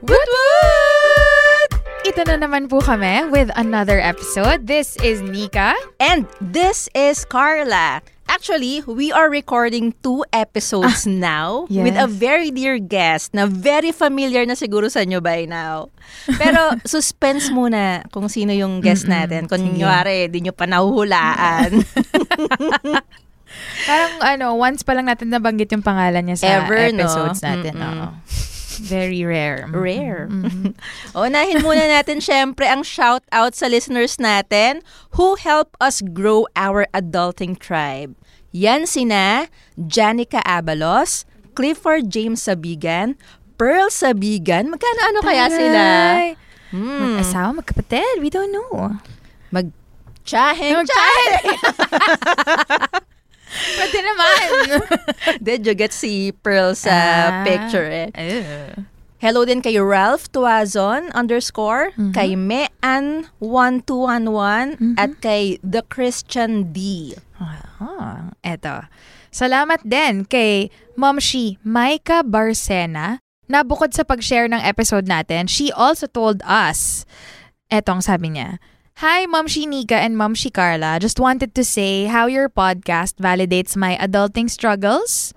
[0.00, 1.70] Woot woot!
[2.08, 4.64] Ito na naman po kami with another episode.
[4.64, 5.76] This is Nika.
[6.00, 8.00] And this is Carla.
[8.24, 11.84] Actually, we are recording two episodes now yes.
[11.84, 15.92] with a very dear guest na very familiar na siguro sa inyo by now.
[16.40, 19.52] Pero suspense muna kung sino yung guest natin.
[19.52, 21.76] Kung nyari, di nyo pa nahuhulaan.
[23.84, 27.04] Parang ano, once pa lang natin nabanggit yung pangalan niya sa Ever, no?
[27.04, 27.76] episodes natin.
[27.76, 28.48] Mm-mm.
[28.80, 29.68] Very rare.
[29.68, 30.28] Rare.
[30.30, 30.72] Mhm.
[31.16, 34.80] Unahin muna natin syempre ang shout out sa listeners natin
[35.20, 38.16] who help us grow our adulting tribe.
[38.50, 39.46] Yan sina
[39.78, 43.14] Janica Abalos, Clifford James Sabigan,
[43.60, 44.72] Pearl Sabigan.
[44.72, 45.84] Magkano ano kaya sila?
[46.70, 46.98] Hmm.
[47.18, 48.22] Mag-asawa, magkapatid.
[48.22, 48.96] We don't know.
[49.50, 49.74] Mag
[50.22, 51.44] Chaheng, Mag-chaheng!
[53.50, 54.46] Pwede naman.
[55.46, 57.42] Did you get si Pearl sa Ah.
[57.42, 58.08] picture eh?
[58.14, 58.86] Ew.
[59.20, 62.14] Hello din kay Ralph Tuazon underscore, Mm-hmm.
[62.16, 67.12] kay Mean1211 at kay The Christian D.
[67.36, 68.88] Ah, eto.
[69.30, 76.06] Salamat din kay Momshi Maika Barcena na bukod sa pag-share ng episode natin, she also
[76.06, 77.04] told us,
[77.68, 78.56] etong sabi niya,
[79.00, 81.00] Hi, Momshi Nika and Momshi Carla.
[81.00, 85.32] Just wanted to say how your podcast validates my adulting struggles.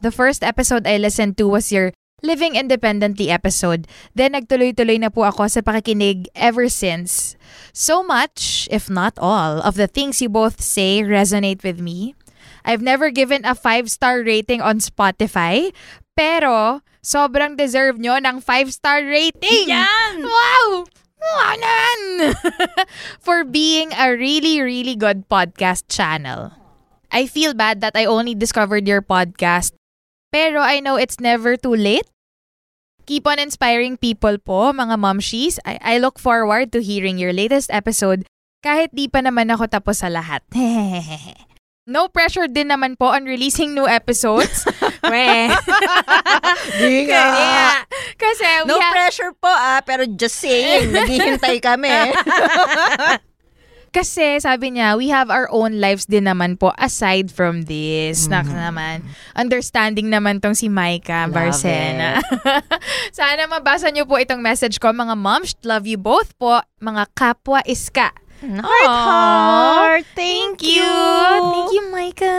[0.00, 1.92] The first episode I listened to was your
[2.24, 3.84] Living Independently episode.
[4.16, 7.36] Then nagtuloy-tuloy na po ako sa pakikinig ever since.
[7.76, 12.16] So much, if not all, of the things you both say resonate with me.
[12.64, 15.68] I've never given a five-star rating on Spotify,
[16.16, 19.68] pero sobrang deserve nyo ng five-star rating!
[19.68, 20.24] Yan!
[20.24, 20.88] Wow!
[21.22, 22.34] Wanan!
[23.24, 26.52] For being a really, really good podcast channel.
[27.12, 29.72] I feel bad that I only discovered your podcast,
[30.32, 32.08] pero I know it's never too late.
[33.06, 35.58] Keep on inspiring people po, mga momshies.
[35.66, 38.24] I, I look forward to hearing your latest episode
[38.62, 40.40] kahit di pa naman ako tapos sa lahat.
[41.92, 44.64] no pressure din naman po on releasing new episodes.
[45.02, 45.50] Weh.
[46.78, 47.24] Di nga.
[47.26, 47.66] Kaya,
[48.14, 51.90] kasi we No have- pressure po ah, pero just saying, naghihintay kami.
[53.92, 58.24] Kasi sabi niya, we have our own lives din naman po aside from this.
[58.24, 59.04] Nak naman.
[59.36, 62.16] Understanding naman tong si Maika Love Barcena.
[63.12, 64.96] Sana mabasa niyo po itong message ko.
[64.96, 66.64] Mga moms, love you both po.
[66.80, 68.16] Mga kapwa iska.
[68.40, 70.06] Heart, heart.
[70.16, 70.88] Thank you.
[71.52, 72.36] Thank you, Maika.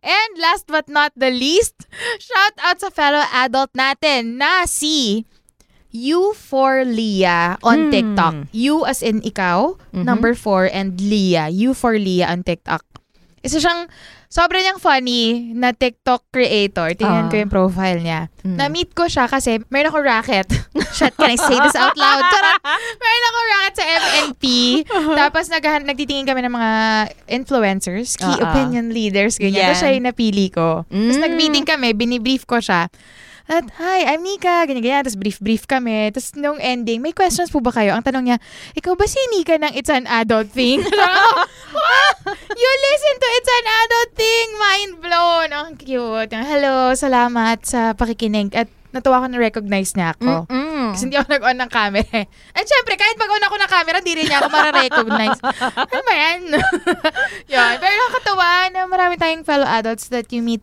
[0.00, 1.84] And last but not the least,
[2.18, 5.24] shout out sa fellow adult natin na si
[5.90, 7.90] You for Leah on Hmm.
[7.90, 8.34] TikTok.
[8.54, 10.06] You as in ikaw, Mhm.
[10.06, 11.50] number four, and Leah.
[11.50, 12.86] You for Leah on TikTok.
[13.42, 13.90] Isa siyang
[14.30, 16.94] sobrang niyang funny na TikTok creator.
[16.94, 17.28] Tingnan Ah.
[17.28, 18.20] ko yung profile niya.
[18.40, 18.56] Mm.
[18.56, 20.46] Na-meet ko siya kasi meron ako racket.
[20.96, 22.22] Shit, can I say this out loud?
[22.24, 22.62] Charot!
[22.96, 24.44] Meron ako racket sa MNP.
[25.12, 26.70] Tapos naghahan, nagtitingin kami ng mga
[27.28, 28.46] influencers, key Ah, ah.
[28.48, 29.54] opinion leaders, ganyan.
[29.60, 29.66] Yan.
[29.68, 30.86] Tapos siya yung napili ko.
[30.86, 31.24] Tapos Mm.
[31.26, 32.86] nag-meeting kami, binibrief ko siya.
[33.50, 35.02] At, hi, I'm Nika, ganyan-ganyan.
[35.02, 36.14] Tapos brief-brief kami.
[36.14, 37.98] Tapos nung ending, may questions po ba kayo?
[37.98, 38.38] Ang tanong niya,
[38.78, 40.78] ikaw ba si Nika ng It's an Adult Thing?
[41.70, 42.34] Wow!
[42.50, 44.46] You listen to It's an Adult Thing!
[44.58, 45.48] Mind blown!
[45.50, 46.34] Ang cute.
[46.34, 48.54] Hello, salamat sa pakikinig.
[48.54, 50.50] At natuwa ko na-recognize niya ako.
[50.50, 50.94] Mm-mm.
[50.94, 52.20] Kasi hindi ako nag-on ng camera.
[52.54, 55.38] At syempre, kahit mag-on ako ng camera, hindi rin niya ako mara-recognize.
[55.90, 56.40] ano ba yan?
[57.54, 57.74] yan.
[57.78, 60.62] Pero nakakatawa na marami tayong fellow adults that you meet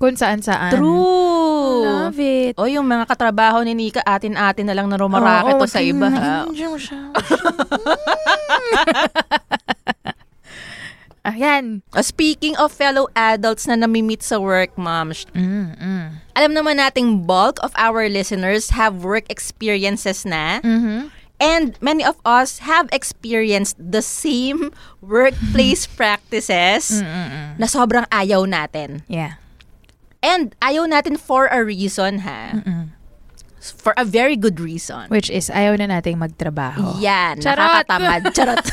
[0.00, 0.72] kung saan-saan.
[0.72, 1.84] True.
[1.84, 2.56] Love it.
[2.56, 6.08] O yung mga katrabaho ni Nika, atin-atin na lang na rumarake Oo, to sa iba.
[6.08, 6.48] ha?
[6.48, 7.00] tingnan mo siya.
[11.36, 11.80] yan.
[11.92, 16.06] Uh, speaking of fellow adults na nami-meet sa work, ma'am, sh- Mm, mm.
[16.36, 20.60] alam naman nating bulk of our listeners have work experiences na.
[20.60, 21.08] Mhm.
[21.40, 24.68] And many of us have experienced the same
[25.00, 27.56] workplace practices Mm-mm.
[27.56, 29.00] na sobrang ayaw natin.
[29.08, 29.39] Yeah.
[30.20, 32.60] And ayaw natin for a reason, ha?
[32.60, 32.92] Mm-mm.
[33.60, 35.08] For a very good reason.
[35.12, 36.96] Which is, ayaw na nating magtrabaho.
[37.00, 37.60] Yan, Charot.
[37.60, 38.20] nakakatamad.
[38.36, 38.64] Charot.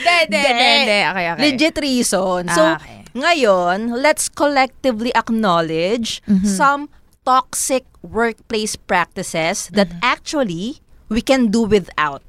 [0.00, 0.98] De, de, de, de.
[1.12, 1.40] Okay, okay.
[1.52, 2.48] Legit reason.
[2.48, 3.04] So, Ah, okay.
[3.12, 6.44] ngayon, let's collectively acknowledge Mhm.
[6.48, 6.82] some
[7.24, 10.04] toxic workplace practices that Mm-hmm.
[10.04, 10.64] actually
[11.08, 12.20] we can do without.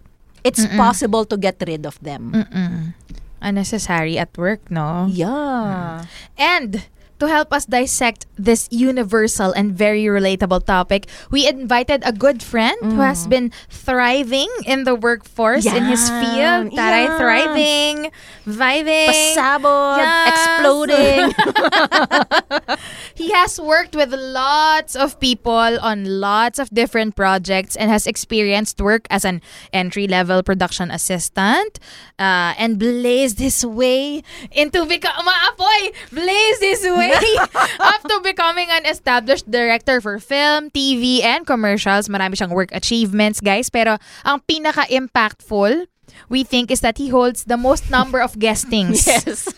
[0.46, 2.30] It's possible to get rid of them.
[2.30, 2.94] Mm-mm.
[3.42, 5.10] Unnecessary at work, no?
[5.10, 6.06] Yeah.
[6.38, 6.86] And
[7.20, 12.76] to help us dissect this universal and very relatable topic, we invited a good friend
[12.82, 16.72] who has been thriving in the workforce in his field.
[16.76, 17.18] Taray, Yeah.
[17.18, 18.12] thriving,
[18.46, 19.10] vibing.
[19.36, 20.28] Pasabog, Yes.
[20.36, 21.32] exploding.
[23.16, 28.82] He has worked with lots of people on lots of different projects and has experienced
[28.82, 29.42] work as an
[29.72, 31.80] entry level production assistant
[32.20, 34.22] uh, and blazed his way
[34.52, 37.05] into become maapoy blazed his way
[37.80, 42.08] up to becoming an established director for film, TV, and commercials.
[42.08, 43.70] Marami siyang work achievements, guys.
[43.70, 45.90] Pero ang pinaka-impactful
[46.30, 49.08] we think is that he holds the most number of guestings.
[49.08, 49.52] yes.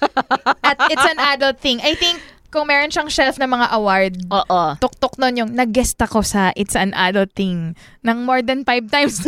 [0.64, 1.80] At it's an adult thing.
[1.82, 2.22] I think
[2.52, 4.62] kung meron siyang shelf ng mga award, Oo.
[4.80, 7.76] tuktok nun yung nag-guest ako sa It's an Adult Thing
[8.08, 9.20] ng more than five times.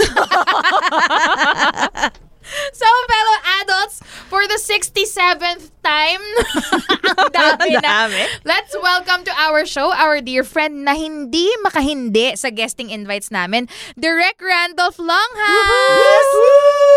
[2.74, 6.24] so, fellow adults, for the 67th time,
[7.20, 8.28] ang dami na.
[8.46, 13.68] Let's welcome to our show our dear friend na hindi makahindi sa guesting invites namin,
[13.98, 16.89] Direk Randolph Longhouse!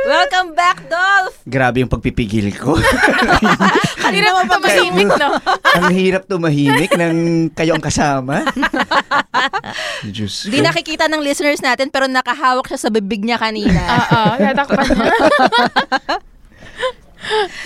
[0.00, 1.36] Welcome back, Dolph!
[1.44, 2.72] Grabe yung pagpipigil ko.
[4.10, 5.28] Hirap na tumahimik, no?
[5.76, 7.16] Ang hirap tumahimik ng
[7.52, 8.42] kayo ang kasama.
[10.14, 10.64] Diyos Di ko.
[10.64, 13.78] nakikita ng listeners natin pero nakahawak siya sa bibig niya kanina.
[13.78, 15.14] Oo, natakpan niya.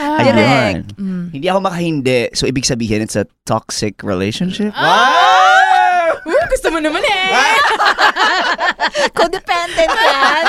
[0.02, 0.34] Ah, Ayun.
[0.34, 0.86] Direct.
[1.32, 2.20] Hindi ako makahindi.
[2.34, 4.74] So, ibig sabihin, it's a toxic relationship.
[4.74, 5.63] Ah!
[6.24, 7.28] Uh, gusto mo naman eh.
[9.18, 10.44] Codependent yan.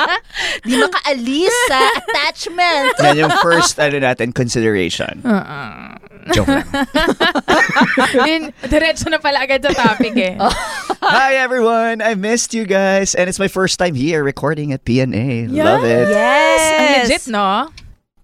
[0.68, 2.96] Di makaalis sa attachment.
[3.04, 5.20] Yan yung first, ano natin, consideration.
[6.32, 6.68] Joke lang.
[8.28, 10.34] Yun, diretso na pala agad sa topic eh.
[11.02, 12.00] Hi, everyone.
[12.00, 13.12] I missed you guys.
[13.12, 15.52] And it's my first time here recording at PNA.
[15.52, 16.08] Love it.
[16.08, 16.60] Yes.
[16.78, 17.68] Ang legit, no?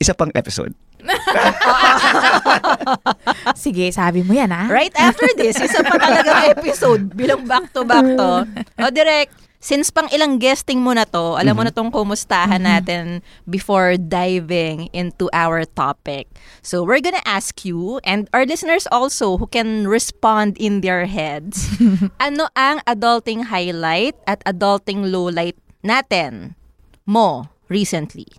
[0.01, 0.73] Isa pang episode.
[3.63, 4.69] Sige, sabi mo yan, ah.
[4.69, 8.45] Right after this, isa pa talagang episode bilang back to back to.
[8.81, 13.27] O direct, since pang ilang guesting mo na to, alam mo na tong kumustahan natin
[13.51, 16.31] before diving into our topic.
[16.63, 21.67] So we're gonna ask you and our listeners also who can respond in their heads,
[22.23, 26.55] ano ang adulting highlight at adulting lowlight natin
[27.03, 28.31] mo recently?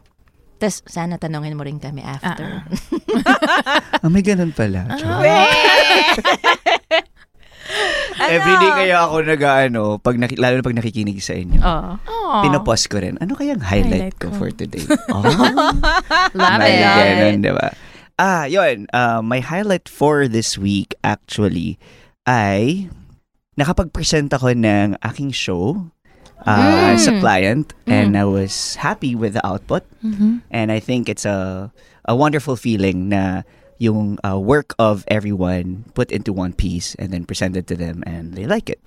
[0.59, 2.67] Tapos sana tanongin mo rin kami after.
[3.95, 4.91] Ah, may ganun pala.
[4.93, 5.23] Joke.
[8.19, 8.33] Ano?
[8.33, 11.61] Everyday kaya ako nag-ano, pag naki- lalo na pag nakikinig sa inyo.
[11.61, 11.95] Oh.
[11.95, 12.41] Aw.
[12.43, 13.15] Pinopost ko rin.
[13.21, 14.35] Ano kayang highlight, Highlight ko, ko.
[14.35, 14.83] for today?
[15.07, 15.21] Oh,
[16.37, 16.83] Love may it.
[16.83, 17.69] ganun, di ba?
[18.17, 18.89] Ah, yun.
[18.89, 21.77] Uh, my highlight for this week, actually,
[22.25, 22.89] ay
[23.55, 25.93] nakapag-present ako ng aking show
[26.43, 26.99] uh, Mm.
[26.99, 29.83] sa client and I was happy with the output.
[29.99, 30.43] Mhm.
[30.49, 31.69] And I think it's a
[32.05, 33.43] a wonderful feeling na
[33.79, 38.35] yung uh, work of everyone put into one piece and then presented to them and
[38.35, 38.79] they like it.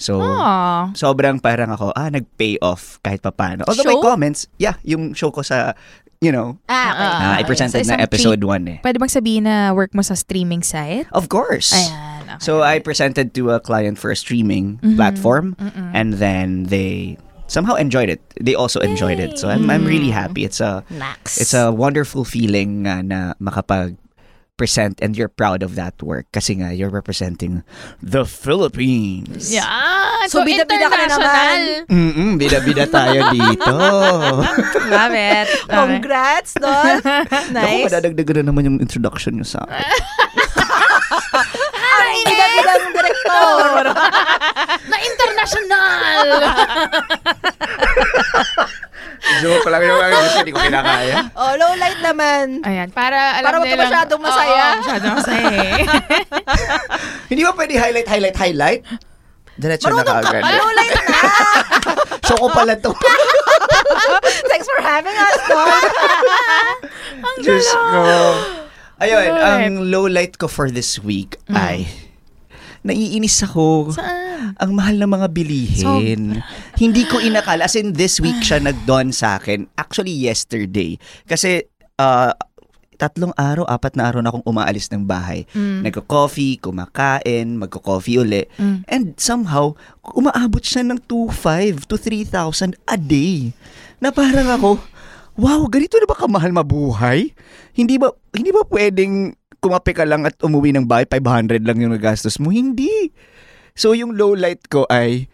[0.00, 0.94] So, Aw.
[0.96, 3.68] sobrang parang ako, ah, nag-pay off kahit papano.
[3.68, 4.08] Although may Show?
[4.08, 5.76] comments, yeah, yung show ko sa,
[6.20, 7.22] you know, Ah, okay.
[7.22, 8.78] na I presented Sa na episode 1 eh.
[8.82, 11.06] Pwede bang sabihin na work mo sa streaming site?
[11.14, 11.70] Of course.
[11.70, 12.22] Ayan.
[12.38, 12.42] Okay.
[12.44, 15.56] So, I presented to a client for a streaming platform
[15.94, 17.16] and then they
[17.48, 18.20] somehow enjoyed it.
[18.36, 19.38] They also enjoyed it.
[19.38, 20.44] So, I'm, I'm really happy.
[20.44, 21.40] It's a Max.
[21.40, 23.96] it's a wonderful feeling nga na makapag
[24.58, 27.62] present and you're proud of that work kasi nga you're representing
[28.02, 29.54] the Philippines.
[29.54, 30.26] Yan.
[30.26, 31.58] So, bida-bida ka na naman.
[31.86, 33.70] Mm-mm, bida-bida tayo dito.
[34.92, 35.46] Love it.
[35.46, 35.70] Okay.
[35.70, 36.58] Congrats.
[37.54, 37.86] Naku, nice.
[37.86, 39.86] madadagdagan na naman yung introduction niyo sa akin.
[41.78, 43.84] Ang bida-bidang direktor.
[44.90, 46.26] Na international!
[49.42, 51.14] Joke lang yung mga gusto, hindi ko kinakaya.
[51.40, 52.44] oh, low light naman.
[52.62, 54.62] Ayan, para alam Para wag ka masyadong masaya.
[54.62, 55.82] Oo, masyadong masaya eh.
[57.30, 58.80] Hindi ba pwede highlight, highlight, highlight?
[59.58, 60.42] Diretso na Marunong ka kaagad.
[60.42, 60.50] pa.
[60.54, 61.18] Low light na.
[62.30, 62.92] Choco pala to.
[64.46, 65.84] Thanks for having us, Dolph.
[67.42, 68.00] Diyos ko.
[68.98, 71.86] Ayun, ang low light ko for this week ay
[72.88, 73.92] naiinis ako.
[73.92, 74.56] Saan?
[74.56, 76.40] Ang mahal ng mga bilihin.
[76.80, 77.68] Hindi ko inakala.
[77.68, 79.68] As in, this week siya nag-dawn sa akin.
[79.76, 80.96] Actually, yesterday.
[81.28, 81.68] Kasi,
[82.00, 82.32] uh,
[82.98, 85.46] tatlong araw, apat na araw na akong umaalis ng bahay.
[85.54, 85.86] Mm.
[85.86, 88.42] Nagko-coffee, kumakain, magko-coffee uli.
[88.58, 88.78] Mm.
[88.90, 93.54] And somehow, umaabot siya ng 2,500 to 3,000 a day.
[94.02, 94.82] Na parang ako,
[95.38, 97.30] wow, ganito na ba kamahal mabuhay?
[97.70, 101.92] Hindi ba, hindi ba pwedeng kumape ka lang at umuwi ng bahay, 500 lang yung
[101.92, 102.48] nagastos mo?
[102.48, 103.10] Hindi.
[103.74, 105.26] So yung low light ko ay,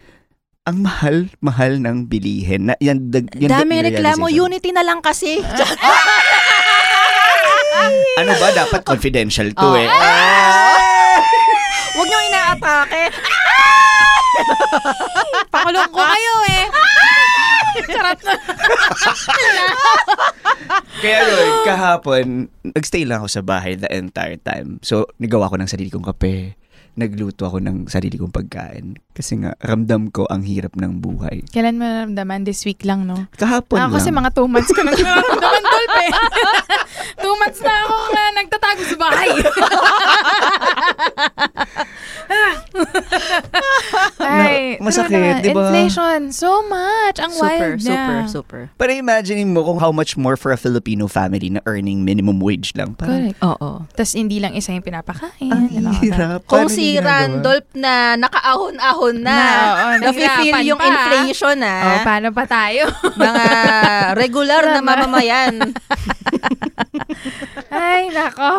[0.65, 2.67] ang mahal-mahal ng bilihin.
[2.67, 5.39] Na, yan, dag, yan, Dami yung reklamo, unity na lang kasi.
[8.15, 8.47] Ano ba?
[8.49, 9.75] Dapat confidential to Oh.
[9.75, 9.85] eh.
[11.93, 13.03] Huwag niyo inaatake.
[15.51, 16.63] Pakulong ko kayo eh.
[17.85, 18.33] Charot na.
[20.95, 22.25] Kaya yun, kahapon,
[22.63, 24.79] nagstay lang ako sa bahay the entire time.
[24.79, 26.55] So, nagawa ko ng sarili kong kape.
[26.95, 28.95] Nagluto ako ng sarili kong pagkain.
[29.11, 31.43] Kasi nga, ramdam ko ang hirap ng buhay.
[31.51, 32.47] Kailan mo naramdaman?
[32.47, 33.27] This week lang, no?
[33.35, 33.95] Kahapon Ako lang.
[33.99, 36.05] kasi mga two months ko nang nararamdaman, Dolpe.
[37.23, 39.29] two months na ako nga nagtatago sa bahay.
[44.19, 45.63] Ay, Na- masakit, ano na, di ba?
[45.67, 47.17] Inflation, so much.
[47.17, 48.27] Ang Super, wild super, niya.
[48.27, 48.61] super.
[48.75, 52.75] Pero imagine mo kung how much more for a Filipino family na earning minimum wage
[52.75, 52.93] lang.
[52.93, 53.39] Parang, Correct.
[53.41, 53.69] Oo.
[53.89, 55.51] Tapos hindi lang isa yung pinapakain.
[55.51, 56.01] ang that.
[56.01, 56.39] hirap.
[56.45, 56.97] Kung si?
[56.97, 59.51] Randolph na nakaahon-ahon na, Na,
[60.01, 60.87] nafe-feel nahirapan yung pa.
[60.87, 62.01] inflation Oh, ah.
[62.03, 62.83] paano pa tayo?
[63.17, 63.45] mga
[64.15, 65.53] regular na mamamayan.
[67.71, 68.51] Ay, nako.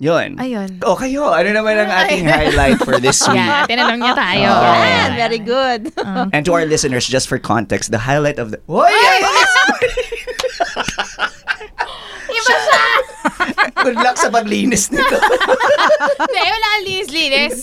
[0.00, 0.40] Yun.
[0.40, 0.80] Ayun.
[0.80, 3.36] O kayo, ano naman ang ating highlight for this week?
[3.36, 4.48] Yan, tinanong niya tayo.
[4.48, 4.72] Oh.
[4.80, 5.92] Yan, very good.
[6.32, 8.64] And to our listeners, just for context, the highlight of the...
[8.64, 8.88] Hoy!
[12.32, 12.84] Iba siya!
[13.84, 15.16] Good luck sa paglinis nito.
[15.20, 17.56] Hindi, wala kang linis-linis.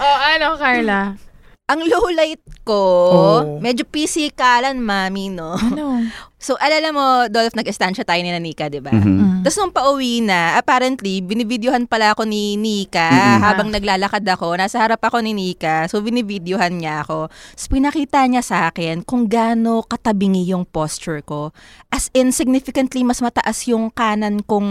[0.00, 1.16] oh, ano, Carla?
[1.64, 3.40] Ang low light ko, Oh.
[3.60, 5.54] medyo pisikalan, mami, no?
[5.54, 6.00] Ano?
[6.44, 8.92] So, alala mo, Dolph, nag-estancia tayo ni Nika, di ba?
[8.92, 9.40] Mhm.
[9.40, 13.40] Tapos nung pauwi na, apparently, binibidyohan pala ako ni Nika Mm-mm.
[13.40, 14.52] habang naglalakad ako.
[14.52, 15.88] Nasa harap ako ni Nika.
[15.88, 17.32] So, binibidyohan niya ako.
[17.56, 21.56] So, pinakita niya sa akin kung gaano katabingi yung posture ko.
[21.88, 24.68] As in, significantly mas mataas yung kanan kong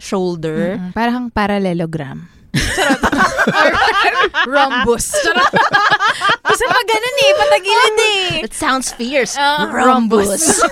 [0.00, 0.80] shoulder.
[0.80, 2.24] Mm, Parang parallelogram.
[2.52, 3.00] Charot.
[3.58, 3.68] Or
[4.46, 5.12] rhombus.
[5.16, 5.52] Charot.
[6.48, 8.44] Kasi pag ganun eh, patagilid eh.
[8.44, 9.34] It sounds fierce.
[9.36, 10.60] Ah, Rhombus.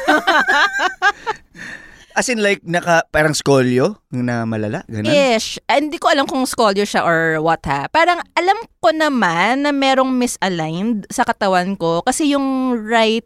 [2.11, 5.15] As in like, naka, parang skolyo na malala, ganun?
[5.15, 5.63] Ish.
[5.71, 7.87] Ah, hindi ko alam kung scolio siya or what ha.
[7.89, 13.25] Parang alam ko naman na merong misaligned sa katawan ko kasi yung right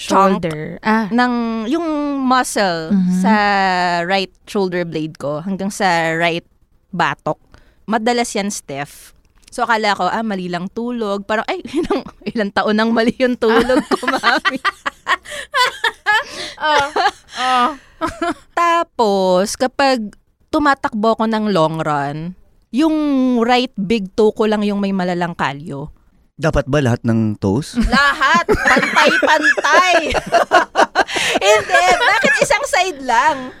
[0.00, 0.80] Shoulder.
[0.80, 1.12] Ah.
[1.12, 1.84] ng yung
[2.24, 3.20] muscle Mhm.
[3.20, 3.34] sa
[4.08, 6.46] right shoulder blade ko hanggang sa right
[6.92, 7.38] batok.
[7.90, 9.14] Madalas yan stiff.
[9.50, 11.26] So akala ko, ah, mali lang tulog.
[11.26, 14.58] Parang, ay, ilang, ilang taon nang mali yung tulog ko, mami.
[16.60, 16.86] Oh.
[17.40, 17.70] Oh.
[18.52, 20.12] Tapos, kapag
[20.52, 22.36] tumatakbo ko ng long run,
[22.68, 22.94] yung
[23.40, 25.88] right big toe ko lang yung may malalang kalyo.
[26.36, 27.80] Dapat ba lahat ng toes?
[27.88, 28.44] Lahat!
[28.44, 30.12] Pantay-pantay!
[31.40, 31.84] Hindi!
[31.96, 33.56] Bakit isang side lang?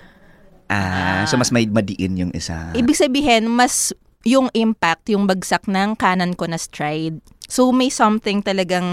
[0.70, 2.70] Ah, so mas may madiin yung isa.
[2.72, 3.90] Ibig sabihin, mas
[4.22, 7.18] yung impact, yung bagsak ng kanan ko na stride.
[7.50, 8.86] So, may something talagang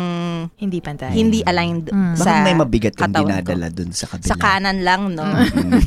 [0.57, 1.13] Hindi pantay.
[1.13, 2.17] hindi aligned Mm.
[2.17, 3.53] Sa may mabigat kang katawan ko.
[3.53, 4.25] dinadala dun sa kabila.
[4.25, 5.21] Sa kanan lang, no?
[5.21, 5.77] Mm.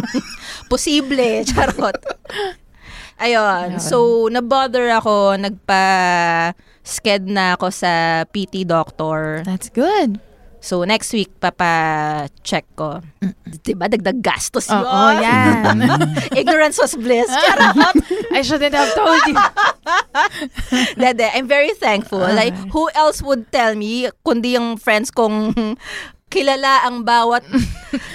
[0.72, 2.00] Posible, charot.
[3.18, 3.76] Ayun.
[3.76, 3.84] Ayun.
[3.84, 7.92] So, nabother ako, nagpa-sked na ako sa
[8.24, 9.44] PT doctor.
[9.44, 10.16] That's good.
[10.66, 12.98] So, next week, papa-check ko.
[13.62, 14.82] Diba, dagdag gastos yun.
[14.82, 15.78] Oo, yan.
[16.42, 17.30] Ignorance was bliss.
[17.30, 18.02] Charot.
[18.34, 19.38] I shouldn't have told you.
[20.98, 22.18] Dede, I'm very thankful.
[22.18, 22.34] Ah.
[22.34, 25.54] Like, who else would tell me, kundi yung friends kong
[26.26, 27.46] kilala ang bawat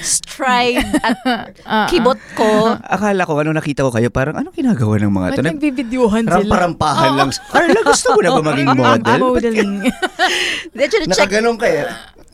[0.03, 1.87] stride at Ah, ah.
[1.87, 2.75] kibot ko.
[2.83, 5.41] Akala ko, ano nakita ko kayo, parang anong ginagawa ng mga Ba't to?
[5.41, 6.35] Nag- nagbibidyuhan sila?
[6.43, 7.31] Ramparampahan lang.
[7.47, 9.19] Carla, gusto mo na ba maging model?
[9.23, 9.73] Modeling.
[11.07, 11.87] Nakaganon kayo.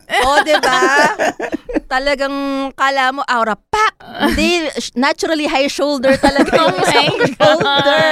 [0.08, 1.14] Oh, di ba?
[1.92, 3.96] Talagang kala mo aura pack.
[4.32, 8.12] Hindi, naturally high shoulder talaga Oh yung isang shoulder.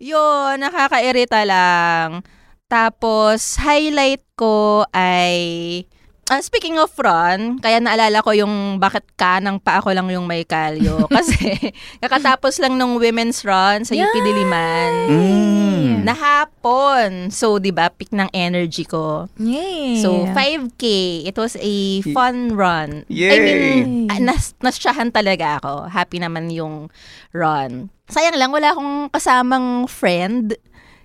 [0.00, 2.24] Yun, nakakairita lang.
[2.70, 5.84] Tapos, highlight ko ay
[6.30, 10.46] Ah, speaking of Ron, kaya naalala ko yung bakit kanang pa ako lang yung may
[10.46, 11.02] kalyo.
[11.10, 11.58] Kasi
[11.98, 15.10] kakatapos lang nung women's run sa UP Diliman.
[15.10, 16.06] Mm.
[16.06, 17.34] Nahapon.
[17.34, 19.26] So, di ba, peak ng energy ko.
[19.42, 19.98] Yay!
[19.98, 20.84] So, 5K.
[21.26, 23.02] It was a fun run.
[23.10, 23.38] I Yay!
[23.42, 25.90] mean, ah, nas nasyahan talaga ako.
[25.90, 26.94] Happy naman yung
[27.34, 27.90] run.
[28.06, 30.54] Sayang lang, wala akong kasamang friend.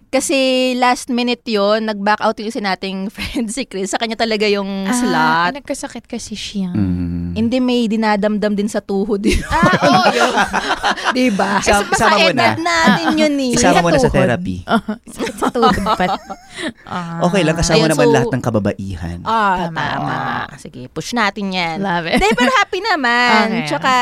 [0.08, 0.38] Kasi
[0.74, 3.90] last minute yon nag-back out yung isa nating friend si Chris.
[3.90, 5.52] Sa kanya talaga yung Ah, slot.
[5.52, 6.72] ay, nagkasakit kasi siya.
[6.72, 7.36] Mm.
[7.36, 9.22] Hindi may dinadamdam din sa tuhod.
[9.46, 10.08] Ah, oo.
[10.10, 10.34] yun.
[11.18, 11.60] diba?
[11.60, 12.32] Sa- Baka isama mo na.
[12.32, 13.52] edad natin yun eh.
[13.54, 14.64] Isama mo na sa therapy.
[15.36, 16.16] sa tuhod pa.
[16.84, 17.20] Ah.
[17.24, 19.18] Okay lang, kasama Ayun, naman so- lahat ng kababaihan.
[19.24, 19.80] Ah, Tama.
[19.82, 20.16] tama.
[20.56, 21.78] Sige, push natin yan.
[21.80, 22.18] Love it.
[22.18, 23.46] Hindi, pero happy naman.
[23.52, 23.68] Okay.
[23.68, 23.94] Tsaka,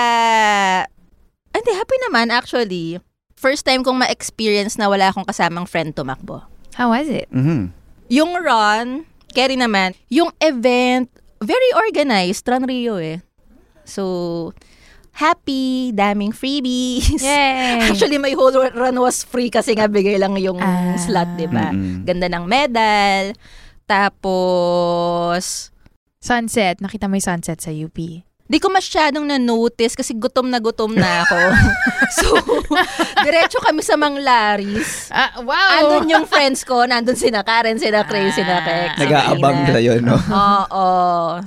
[1.52, 3.02] hindi, happy naman actually.
[3.44, 6.48] First time kong ma-experience na wala akong kasamang friend tumakbo.
[6.80, 7.28] How was it?
[7.28, 7.76] Mhm.
[8.08, 9.04] Yung run,
[9.36, 11.12] carry naman, yung event,
[11.44, 13.20] very organized, Run Rio eh.
[13.84, 14.56] So,
[15.12, 17.20] happy, daming freebies.
[17.20, 17.84] Yay!
[17.92, 20.96] Actually, my whole run was free kasi nga bigay lang yung Ah.
[20.96, 21.76] slot, di ba?
[21.76, 22.08] Mm-mm.
[22.08, 23.36] Ganda ng medal.
[23.84, 25.70] Tapos,
[26.24, 26.80] Sunset.
[26.80, 28.00] Nakita mo yung sunset sa UP.
[28.44, 31.40] Di ko masyadong na-notice kasi gutom na gutom na ako.
[32.20, 32.28] so,
[33.24, 35.08] diretso kami sa Manglaris.
[35.16, 35.80] Ah, wow!
[35.80, 39.00] Andun yung friends ko, nandun sina Karen, sina Chris, sina Kex.
[39.00, 40.20] Nag-aabang na yun, no?
[40.20, 40.88] Oo.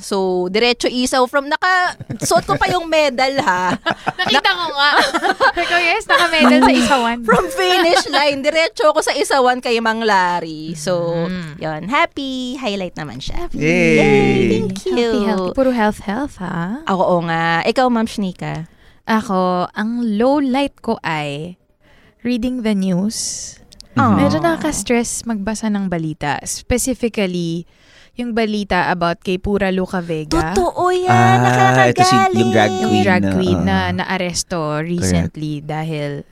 [0.01, 3.77] So, diretso isaw from, naka, suot ko pa yung medal ha.
[4.17, 4.91] Nakita ko nga.
[5.69, 7.19] Ikaw, yes, naka-medal sa isawan.
[7.29, 10.73] From finish line, diretso ako sa isawan kay Mang Larry.
[10.73, 11.13] So,
[11.61, 12.57] yon happy.
[12.57, 13.53] Highlight naman siya.
[13.53, 14.65] Yay!
[14.65, 14.97] Thank you.
[14.97, 15.53] Healthy, healthy.
[15.53, 16.86] Puro health, health, ha?
[16.87, 17.67] Ako oo nga.
[17.67, 18.71] Ikaw, Ma'am Shnika.
[19.07, 21.59] Ako, ang low light ko ay
[22.23, 23.55] reading the news.
[23.97, 24.13] Aw.
[24.13, 26.39] Medyo nakaka-stress magbasa ng balita.
[26.43, 27.65] Specifically,
[28.17, 30.53] yung balita about kay Pura Luca Vega.
[30.53, 31.39] Totoo yan.
[31.43, 36.25] Ah, ito si- yung drag Yung queen drag na, queen na, uh, na-aresto recently dahil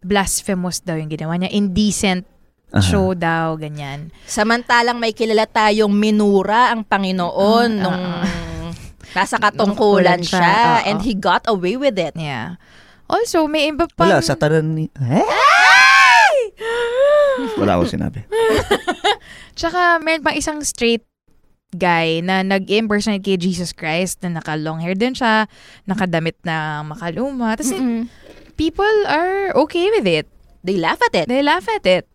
[0.00, 1.52] blasphemous daw yung ginawa niya.
[1.52, 2.24] Indecent
[2.72, 2.82] Aha.
[2.82, 4.10] show daw, ganyan.
[4.24, 8.24] Samantalang may kilala tayong minura ang Panginoon Ah, nung ah,
[9.12, 10.66] nasa katungkulan Tungkulan siya, siya.
[10.82, 10.86] oo.
[10.88, 12.16] And he got away with it.
[12.16, 12.58] Yeah.
[13.06, 14.10] Also, may iba pang...
[14.10, 14.90] Wala, sa tanan ni...
[14.98, 15.26] Eh?
[17.60, 18.26] Wala akong sinabi.
[19.58, 21.06] Tsaka, meron pang isang straight
[21.76, 25.46] guy na nag-impersonate kay Jesus Christ na naka-long hair din siya,
[25.86, 27.54] nakadamit na makaluma.
[27.54, 28.10] Tapos, Mm-mm.
[28.58, 30.26] people are okay with it.
[30.66, 31.26] They laugh at it.
[31.30, 32.10] They laugh at it.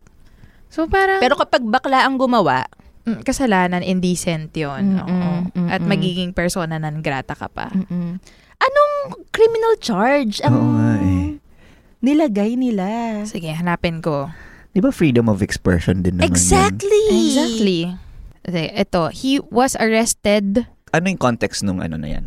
[0.68, 1.24] So, parang...
[1.24, 2.68] Pero kapag bakla ang gumawa,
[3.02, 4.98] Mm, kasalanan, indecent yun.
[4.98, 5.32] Mm-mm, oo.
[5.68, 5.90] At mm-mm.
[5.90, 7.74] magiging persona non grata ka pa.
[8.62, 8.94] anong
[9.34, 11.28] criminal charge ang Oo nga eh.
[12.06, 12.86] nilagay nila?
[13.26, 14.30] Sige, hanapin ko.
[14.72, 16.38] Di ba freedom of expression din naman yun?
[16.38, 17.06] Exactly.
[17.10, 17.82] Exactly.
[18.46, 19.10] Okay, ito.
[19.14, 20.66] He was arrested.
[20.94, 22.26] Ano yung context nung ano na yan?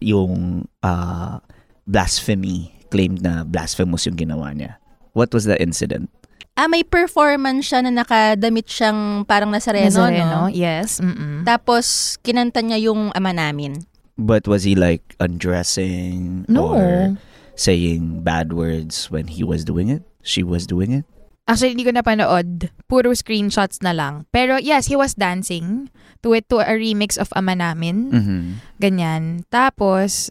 [0.00, 1.42] Yung ah,
[1.84, 4.78] blasphemy, claimed na blasphemous yung ginawa niya.
[5.14, 6.10] What was the incident?
[6.54, 10.46] Ah, may performance siya na nakadamit siyang parang Nazareno, Nazareno.
[10.46, 10.50] no?
[10.50, 11.02] Yes.
[11.02, 11.42] Mm-mm.
[11.42, 13.82] Tapos, kinanta niya yung ama namin.
[14.14, 16.78] But was he like undressing No.
[16.78, 17.18] or
[17.58, 20.06] saying bad words when he was doing it?
[20.22, 21.02] She was doing it?
[21.50, 22.70] Actually, hindi ko napanood.
[22.86, 24.24] Puro screenshots na lang.
[24.30, 25.90] Pero yes, he was dancing
[26.22, 28.14] to it to a remix of Ama Namin.
[28.14, 28.42] Mhm.
[28.78, 29.42] Ganyan.
[29.50, 30.30] Tapos,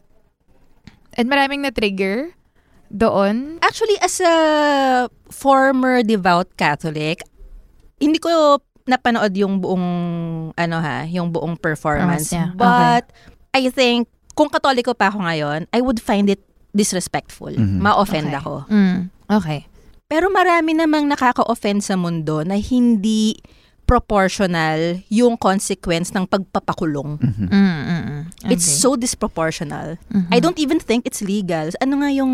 [1.13, 2.31] and maraming na-trigger
[2.93, 3.57] doon.
[3.59, 4.35] Actually, as a
[5.27, 7.25] former devout Catholic,
[7.97, 9.87] hindi ko napanood yung buong,
[10.53, 12.29] ano ha, yung buong performance.
[12.29, 12.53] Niya.
[12.53, 13.09] But,
[13.51, 16.41] I think, kung katoliko pa ako ngayon, I would find it
[16.73, 17.53] disrespectful.
[17.53, 17.81] Mhm.
[17.81, 18.39] Ma-offend Okay.
[18.39, 18.53] ako.
[18.69, 19.65] Mm, okay.
[20.09, 23.37] Pero marami namang nakaka-offend sa mundo na hindi
[23.85, 27.19] proportional yung consequence ng pagpapakulong.
[27.19, 27.47] Mhm.
[27.51, 28.23] Mm, mm, mm.
[28.51, 28.79] It's Okay.
[28.83, 29.97] so disproportional.
[30.11, 30.27] Mhm.
[30.31, 31.69] I don't even think it's legal.
[31.81, 32.33] Ano nga yung...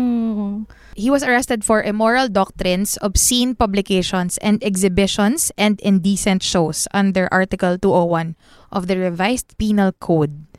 [0.94, 7.78] He was arrested for immoral doctrines, obscene publications and exhibitions, and indecent shows under Article
[7.78, 8.34] 201
[8.74, 10.49] of the Revised Penal Code.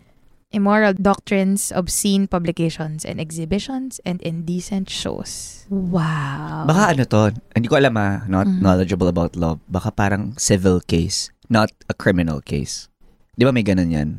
[0.52, 5.64] Immoral doctrines, obscene publications and exhibitions, and indecent shows.
[5.72, 6.68] Wow.
[6.68, 7.22] Baka ano to,
[7.56, 8.60] hindi ko alam ah, not Mhm.
[8.60, 9.56] knowledgeable about law.
[9.72, 12.92] Baka parang civil case, not a criminal case.
[13.32, 14.10] Di ba may ganun yan?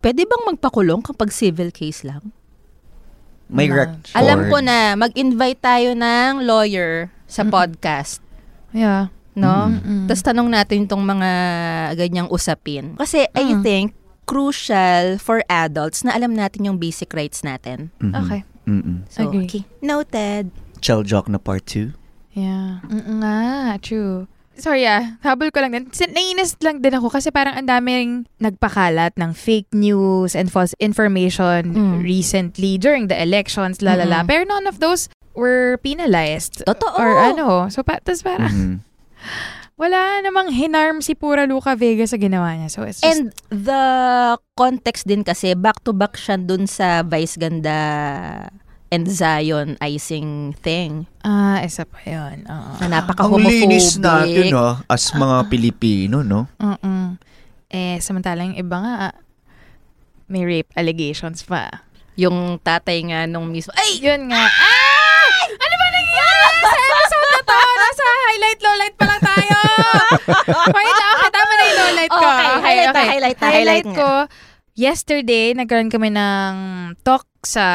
[0.00, 2.32] Pwede bang magpakulong kapag civil case lang?
[3.48, 4.16] May Not record.
[4.16, 7.52] Alam ko na, mag-invite tayo ng lawyer sa Mm-mm.
[7.52, 8.24] podcast.
[8.72, 9.12] Yeah.
[9.36, 9.68] No?
[9.68, 10.08] Mm-mm.
[10.08, 11.30] Tapos tanong natin itong mga
[11.92, 12.96] ganyang usapin.
[12.96, 13.60] Kasi I Mm.
[13.60, 13.86] think
[14.28, 17.88] crucial for adults na alam natin yung basic rights natin.
[17.98, 18.12] Mhm.
[18.14, 18.40] Okay.
[18.68, 19.08] Mm-mm.
[19.08, 19.48] So, Agree.
[19.48, 19.62] okay.
[19.80, 20.52] Noted.
[20.84, 21.96] Chell Jock na part 2.
[22.36, 22.84] Yeah.
[22.84, 23.38] Mm nga,
[23.80, 24.28] true.
[24.58, 25.86] sorry ah, habol ko lang din.
[25.94, 30.74] Sin- Nainis lang din ako kasi parang ang daming nagpakalat ng fake news and false
[30.78, 31.96] information Mm.
[32.02, 34.22] recently during the elections, lalala.
[34.22, 34.28] Mm-mm.
[34.28, 36.66] Pero none of those were penalized.
[36.66, 36.90] Totoo.
[36.98, 37.70] Or ano.
[37.70, 38.74] So, pa, tas parang, Mhm.
[39.78, 42.68] wala namang hinarm si Pura Luca Vega sa ginawa niya.
[42.68, 43.84] So, it's just, And the
[44.52, 47.78] context din kasi, back-to-back siya dun sa Vice Ganda
[48.88, 51.06] and Zion icing thing.
[51.22, 52.42] ah, isa pa yun.
[52.42, 52.70] Oo.
[52.74, 53.68] Na Ang napaka-homophobic.
[53.68, 54.80] linis natin, no?
[54.84, 56.48] As mga Pilipino, no?
[56.56, 57.20] Mm-mm.
[57.68, 58.96] Eh, samantalang yung iba nga,
[60.26, 61.84] may rape allegations pa.
[62.16, 64.00] Yung tatay nga nung mismo, ay!
[64.00, 64.42] Yun nga.
[64.42, 65.28] Ah!
[65.54, 67.58] Ano ba nangyayari sa episode na to?
[68.38, 69.58] Highlight, lowlight pa lang tayo.
[70.78, 72.22] Wait lang, okay, tama na yung lowlight ko.
[72.22, 73.98] Okay, highlight na, highlight highlight nga.
[73.98, 74.10] ko,
[74.78, 76.54] yesterday, nagkaroon kami ng
[77.02, 77.66] talk sa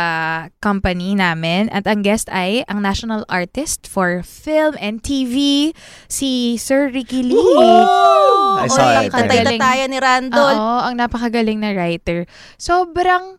[0.64, 5.76] company namin at ang guest ay ang national artist for film and TV,
[6.08, 7.44] si Sir Ricky Lee.
[8.64, 9.12] I saw Oy, it.
[9.12, 10.56] Tatay-tatayan ni Randall.
[10.56, 12.24] Oo, ang napakagaling na writer.
[12.56, 13.36] Sobrang,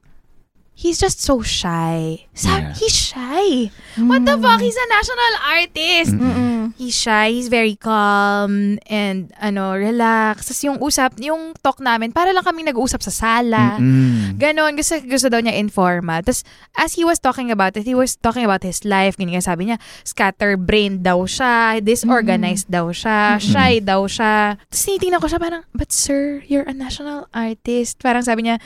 [0.75, 2.27] he's just so shy.
[2.35, 2.75] Sa, Yeah.
[2.75, 3.71] He's shy.
[3.95, 4.59] What the fuck?
[4.59, 6.13] He's a national artist.
[6.19, 6.75] Mm-mm.
[6.75, 10.51] He's shy, he's very calm, and ano, relax.
[10.51, 13.79] Tapos yung usap, yung talk namin, para lang kaming nag-uusap sa sala.
[13.79, 14.35] Mm-mm.
[14.35, 16.27] Ganon, gusto, gusto daw niya informal.
[16.27, 16.43] Tapos,
[16.75, 19.15] as he was talking about it, he was talking about his life.
[19.15, 24.59] Ganyan sabi niya, scatterbrained daw siya, disorganized daw siya, shy daw siya.
[24.59, 28.03] Tapos tinitingnan ko siya parang, but sir, you're a national artist.
[28.03, 28.59] Parang sabi niya,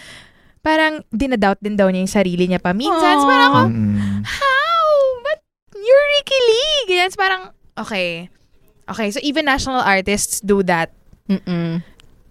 [0.62, 2.74] parang dinadoubt din daw niya yung sarili niya pa.
[2.74, 3.26] Minsan, Aww.
[3.26, 3.60] parang ako,
[4.26, 4.86] how?
[5.24, 5.38] But
[5.74, 6.76] you're Ricky Lee.
[6.90, 7.42] Ganyan, so parang,
[7.78, 8.28] okay.
[8.88, 10.92] Okay, so even national artists do that.
[11.28, 11.84] Mm-mm.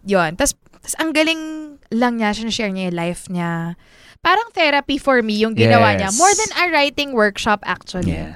[0.07, 0.33] Yon.
[0.35, 3.77] Tapos, tas ang galing lang niya, share niya yung life niya.
[4.25, 6.09] Parang therapy for me yung ginawa niya.
[6.09, 6.17] Yes.
[6.17, 8.17] More than a writing workshop actually.
[8.17, 8.35] Yeah.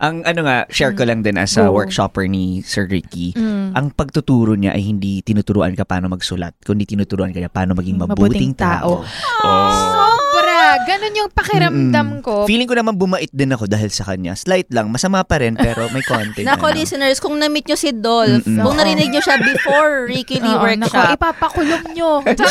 [0.00, 1.76] Ang ano nga, share ko lang din as a Go.
[1.76, 3.36] workshopper ni Sir Ricky.
[3.36, 3.76] Mm.
[3.76, 8.00] Ang pagtuturo niya ay hindi tinuturuan ka paano magsulat, kundi tinuturuan ka niya paano maging
[8.00, 9.04] Mabuting mabuting tao.
[9.44, 10.80] Sobra.
[10.82, 12.24] Ganun yung pakiramdam Mm-mm.
[12.24, 12.48] ko.
[12.48, 14.32] Feeling ko naman bumait din ako dahil sa kanya.
[14.32, 16.46] Slight lang, masama pa rin pero may content.
[16.48, 16.76] Nako, ano.
[16.76, 18.62] listeners, kung na-meet nyo si Dolph, Mm-mm.
[18.62, 22.12] kung narinig nyo siya before Ricky Lee Oo, nako, workshop, ipapakulong nyo.
[22.24, 22.42] Ito,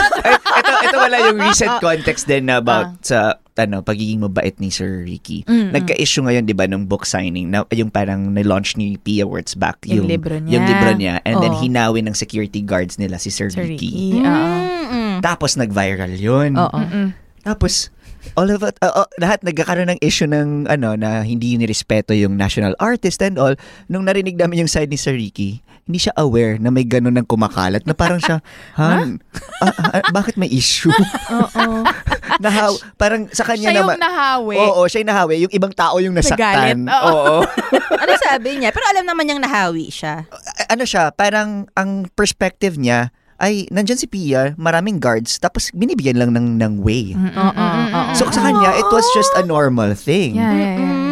[0.85, 3.01] ito wala yung recent context din na about Ah.
[3.01, 3.17] sa
[3.59, 5.43] ano, pagiging mabait ni Sir Ricky.
[5.43, 5.75] Mm-mm.
[5.75, 9.83] Nagka-issue ngayon, di ba, ng book signing na yung parang na-launch ni Pia Words back.
[9.85, 10.53] Yung libro niya.
[10.55, 11.19] Yung libro niya.
[11.27, 11.61] And then Oo.
[11.61, 14.15] hinawin ng security guards nila si Sir, Sir Ricky.
[14.15, 14.23] Ricky.
[14.23, 14.47] Oo.
[14.89, 15.11] Mm-mm.
[15.19, 16.55] Tapos nag-viral yun.
[16.55, 16.79] Oo.
[16.79, 17.11] Mm-mm.
[17.43, 17.91] Tapos,
[18.35, 22.35] all of it, uh, uh, lahat nagkakaroon ng issue ng ano na hindi nirespeto yung
[22.35, 23.55] national artist and all.
[23.87, 27.25] Nung narinig namin yung side ni Sir Ricky, hindi siya aware na may ganun ng
[27.25, 28.45] kumakalat na parang siya,
[28.79, 29.17] Han,
[29.57, 30.93] ah, ah, bakit may issue?
[31.33, 31.81] Oo.
[32.45, 33.97] Nahaw, parang sa kanya Siya yung naman.
[33.97, 34.55] nahawi.
[34.61, 35.35] Oo, siya yung nahawi.
[35.49, 36.85] Yung ibang tao yung nasaktan.
[36.85, 37.09] Nagalit, oo.
[37.09, 37.35] Oo.
[38.05, 38.69] ano sabi niya?
[38.69, 40.29] Pero alam naman niyang nahawi siya.
[40.69, 46.35] ano siya, parang ang perspective niya ay nandyan si Pia, maraming guards, tapos binibigyan lang
[46.35, 47.15] ng, ng way.
[47.15, 48.15] Mm-mm.
[48.15, 50.35] So sa kanya, it was just a normal thing.
[50.35, 50.95] Yeah, yeah, yeah.
[50.95, 51.09] Mm.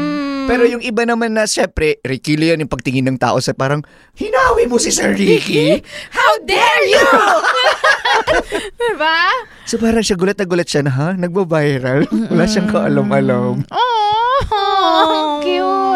[0.48, 3.84] Pero yung iba naman na, syempre, Ricky Lee yan yung pagtingin ng tao sa parang,
[4.16, 5.84] hinawi mo si Sir Ricky?
[6.16, 7.08] How dare you!
[8.80, 9.20] diba?
[9.68, 11.10] So parang siya, gulat na gulat siya na, ha?
[11.20, 12.08] Nagba-viral?
[12.32, 13.68] Wala siyang kaalam-alam.
[13.68, 15.87] Oh, cute.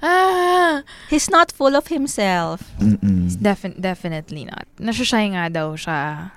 [0.00, 2.64] Ah, He's not full of himself.
[2.80, 3.28] Mm-mm.
[3.36, 4.64] Defin- definitely not.
[4.80, 6.32] Nasushay nga daw siya.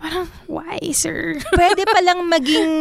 [0.00, 1.36] Parang, why, sir?
[1.56, 2.72] Pwede palang maging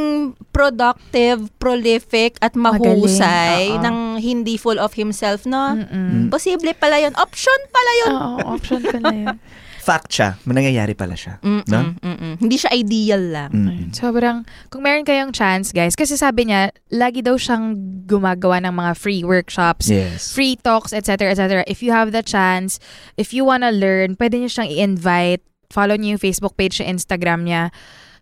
[0.51, 5.75] productive, prolific, at mahusay ng hindi full of himself, no?
[5.79, 6.27] Mm-mm.
[6.27, 7.15] Posible pala yun.
[7.15, 8.11] Option pala yun.
[8.11, 9.37] Oo, option pala yun.
[9.83, 11.43] Fact siya, nangyayari pala siya.
[11.43, 11.91] Mm-mm, No?
[11.99, 12.39] mm-mm.
[12.39, 13.51] Hindi siya ideal lang.
[13.51, 13.91] Mm-mm.
[13.91, 17.75] Sobrang, kung meron kayong chance, guys, kasi sabi niya, lagi daw siyang
[18.07, 20.31] gumagawa ng mga free workshops, Yes.
[20.31, 21.67] free talks, etc., etc.
[21.67, 22.79] If you have the chance,
[23.19, 25.43] if you wanna learn, pwede niyo siyang i-invite.
[25.67, 27.67] Follow niyo yung Facebook page sa Instagram niya.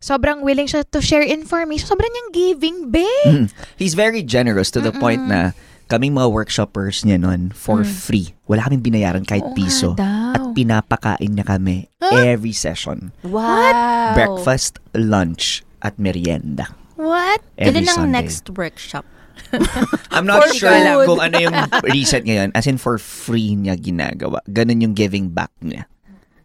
[0.01, 1.85] Sobrang willing siya to share information.
[1.85, 3.45] Sobrang niyang giving, babe.
[3.45, 3.47] Mm.
[3.77, 5.53] He's very generous to the point na
[5.91, 8.31] kaming mga workshoppers niya nun for free.
[8.47, 9.89] Wala kaming binayaran kahit Oo nga piso.
[9.93, 10.31] daw.
[10.31, 12.15] At pinapakain niya kami Huh?
[12.23, 13.11] every session.
[13.21, 14.15] Wow.
[14.15, 16.71] Breakfast, lunch, at merienda.
[16.95, 17.43] What?
[17.59, 18.15] Every Kailan ang Sunday.
[18.15, 19.03] next workshop?
[20.15, 21.07] I'm not For sure good.
[21.07, 21.55] kung ano yung
[21.91, 22.51] recent ngayon.
[22.53, 24.39] As in for free niya ginagawa.
[24.47, 25.89] Ganun yung giving back niya.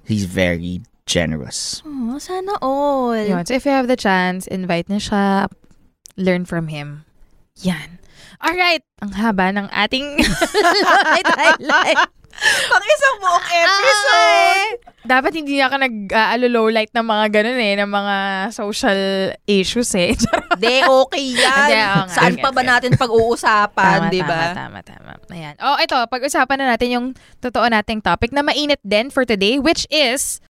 [0.03, 1.83] He's very generous.
[1.85, 3.15] Oh, sana all.
[3.15, 3.45] Yun.
[3.45, 5.25] So if you have the chance, invite niya siya.
[6.17, 7.05] Learn from him.
[7.61, 8.01] Yan.
[8.41, 8.85] Alright.
[9.01, 12.01] Ang haba ng ating highlight, highlight.
[12.69, 14.77] Pang isang buong Ay!
[15.07, 18.17] Dapat hindi ako nag uh, low light ng mga ganun eh, ng mga
[18.53, 19.01] social
[19.49, 20.13] issues eh.
[20.61, 21.49] De, okay yan.
[21.49, 22.71] Hindi, oo nga, Saan okay, pa ba okay.
[22.75, 24.53] natin pag-uusapan, di ba?
[24.53, 25.33] Tama, tama, tama.
[25.33, 25.55] Ayan.
[25.63, 27.07] Oh, ito, pag-usapan na natin yung
[27.41, 30.43] totoo nating topic na mainit din for today, which is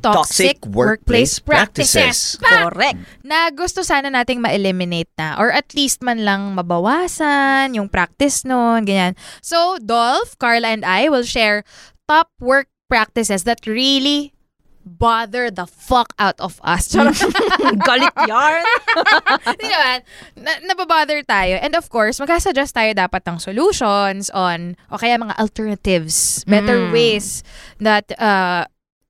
[0.00, 2.38] toxic, workplace, practices.
[2.38, 2.70] Pa!
[2.70, 2.98] Correct.
[3.22, 8.86] Na gusto sana nating ma-eliminate na or at least man lang mabawasan yung practice nun,
[8.86, 9.18] ganyan.
[9.42, 11.64] So, Dolph, Carla, and I will share
[12.06, 14.32] top work practices that really
[14.88, 16.88] bother the fuck out of us.
[17.88, 18.64] Galit yarn.
[19.60, 19.98] Di naman,
[20.32, 21.60] na, nababother tayo.
[21.60, 26.92] And of course, magkasuggest tayo dapat ng solutions on, o kaya mga alternatives, better Mm.
[26.96, 27.44] ways
[27.84, 28.64] that uh,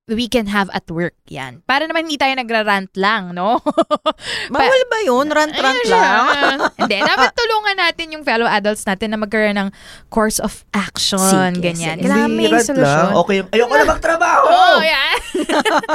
[0.09, 1.61] we can have at work yan.
[1.69, 3.61] Para naman hindi tayo nagra-rant lang, no?
[4.55, 5.29] Bawal ba yun?
[5.29, 6.57] Rant-rant lang?
[6.81, 9.69] Hindi, dapat tulungan natin yung fellow adults natin na magkaroon ng
[10.09, 11.21] course of action,
[11.53, 12.01] Sige, ganyan.
[12.01, 12.09] sige.
[12.09, 12.81] Kailangan may solusyon.
[12.81, 13.13] lang.
[13.21, 14.45] Okay, ayoko na magtrabaho.
[14.73, 15.17] Oo, yan.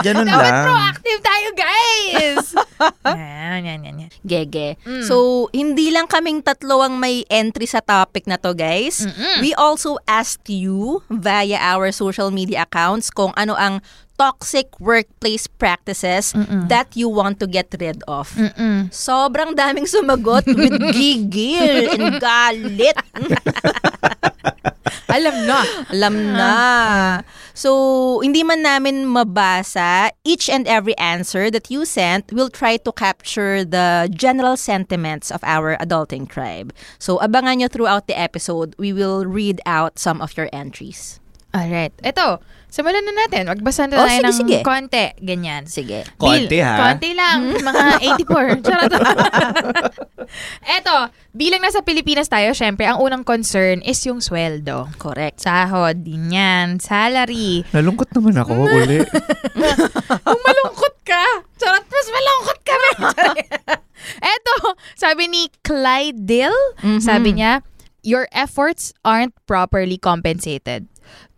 [0.05, 0.63] Ganun Dapat lang.
[0.69, 2.45] proactive tayo, guys.
[3.09, 4.09] yan, yan, yan, yan.
[4.21, 4.77] Gege.
[4.85, 5.03] Mm.
[5.03, 9.09] So, hindi lang kaming tatlo ang may entry sa topic na to, guys.
[9.09, 9.41] Mm-mm.
[9.41, 13.81] We also asked you via our social media accounts kung ano ang
[14.17, 16.69] toxic workplace practices Mm-mm.
[16.69, 18.29] that you want to get rid of.
[18.33, 18.89] Mm-mm.
[18.93, 22.97] Sobrang daming sumagot with gigil and galit.
[25.13, 25.61] Alam na.
[25.93, 26.53] Alam na.
[27.53, 32.91] So, hindi man namin mabasa each and every answer that you sent, we'll try to
[32.91, 36.73] capture the general sentiments of our adulting tribe.
[36.97, 38.73] So, abangan nyo throughout the episode.
[38.81, 41.21] We will read out some of your entries.
[41.53, 41.93] Alright.
[42.01, 42.41] Ito,
[42.73, 43.45] simulan na natin.
[43.45, 44.57] Magbasa na Oh, tayo sige, ng sige.
[44.61, 45.05] konti.
[45.21, 45.63] Ganyan.
[45.69, 46.01] Sige.
[46.17, 46.75] Konti, Bil- ha?
[46.89, 47.39] Konti lang.
[47.69, 47.83] Mga
[48.17, 48.65] 84.
[48.65, 48.91] Charot.
[50.75, 50.95] Eto,
[51.31, 54.89] bilang nasa Pilipinas tayo, syempre, ang unang concern is yung sweldo.
[54.97, 55.37] Correct.
[55.39, 56.81] Sahod, din yan.
[56.81, 57.61] Salary.
[57.69, 59.05] Nalungkot naman ako uli.
[60.25, 61.23] Kung malungkot ka,
[61.55, 62.89] charot, mas malungkot kami.
[64.17, 64.55] Eto,
[64.95, 66.99] sabi ni Clyde Dill, Mhm.
[66.99, 67.61] sabi niya,
[68.01, 70.87] your efforts aren't properly compensated.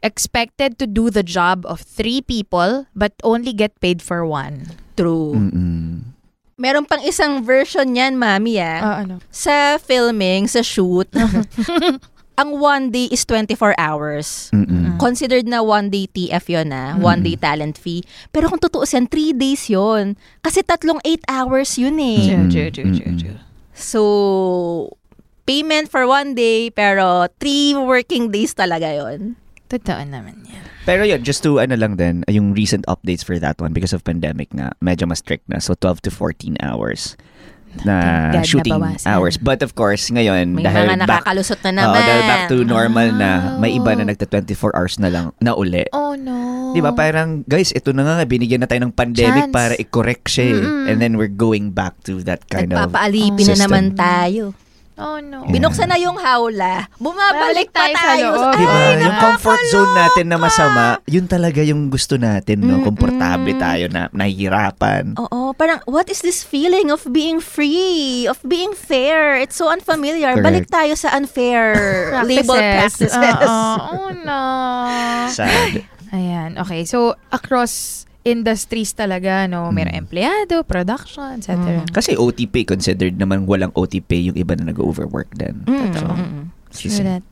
[0.02, 4.70] Expected to do the job of three people but only get paid for one.
[4.96, 5.34] True.
[5.34, 6.16] Mm-mm.
[6.56, 8.80] Meron pang isang version yan, mami, ah.
[8.80, 9.20] Ah, ano?
[9.28, 11.04] Sa filming, sa shoot,
[12.40, 14.52] ang one day is 24 hours.
[14.56, 14.96] Mm-mm.
[14.96, 18.04] Considered na one day TF yun na, one day talent fee.
[18.32, 20.16] Pero kung tutuusin, three days yun.
[20.44, 22.24] Kasi tatlong 8 hours yun eh.
[22.32, 23.20] True, true, true, true, Mm-mm.
[23.20, 23.40] true.
[23.76, 24.96] So,
[25.44, 29.36] payment for one day, pero three working days talaga yun.
[29.76, 30.64] Totoo naman yan.
[30.86, 34.06] Pero yun, just to ano lang din, yung recent updates for that one because of
[34.06, 35.60] pandemic nga, medyo mas strict na.
[35.60, 37.18] So 12 to 14 hours
[37.84, 39.08] na God shooting nabawasan.
[39.10, 39.36] hours.
[39.36, 42.00] But of course, ngayon, May dahil mga back, nakakalusot na naman.
[42.00, 43.98] dahil back to normal na, may iba Oh.
[44.00, 45.84] na nagta 24 hours na lang, na uli.
[45.92, 46.72] Oh no.
[46.72, 46.96] Di ba?
[46.96, 49.56] Parang, guys, ito na nga, binigyan na tayo ng pandemic Chance.
[49.56, 50.56] para i-correct siya.
[50.56, 50.88] Mm-mm.
[50.88, 52.80] And then we're going back to that kind of...
[52.92, 54.56] Nagpapaalipin na naman tayo.
[54.96, 55.44] Oh no.
[55.44, 55.54] Yeah.
[55.60, 56.88] Binuksan na yung hawla.
[56.96, 58.26] Bumabalik pa tayo sa tayo.
[58.32, 58.48] loob.
[58.48, 58.80] Ay, Di ba?
[59.04, 62.80] yung comfort zone natin na masama, yun talaga yung gusto natin, no?
[62.80, 62.88] Mm-mm.
[62.88, 65.20] Komportable tayo na nahihirapan.
[65.20, 69.36] Oo, parang what is this feeling of being free, of being fair?
[69.36, 70.40] It's so unfamiliar.
[70.40, 70.48] Correct.
[70.48, 71.76] Balik tayo sa unfair
[72.24, 73.12] label practices.
[73.12, 73.64] Oo.
[73.96, 74.42] Oh no.
[75.28, 75.84] Sad.
[76.12, 76.56] Ayan.
[76.58, 76.86] Okay.
[76.86, 79.70] So, across industries talaga, no?
[79.70, 81.86] Merong empleyado, production, etc.
[81.94, 85.62] Kasi OTP, considered naman walang OTP yung iba na nag-overwork din.
[85.70, 86.46] Mm, So, mm, mm.
[86.76, 87.24] True that.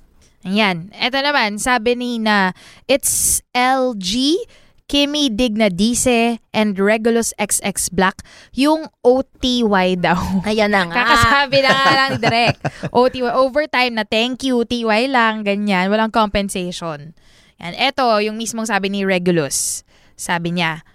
[0.45, 0.93] Ayan.
[0.93, 2.53] Ito naman, sabi ni na,
[2.85, 4.37] it's LG,
[4.85, 8.21] Kimi Dignadice, and Regulus XX Black,
[8.53, 10.19] yung OTY daw.
[10.47, 10.95] Ayan na nga.
[11.01, 12.55] Kakasabi na nga lang Direk.
[12.93, 17.17] OTY, overtime na thank you, TY lang, ganyan, walang compensation.
[17.57, 19.81] Yan, eto, yung mismong sabi ni Regulus.
[20.13, 20.85] Sabi niya,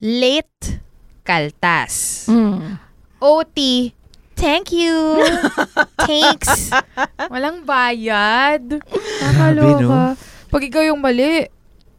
[0.00, 0.82] late
[1.26, 2.26] kaltas.
[2.30, 2.78] Mm.
[3.18, 3.90] OT,
[4.38, 5.18] thank you.
[6.06, 6.70] Thanks.
[7.32, 8.62] Walang bayad.
[9.24, 10.14] Nakakaloka.
[10.52, 11.50] Pag ikaw yung mali,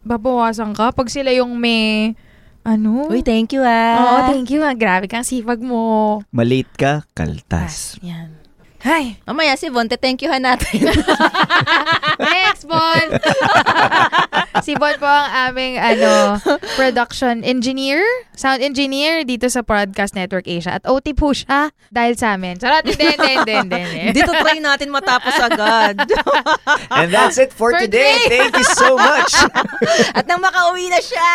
[0.07, 0.95] babawasan ka.
[0.95, 2.15] Pag sila yung may,
[2.63, 3.11] ano?
[3.11, 4.27] Uy, thank you Oo, ah.
[4.31, 4.63] thank you.
[4.63, 4.75] ah.
[4.75, 6.19] Grabe kang sipag mo.
[6.31, 7.99] malate ka, kaltas.
[7.99, 8.47] Yan.
[8.87, 9.17] Hay!
[9.25, 10.79] Mamaya si Von, thank you natin.
[12.23, 13.05] Next, Bon!
[14.63, 16.37] si Bon po ang aming ano,
[16.75, 18.01] production engineer,
[18.33, 20.77] sound engineer dito sa Broadcast Network Asia.
[20.77, 22.57] At OT po siya dahil sa amin.
[22.57, 23.79] Hindi, hindi, hindi, hindi.
[23.81, 24.01] hindi.
[24.15, 26.01] Dito try natin matapos agad.
[26.97, 28.25] And that's it for, For today.
[28.25, 28.47] today.
[28.47, 29.33] Thank you so much.
[30.13, 31.31] At nang makauwi na siya.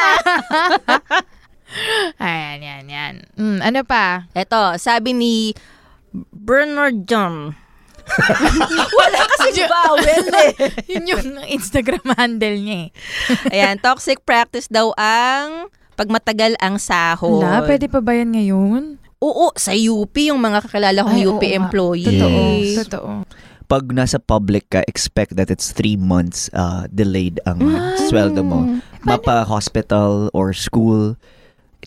[2.20, 3.14] Ayan, yan, yan.
[3.36, 4.28] Mm, ano pa?
[4.36, 5.56] Eto, sabi ni
[6.12, 7.56] Bernard John.
[8.98, 10.50] Wala kasi bawel eh.
[10.90, 12.88] Yun yung Instagram handle niya eh.
[13.52, 17.44] Ayan, toxic practice daw ang pag matagal ang sahod.
[17.44, 18.82] Wala, pwede pa ba yan ngayon?
[19.22, 22.10] Oo, sa UP, yung mga kakilala kong Ay, UP oo employees.
[22.10, 22.40] Totoo.
[22.58, 22.76] Yes.
[22.86, 23.10] Totoo.
[23.70, 27.62] Pag nasa public ka, expect that it's three months uh, delayed ang
[28.10, 28.82] sweldo mo.
[29.06, 31.16] Mapa-hospital or school,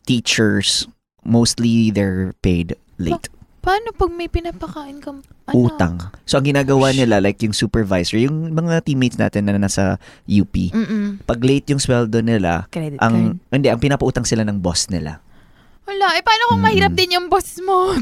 [0.07, 0.87] teachers,
[1.21, 3.29] mostly they're paid late.
[3.61, 5.69] Paano pag may pinapakain kang ano?
[5.69, 5.95] Utang.
[6.25, 11.21] So, ang ginagawa nila, like yung supervisor, yung mga teammates natin na nasa UP, Mm-mm.
[11.21, 13.53] pag late yung sweldo nila, Credit ang, card.
[13.53, 15.21] hindi, ang pinapautang sila ng boss nila.
[15.85, 16.17] Wala.
[16.17, 16.65] Eh, paano kung Mm.
[16.65, 17.93] mahirap din yung boss mo?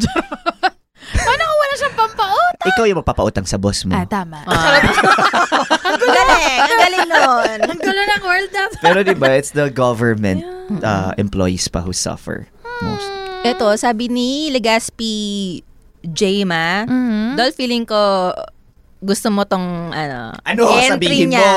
[1.20, 2.56] paano kung wala siyang pampaut?
[2.64, 3.92] Ikaw yung mapapautang sa boss mo.
[3.92, 4.40] Ah, tama.
[4.48, 4.80] Ah.
[5.92, 6.58] ang galing!
[6.64, 7.58] Ang galing nun!
[7.60, 8.64] Ang gulo ng world na.
[8.80, 10.48] Pero di ba, it's the government
[10.80, 12.48] uh, employees pa who suffer
[12.80, 13.08] most.
[13.44, 15.60] Ito, sabi ni Legaspi
[16.04, 17.36] Jema, Mhm.
[17.36, 18.32] Dol, feeling ko
[19.00, 20.62] gusto mo tong ano, Ano?
[20.74, 21.44] entry Sabihin niya.
[21.44, 21.52] mo.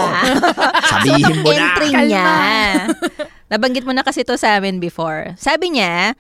[0.93, 1.55] Sabihin mo na.
[1.57, 2.27] entry niya.
[3.47, 5.35] Nabanggit mo na kasi to sa amin before.
[5.37, 6.19] Sabi niya,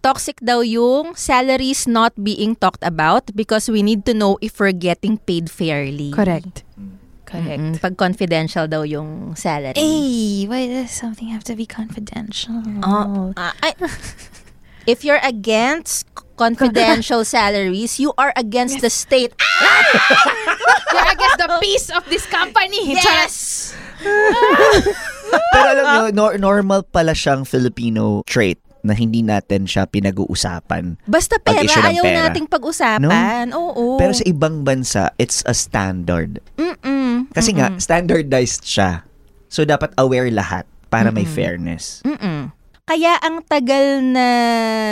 [0.00, 4.76] toxic daw yung salaries not being talked about because we need to know if we're
[4.76, 6.12] getting paid fairly.
[6.12, 6.60] Correct.
[7.24, 7.56] Correct.
[7.56, 7.80] Mm-mm.
[7.80, 9.72] Pag confidential daw yung salary.
[9.74, 12.60] Hey, why does something have to be confidential?
[12.84, 13.72] Oh, ah, ay,
[14.84, 16.04] if you're against
[16.36, 19.32] confidential salaries, you are against the state.
[20.94, 22.94] You're against the peace of this company.
[22.94, 23.74] Yes!
[25.54, 31.00] Pero alam nyo, nor- normal pala siyang Filipino trait na hindi natin siya pinag-uusapan.
[31.08, 32.28] Basta pera, ayaw pera.
[32.28, 33.56] nating pag-usapan.
[33.56, 33.96] Oo.
[33.96, 36.38] Pero sa ibang bansa, it's a standard.
[36.60, 37.32] Mm-mm.
[37.32, 39.08] Kasi nga, standardized siya.
[39.48, 42.04] So, dapat aware lahat para may fairness.
[42.04, 42.52] Mm-mm.
[42.84, 44.26] Kaya ang tagal na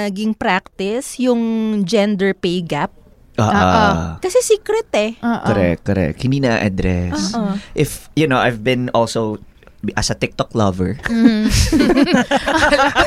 [0.09, 1.41] ging practice yung
[1.85, 2.89] gender pay gap.
[3.37, 3.93] Ah, ah.
[4.17, 5.13] Kasi secret eh.
[5.21, 5.45] Uh-uh.
[5.45, 6.17] correct, correct.
[6.21, 7.37] Hindi na-address.
[7.37, 7.53] Oo.
[7.73, 9.41] If, you know, I've been also,
[9.93, 10.97] as a TikTok lover,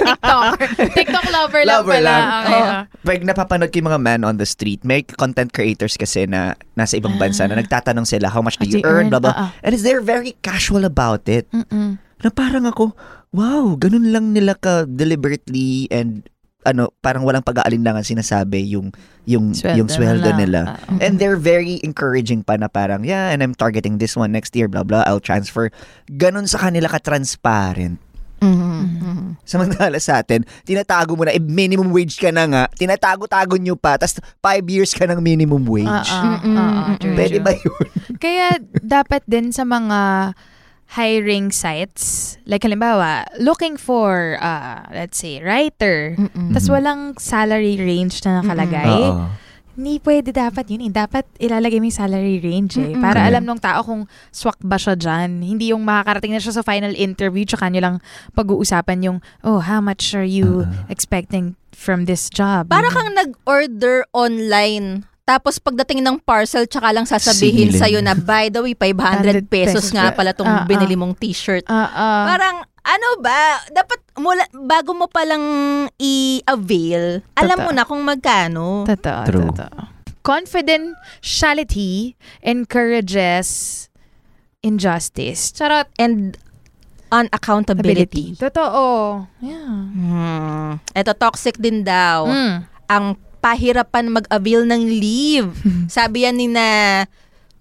[0.05, 0.57] TikTok.
[0.93, 2.05] TikTok lover lang Lover pala.
[2.05, 2.25] lang.
[2.25, 2.81] Okay, ah.
[3.01, 6.97] pag napapanood ko yung mga man on the street, may content creators kasi na nasa
[6.97, 9.13] ibang bansa na nagtatanong sila, how much do you do you earn, earn?
[9.13, 9.33] blah, blah.
[9.33, 9.65] Ah, ah.
[9.65, 11.49] And they're very casual about it.
[11.49, 11.97] Mm-mm.
[12.17, 12.97] Na parang ako,
[13.35, 16.23] wow, ganun lang nila ka deliberately and
[16.65, 18.89] ano, parang walang pag-aalinlangan sinasabi yung
[19.29, 20.65] yung Sweldo yung sweldo nila.
[20.65, 20.81] nila.
[20.89, 24.57] Ah, And they're very encouraging pa na parang, yeah, and I'm targeting this one next
[24.57, 25.69] year, blah, blah, I'll transfer.
[26.09, 28.01] Ganun sa kanila ka-transparent.
[28.41, 29.39] Mm-hmm.
[29.49, 34.01] Samantala sa atin, tinatago mo na, eh, minimum wage ka na nga, tinatago-tago nyo pa,
[34.01, 35.89] tas five years ka ng minimum wage.
[35.89, 36.97] Ah, ah, ah, ah, mm-mm.
[36.97, 37.85] true, Pwede ba yun?
[38.17, 40.33] Kaya dapat din sa mga
[40.95, 46.55] hiring sites, like halimbawa, looking for, uh, let's say, writer, Mm-mm.
[46.55, 49.11] tas walang salary range na nakalagay,
[49.75, 50.91] hindi pwede dapat yun eh.
[50.95, 52.95] Dapat ilalagay mo yung salary range eh.
[52.95, 53.03] Mm-mm.
[53.03, 55.43] Para alam ng tao kung swak ba siya dyan.
[55.43, 57.95] Hindi yung makakarating na siya sa final interview tsaka nyo lang
[58.31, 60.87] pag-uusapan yung, oh, how much are you Uh-uh.
[60.87, 62.71] expecting from this job?
[62.71, 65.03] Para kang nag-order online.
[65.25, 67.81] Tapos pagdating ng parcel, tsaka lang sasabihin Singilin.
[67.81, 70.69] sa'yo na, by the way, 500 pesos nga pala tong Ah, ah.
[70.69, 71.65] binili mong t-shirt.
[71.65, 72.23] Ah, ah.
[72.29, 75.41] Parang, ano ba, dapat mula, bago mo palang
[75.97, 77.77] i-avail, alam mo Totoo.
[77.77, 78.85] na kung magkano.
[78.85, 79.49] Totoo, True.
[79.49, 79.79] totoo.
[80.21, 83.89] Confidentiality encourages
[84.61, 85.49] injustice.
[85.51, 85.89] Charot.
[85.97, 86.37] And
[87.11, 88.37] unaccountability.
[88.37, 89.25] Totoo.
[89.39, 89.73] Yeah.
[89.85, 90.71] Hmm.
[90.91, 92.25] Ito, toxic din daw.
[92.25, 92.55] Mm.
[92.85, 93.05] Ang
[93.45, 95.53] pahirapan mag-avail ng leave.
[95.95, 97.05] Sabi yan ni na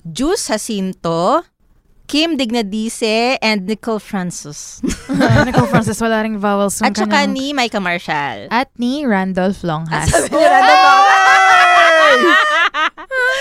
[0.00, 1.44] Juice Jacinto,
[2.08, 4.80] Kim Dignadice, and Nicole Francis.
[5.12, 6.80] Ay, Nako, Francis, wala ring vowels.
[6.80, 8.48] At saka kanyang- ni Micah Marshall.
[8.48, 10.08] At ni Randolph Longhas.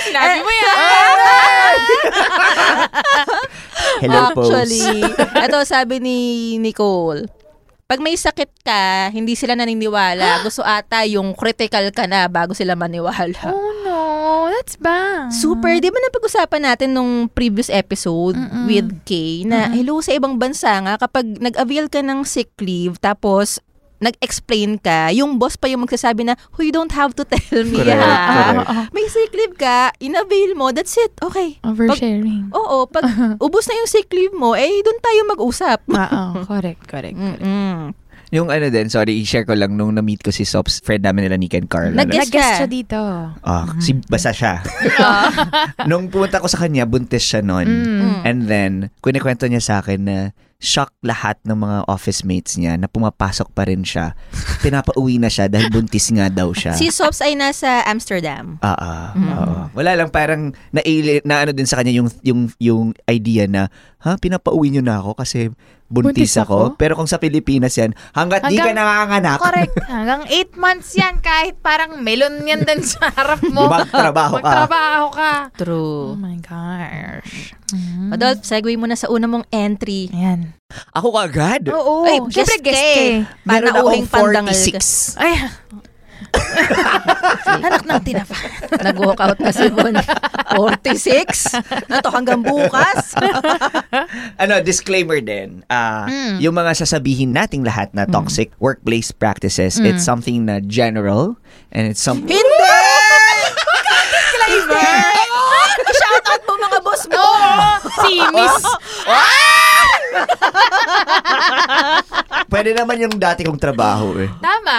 [0.04, 0.76] Sinabi mo yan.
[4.04, 6.18] Hello, Actually, ito sabi ni
[6.60, 7.28] Nicole,
[7.94, 10.42] pag may sakit ka, hindi sila naniniwala.
[10.50, 13.54] Gusto ata yung critical ka na bago sila maniwala.
[13.54, 14.00] Oh no,
[14.50, 15.30] that's bad.
[15.30, 18.66] Super, di ba napag-usapan natin nung previous episode Mm-mm.
[18.66, 23.62] with Kay na hello sa ibang bansa nga kapag nag-avail ka ng sick leave tapos
[24.04, 27.80] nag-explain ka, yung boss pa yung magsasabi na, oh, you don't have to tell me
[27.80, 28.64] Correct, ha.
[28.68, 28.92] correct.
[28.92, 31.58] May sick leave ka, in-avail mo, that's it, okay.
[31.64, 32.52] Oversharing.
[32.52, 33.08] Oo, pag
[33.46, 35.80] ubos na yung sick leave mo, eh, doon tayo mag-usap.
[35.88, 37.16] Oo, correct, correct.
[37.16, 37.42] correct.
[37.42, 37.96] Mm-mm.
[38.34, 41.38] Yung ano din, sorry, i-share ko lang nung na-meet ko si Sops, friend namin nila
[41.38, 42.02] and Carla.
[42.02, 42.98] Nag-guess Nag-guest siya dito.
[43.46, 44.58] Ah, si, basta siya.
[45.90, 47.70] nung pumunta ko sa kanya, buntis siya noon.
[47.70, 48.14] Mm.
[48.26, 48.72] And then,
[49.06, 50.18] kunikwento niya sa akin na
[50.64, 54.16] shock lahat ng mga office mates niya na pumapasok pa rin siya.
[54.64, 56.72] Pinapauwi na siya dahil buntis nga daw siya.
[56.80, 58.64] Si Sops ay nasa Amsterdam.
[58.64, 59.76] Ah, ah, oo.
[59.76, 60.80] Wala lang parang na,
[61.28, 63.68] na ano din sa kanya yung yung yung idea na
[64.04, 65.48] ha pinapauwi niyo na ako kasi
[65.88, 66.58] buntis, Buntis ako.
[66.70, 66.76] ako?
[66.76, 69.76] Pero kung sa Pilipinas yan, hanggat di ka Hanggang- nanganganak, Correct.
[69.86, 73.70] Hanggang 8 months yan kahit parang melon yan din sa harap mo.
[73.72, 74.44] Magtrabaho ka.
[74.44, 75.34] Magtrabaho ka.
[75.46, 76.04] Oh True.
[76.18, 77.54] my gosh.
[78.10, 80.12] Adolf, segue muna sa una mong entry.
[80.12, 80.52] Ayan.
[80.92, 81.70] ako agad.
[81.70, 82.04] Oo.
[82.04, 83.16] Ay, Siyempre, guest guest ka eh.
[83.46, 84.82] Meron akong pandangal ka.
[84.82, 85.18] 46.
[85.18, 85.34] Ay.
[87.64, 88.36] Anak ng tinapa.
[88.86, 89.94] Nag-walk out na si Bon.
[90.54, 91.58] 46?
[91.90, 93.14] Ano to, hanggang bukas?
[94.42, 95.64] ano, disclaimer din.
[95.68, 96.38] Ah, Mm.
[96.42, 99.86] Yung mga sasabihin nating lahat na toxic workplace practices, Mm.
[99.90, 101.38] it's something na general
[101.72, 102.30] and it's something...
[102.30, 102.80] Hindi!
[104.44, 105.02] Disclaimer!
[105.94, 107.18] Shout out mo mga boss mo!
[107.18, 107.64] Oo.
[108.04, 108.64] Si Miss.
[112.54, 114.30] Pwede naman yung dati kong trabaho eh.
[114.40, 114.76] Tama.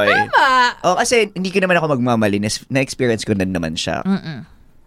[0.00, 0.12] Oy.
[0.12, 0.46] Tama.
[0.86, 2.38] Oh, kasi hindi ko naman ako magmamali.
[2.70, 4.02] Na-experience ko na naman siya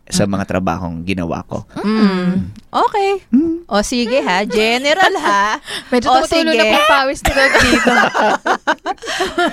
[0.09, 1.69] sa mga trabahong ginawa ko.
[1.85, 2.49] Mm.
[2.73, 3.11] Okay.
[3.69, 5.61] O sige ha, general ha.
[5.93, 6.57] Medyo O, tumutulo sige.
[6.57, 7.93] na pong pawis ni Dog dito.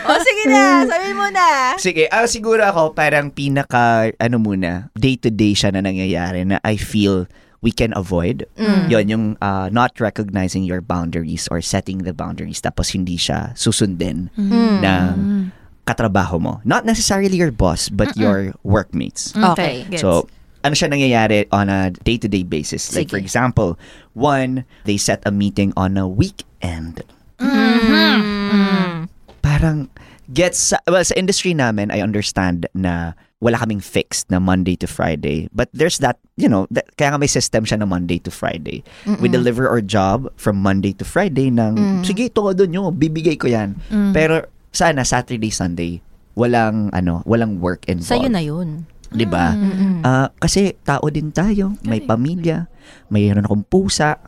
[0.09, 1.77] O sige na, sabihin mo na.
[1.77, 7.29] Sige, ah, siguro ako parang pinaka, ano muna, day-to-day siya na nangyayari na I feel
[7.63, 8.47] we can avoid.
[8.59, 14.31] Yon yung ah, not recognizing your boundaries or setting the boundaries tapos hindi siya susundin
[14.37, 15.53] ng
[15.87, 16.61] katrabaho mo.
[16.67, 19.31] Not necessarily your boss, but your workmates.
[19.33, 19.87] Okay.
[19.87, 20.03] Gets.
[20.03, 20.27] So,
[20.67, 22.91] ano siya nangyayari on a day-to-day basis?
[22.91, 23.31] Like, for Sige.
[23.31, 23.79] example,
[24.19, 27.07] one, they set a meeting on a weekend.
[27.39, 29.07] Mm.
[29.47, 29.87] Parang,
[30.35, 35.49] gets, well, sa industry namin, I understand na wala kaming fixed na Monday to Friday.
[35.53, 38.81] But there's that, you know, that, kaya nga may system siya na Monday to Friday.
[39.21, 43.53] We deliver our job from Monday to Friday ng, sige, ito doon nyo, bibigay ko
[43.53, 43.77] yan.
[44.17, 46.01] Pero, sana, Saturday, Sunday,
[46.33, 48.09] walang, ano, walang work involved.
[48.09, 48.89] Sa'yo na yun.
[49.07, 49.55] 'di ba?
[50.03, 52.67] Ah, kasi tao din tayo, may pamilya,
[53.09, 54.19] mayroon akong pusa,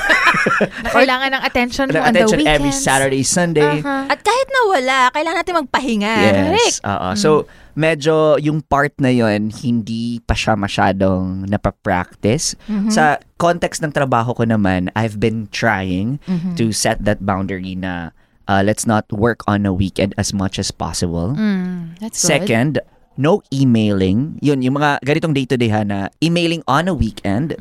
[0.84, 2.46] na kailangan ng attention mo on the weekends.
[2.46, 3.82] every Saturday, Sunday.
[3.82, 4.06] Uh-huh.
[4.06, 6.14] At kahit na wala, kailangan natin magpahinga.
[6.54, 6.78] Yes.
[6.84, 7.08] oo.
[7.18, 12.54] So, medyo yung part na yon hindi pa siya masyadong napapractice.
[12.90, 16.18] Sa context ng trabaho ko naman, I've been trying
[16.58, 18.14] to set that boundary na
[18.48, 21.34] uh, let's not work on a weekend as much as possible.
[21.36, 22.28] Mm, that's good.
[22.28, 22.72] Second,
[23.16, 24.38] no emailing.
[24.42, 27.54] Yun, yung mga ganitong day-to-day ha na emailing on a weekend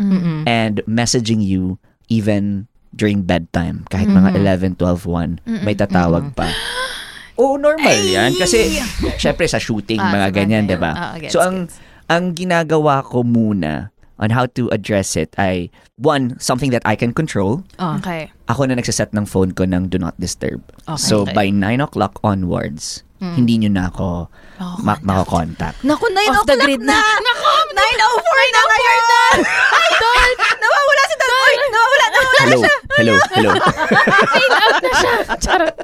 [0.47, 1.78] and messaging you
[2.09, 3.86] even during bedtime.
[3.89, 6.49] Kahit mga 11, 12, 1, may tatawag pa.
[7.36, 8.34] Oo, normal yan.
[8.36, 8.77] Kasi,
[9.15, 10.91] syempre sa shooting, Ah, mga ganyan, di ba?
[10.91, 11.77] Ah, gets, so, ang, gets.
[12.07, 15.67] ang ginagawa ko muna on how to address it ay,
[15.97, 17.65] one, something that I can control.
[17.75, 18.29] Okay.
[18.45, 20.61] Ako na nagsaset ng phone ko ng do not disturb.
[20.86, 21.01] Okay.
[21.01, 24.27] So, by 9 o'clock onwards, hindi nyo na ako
[24.84, 25.79] ma- makakontakt.
[25.81, 26.91] Naku, 9 Off o'clock grid na.
[26.91, 27.23] na.
[27.23, 29.03] Naku, 9.04 na ngayon.
[29.73, 30.29] Idol!
[30.59, 31.63] Nawawala si Dolph.
[31.63, 32.59] Nawawala, nawawala Hello,
[32.99, 33.51] hello, hello.
[34.53, 35.13] out na siya.
[35.39, 35.75] Charot.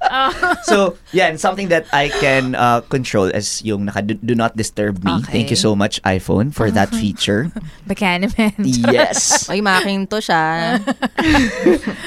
[0.00, 0.30] Ah.
[0.70, 5.02] so, yan, something that I can uh, control is yung naka do, do not disturb
[5.04, 5.12] me.
[5.22, 5.32] Okay.
[5.42, 7.50] Thank you so much iPhone for that feature.
[7.86, 8.54] Bacaniman.
[8.92, 9.48] yes.
[9.52, 10.78] Ay, Macintosh ah.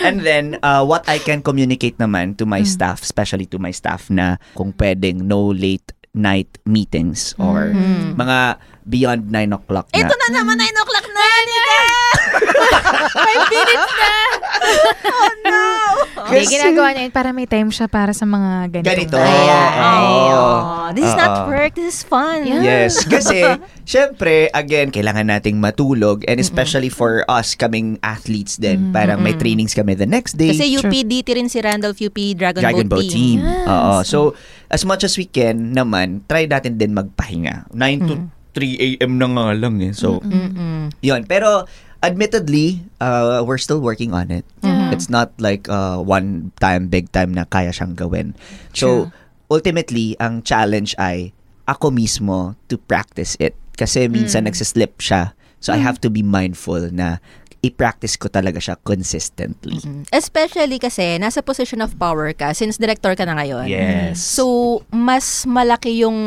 [0.04, 4.10] And then, uh, what I can communicate naman to my staff, especially to my staff
[4.10, 7.70] na kung pwedeng no late night meetings or
[8.18, 8.58] mga
[8.90, 10.02] beyond 9 o'clock na.
[10.02, 11.26] Ito na naman, 9 o'clock na.
[13.30, 14.14] Five minutes na.
[15.10, 15.62] Oh, no.
[16.30, 18.90] Hindi, Kasi- ginagawa niya yun para may time siya para sa mga ganito.
[18.90, 19.18] Ganito.
[19.18, 20.34] Ay, Oo.
[20.36, 20.88] oh.
[20.94, 21.54] This is not Oo.
[21.54, 21.74] work.
[21.78, 22.50] This is fun.
[22.50, 22.62] Yeah.
[22.66, 23.46] Yes, kasi
[23.86, 29.78] syempre again kailangan nating matulog and especially for us kaming athletes din, parang may trainings
[29.78, 30.50] kami the next day.
[30.50, 33.38] Kasi UPDT rin si Randolph UP Dragon, Dragon Boat, Boat Team.
[33.42, 33.70] Team.
[33.70, 34.02] Oo.
[34.02, 34.34] So,
[34.70, 37.70] as much as we can naman, try natin din magpahinga.
[37.74, 38.16] 9 to
[38.60, 39.16] 3 a.m.
[39.16, 39.96] na nga lang eh.
[39.96, 40.92] So, Mm-mm.
[41.00, 41.24] yun.
[41.24, 41.64] Pero,
[42.04, 44.44] admittedly, uh, we're still working on it.
[44.92, 48.36] It's not like uh, one time, big time na kaya siyang gawin.
[48.76, 49.08] So,
[49.48, 51.32] ultimately, ang challenge ay
[51.64, 53.56] ako mismo to practice it.
[53.80, 55.32] Kasi minsan nagsislip siya.
[55.64, 57.24] So, I have to be mindful na
[57.60, 59.84] i-practice ko talaga siya consistently.
[60.16, 63.68] Especially kasi nasa position of power ka since director ka na ngayon.
[63.68, 64.24] Yes.
[64.24, 66.18] So, mas malaki yung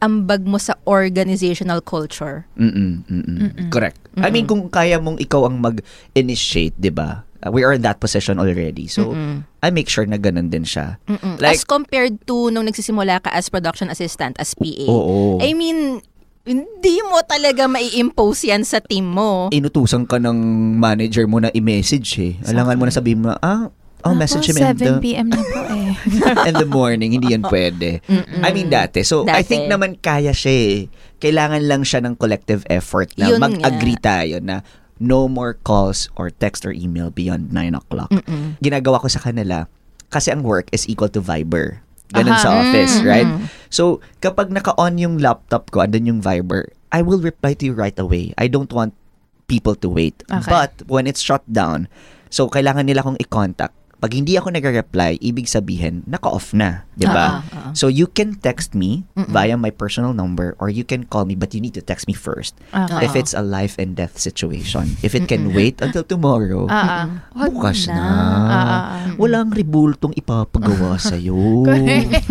[0.00, 2.48] ambag mo sa organizational culture.
[2.56, 3.68] Mm-mm, mm-mm.
[3.68, 4.00] Correct.
[4.16, 7.28] I mean, kung kaya mong ikaw ang mag-initiate, di ba?
[7.40, 8.84] Uh, we are in that position already.
[8.84, 9.16] So,
[9.64, 11.00] I make sure na ganun din siya.
[11.08, 11.40] Mm-mm.
[11.40, 14.84] Like, as compared to nung nagsisimula ka as production assistant, as PA.
[14.88, 15.40] oo.
[15.40, 16.04] I mean,
[16.40, 19.52] Hindi mo talaga mai-impose yan sa team mo.
[19.52, 20.38] Inutusan ka ng
[20.80, 22.34] manager mo na i-message eh.
[22.48, 23.68] Alangan mo na sabihin mo, ah,
[24.08, 25.28] oh, message him in 7 the, p.m.
[25.28, 25.92] na po eh.
[26.48, 27.12] in the morning.
[27.12, 28.00] Hindi yan pwede.
[28.08, 28.40] Mm-mm.
[28.40, 29.04] I mean, dati.
[29.04, 29.52] So, I Dati.
[29.52, 30.76] think naman kaya siya eh.
[31.20, 34.64] Kailangan lang siya ng collective effort na Yun mag-agree tayo na
[34.96, 38.08] no more calls or text or email beyond 9 o'clock.
[38.08, 38.56] Mm-mm.
[38.64, 39.68] Ginagawa ko sa kanila,
[40.08, 41.84] kasi ang work is equal to Viber.
[42.10, 42.42] Ganun Aha.
[42.42, 43.10] sa office, Mm-mm.
[43.10, 43.30] right?
[43.70, 47.96] So, kapag naka-on yung laptop ko, andun yung Viber, I will reply to you right
[47.98, 48.34] away.
[48.34, 48.98] I don't want
[49.46, 50.22] people to wait.
[50.26, 50.50] Okay.
[50.50, 51.86] But when it's shut down,
[52.30, 53.74] so kailangan nila akong i-contact.
[54.00, 56.88] Pag hindi ako nagre-reply, ibig sabihin, naka-off na.
[56.96, 57.40] di ba?
[57.44, 57.72] Ah.
[57.72, 61.52] So you can text me via my personal number or you can call me but
[61.52, 63.04] you need to text me first Okay.
[63.04, 64.96] if it's a life and death situation.
[65.00, 66.68] If it can wait until tomorrow.
[66.68, 67.96] Wag bukas na.
[67.96, 68.12] Ah,
[68.52, 68.76] ah.
[69.16, 71.64] Walang rebultong ipapagawa sa'yo.
[71.64, 72.24] Correct.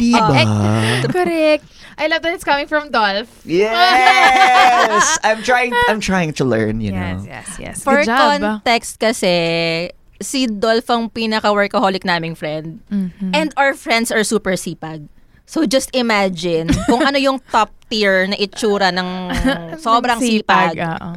[0.00, 0.40] Di ba?
[1.16, 1.64] Correct.
[1.96, 3.28] I love that it's coming from Dolph.
[3.44, 5.04] Yes!
[5.26, 7.20] I'm trying I'm trying to learn, you know.
[7.24, 7.76] yes, yes.
[7.84, 8.40] For Good job.
[8.40, 9.92] context kasi,
[10.22, 12.80] si Dolph ang pinaka-workaholic naming friend.
[12.88, 13.30] Mhm.
[13.30, 15.06] And our friends are super sipag.
[15.44, 19.08] So just imagine kung ano yung top tier na itsura ng
[19.84, 20.78] sobrang sipag.
[20.80, 21.10] oo.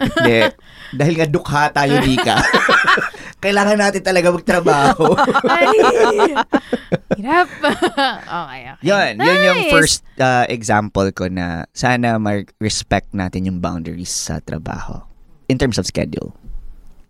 [0.00, 0.50] Hindi.
[0.92, 2.36] Dahil nga dukha tayo, Nika.
[3.44, 5.16] Kailangan natin talaga magtrabaho.
[5.48, 5.66] Ay!
[7.16, 7.48] Hirap.
[8.22, 8.84] okay, okay.
[8.84, 9.72] Yun, yun yung Nice.
[9.72, 15.00] first uh, example ko na sana mag-respect natin yung boundaries sa trabaho.
[15.48, 16.36] In terms of schedule.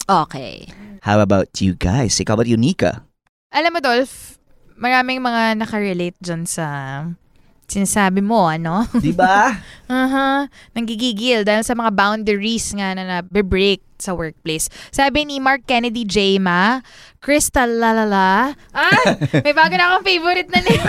[0.09, 0.67] Okay.
[1.03, 2.15] How about you guys?
[2.23, 3.03] Ikaw ba Unika?
[3.51, 4.39] Alam mo, Dolph,
[4.79, 6.67] maraming mga nakarelate dyan sa
[7.67, 8.87] sinasabi mo, ano?
[8.95, 9.51] Di ba?
[9.93, 10.49] Aha.
[10.73, 14.67] Nanggigigil dahil sa mga boundaries nga na na-break sa workplace.
[14.91, 16.83] Sabi ni Mark Kennedy Jama,
[17.23, 18.51] Crystal Lalala.
[18.75, 19.03] Ah,
[19.47, 20.83] may bago na akong favorite na name.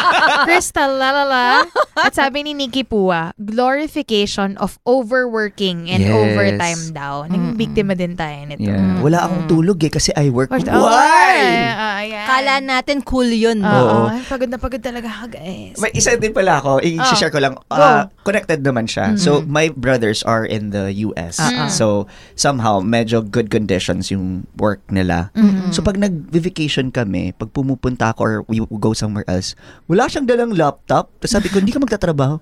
[0.48, 1.68] Crystal Lalala.
[1.92, 6.12] At sabi ni Nikki Pua, glorification of overworking and Yes.
[6.12, 7.28] overtime daw.
[7.28, 8.64] Naging biktima din tayo nito.
[8.64, 9.04] Yeah.
[9.04, 10.48] Wala akong tulog eh kasi I work.
[10.48, 11.36] Of Why?
[11.68, 12.24] Ah, ayan.
[12.24, 13.60] Kala natin cool yun.
[13.60, 13.68] Oo.
[13.68, 14.00] Oo.
[14.08, 15.76] Ay, pagod na pagod talaga ako, guys.
[15.76, 17.60] May isa din pala ako, i-share ko lang.
[17.60, 17.76] Go.
[17.76, 18.08] Uh,
[18.44, 19.16] connected naman siya.
[19.16, 21.40] So, my brothers are in the US.
[21.40, 21.68] Ah, ah.
[21.72, 25.32] So, somehow, medyo good conditions yung work nila.
[25.72, 29.56] So, pag nag-vacation kami, pag pumupunta ako or we go somewhere else,
[29.88, 31.08] wala siyang dalang laptop.
[31.18, 32.36] Tapos sabi ko, hindi ka magtatrabaho.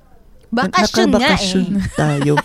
[0.52, 1.88] Bakasyon nga eh.
[1.96, 2.36] tayo.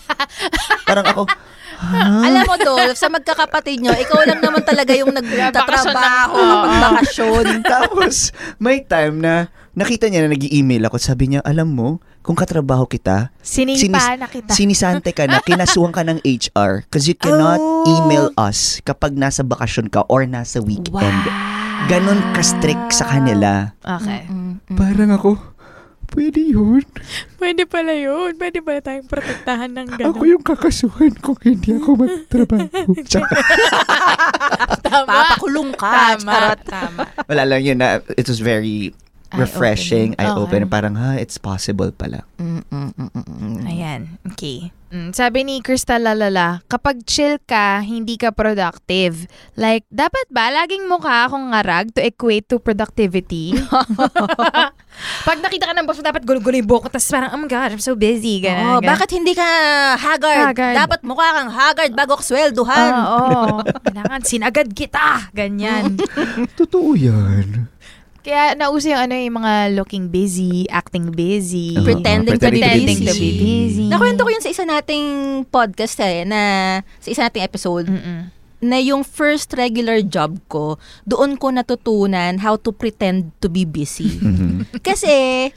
[0.88, 2.24] Parang ako, ha?
[2.24, 6.47] Alam mo, Dolph, sa magkakapatid nyo, ikaw lang naman talaga yung nagtatrabaho Bakasyon lang.
[6.47, 7.45] kapag bakasyon.
[7.76, 8.16] Tapos,
[8.58, 10.97] may time na nakita niya na nag-email ako.
[10.97, 14.51] Sabi niya, alam mo, kung katrabaho kita, Sinipa sinis- na kita.
[14.51, 17.86] sinisante ka na, kinasuhan ka ng HR because you cannot Oh.
[17.88, 21.21] email us kapag nasa bakasyon ka or nasa weekend.
[21.86, 23.78] Ganon ka-strict sa kanila.
[23.80, 24.25] Okay.
[24.67, 25.38] Parang ako,
[26.11, 26.82] pwede yun.
[27.38, 28.34] Pwede pala yun.
[28.34, 32.65] Pwede pala tayong protektahan ng Ako yung kakasuhan kung hindi ako magtrabaho.
[34.82, 35.05] Tama.
[35.05, 36.17] Papakulong ka.
[36.17, 36.32] Tama.
[36.34, 36.59] Charot.
[36.65, 36.99] Tama.
[37.25, 38.91] Wala lang yun na it was very
[39.30, 40.28] refreshing, Eye-opening.
[40.38, 40.63] eye-opening.
[40.63, 40.73] Okay.
[40.73, 42.23] Parang, ha, it's possible pala.
[43.63, 44.19] Ayan.
[44.25, 44.71] Okay.
[44.88, 49.28] Mm, sabi ni Crystal Lalala, kapag chill ka, hindi ka productive.
[49.53, 53.51] Like, dapat ba laging mukha akong ngarag to equate to productivity?
[55.28, 57.69] Pag nakita ka ng boss dapat gulo-gulo yung buhok ko, tapos parang, oh my God,
[57.69, 58.39] I'm so busy.
[58.39, 58.89] Ganun, Oh, ganun.
[58.89, 59.45] bakit hindi ka
[59.93, 60.55] haggard?
[60.55, 60.75] Haggard.
[60.80, 62.89] Dapat mukha kang haggard bago ka swelduhan.
[62.89, 63.61] Ah, Oo.
[63.61, 65.30] Kailangan sinagad kita.
[65.36, 65.99] Ganyan.
[66.59, 67.67] Totoo yan.
[68.28, 71.80] Kaya nauso yung ano yung mga looking busy, acting busy.
[71.80, 73.07] Oo, Pretending to be pretending busy.
[73.07, 73.88] to be busy.
[73.88, 75.07] Nakwento ko yun sa isa nating
[75.47, 76.41] podcast eh, na
[76.99, 78.28] sa isa nating episode, Mm-mm.
[78.59, 80.75] na yung first regular job ko,
[81.07, 84.19] doon ko natutunan how to pretend to be busy.
[84.19, 84.84] Mhm.
[84.84, 85.47] Kasi,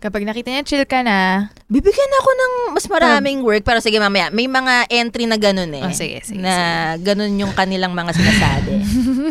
[0.00, 3.60] Kapag nakita niya chill ka na, bibigyan ako ng mas maraming work.
[3.68, 5.84] Pero sige mamaya, may mga entry na ganun eh.
[5.84, 8.80] Oh, sige, sige, na ganun yung kanilang mga sinasabi.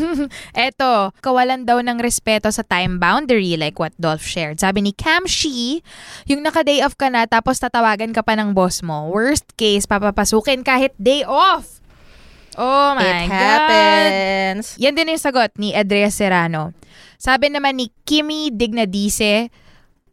[0.70, 4.62] Eto, kawalan daw ng respeto sa time boundary like what Dolph shared.
[4.62, 5.82] Sabi ni Cam Shi,
[6.30, 9.10] yung naka-day off ka na tapos tatawagan ka pa ng boss mo.
[9.10, 11.82] Worst case, papapasukin kahit day off.
[12.54, 13.34] Oh my It God.
[13.34, 14.78] happens.
[14.78, 16.78] Yan din yung sagot ni Andrea Serrano.
[17.18, 19.50] Sabi naman ni Kimi Dignadice,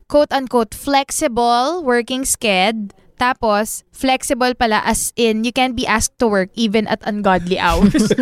[0.08, 6.52] quote-unquote, flexible working sked, tapos, flexible pala as in, you can be asked to work
[6.52, 8.12] even at ungodly hours.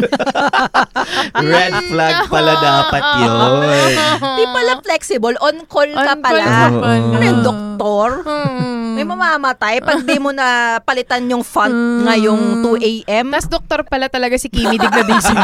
[1.35, 3.59] Red flag pala dapat yun.
[4.39, 6.39] Di pala flexible, on call ka On pala.
[6.39, 6.95] call ka pala.
[7.11, 8.09] Ano yung doktor?
[8.23, 8.95] Hmm.
[8.95, 11.75] May mamamatay pag di mo na palitan yung font
[12.07, 13.35] ngayong 2 a.m.
[13.35, 15.35] Tapos doktor pala talaga si Kimi Dignadice.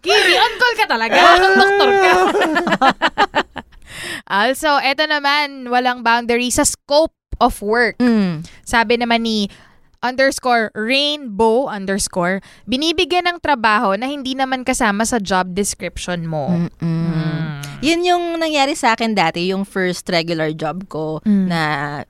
[0.00, 1.20] Kimi, on call ka talaga.
[1.36, 2.12] Doktor ka?
[4.30, 7.12] Also, eto naman, walang boundary sa scope
[7.42, 7.98] of work.
[7.98, 8.46] Mm.
[8.62, 9.50] Sabi naman ni
[10.00, 16.48] underscore rainbow underscore, binibigyan ng trabaho na hindi naman kasama sa job description mo.
[16.80, 17.60] Mm.
[17.84, 21.46] Yun yung nangyari sa akin dati, yung first regular job ko Mm.
[21.48, 21.60] na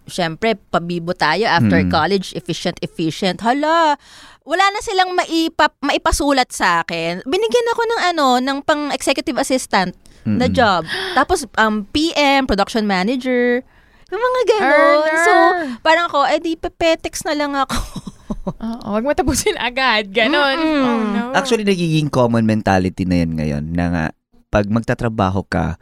[0.06, 1.90] syempre pabibo tayo after Mm.
[1.90, 3.42] college, efficient, efficient.
[3.42, 3.98] Hala,
[4.46, 7.22] wala na silang maipa, maipasulat sa akin.
[7.26, 9.94] Binigyan ako ng ano, ng pang executive assistant
[10.24, 10.54] na Mm-mm.
[10.54, 10.82] job.
[11.14, 13.64] Tapos um, PM, production manager,
[14.10, 14.66] yung mga ganon.
[15.06, 15.22] Earner.
[15.22, 15.32] So,
[15.80, 17.78] parang ako, eh di pepetex na lang ako.
[18.58, 20.10] Oo, wag mo tapusin agad.
[20.10, 20.58] Ganon.
[20.58, 20.82] Mm-mm.
[20.82, 21.24] Oh, no.
[21.32, 24.04] Actually, nagiging common mentality na yan ngayon na nga,
[24.50, 25.78] pag magtatrabaho ka,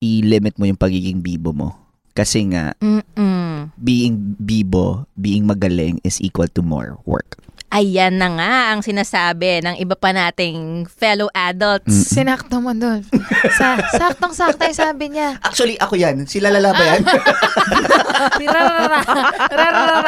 [0.00, 1.76] i-limit mo yung pagiging bibo mo.
[2.12, 3.72] Kasi nga, Mm-mm.
[3.80, 7.40] being bibo, being magaling is equal to more work.
[7.70, 11.86] Ayan na nga ang sinasabi ng iba pa nating fellow adults.
[11.86, 12.06] Mm.
[12.10, 13.06] Sinakto mo doon.
[13.54, 15.38] Sa, saktong-sakto yung sabi niya.
[15.38, 16.26] Actually, ako yan.
[16.26, 17.02] Sila lala ba yan?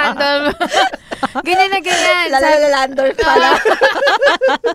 [0.03, 0.41] Random.
[1.47, 2.27] ganyan na ganyan.
[2.35, 3.55] Lalalalandor pala.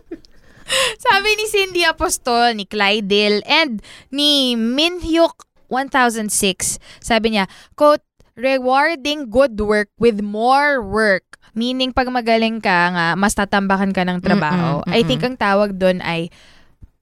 [1.12, 3.84] sabi ni Cindy Apostol, ni Clydel, and
[4.16, 8.04] ni Minhyuk 1006, sabi niya, quote,
[8.40, 11.27] rewarding good work with more work.
[11.58, 14.86] Meaning, pag magaling ka nga, mas tatambakan ka ng trabaho.
[14.86, 16.30] Mm-mm, I think ang tawag doon ay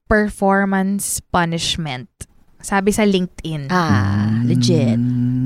[0.08, 2.08] performance punishment.
[2.66, 3.70] Sabi sa LinkedIn.
[3.70, 4.98] Ah, legit.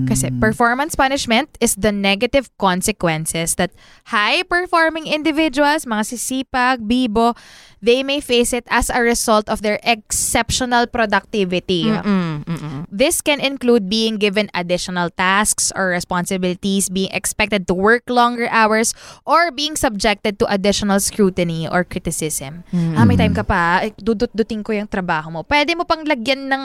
[0.08, 3.74] Kasi performance punishment is the negative consequences that
[4.08, 7.36] high-performing individuals, mga sisipag, bibo,
[7.84, 11.92] they may face it as a result of their exceptional productivity.
[11.92, 12.59] Mm-mm, mm-mm.
[12.90, 18.94] This can include being given additional tasks or responsibilities, being expected to work longer hours,
[19.24, 22.66] or being subjected to additional scrutiny or criticism.
[22.98, 25.40] Ah, may time ka pa, eh, dudut-duting ko yung trabaho mo.
[25.46, 26.64] Pwede mo pang lagyan ng...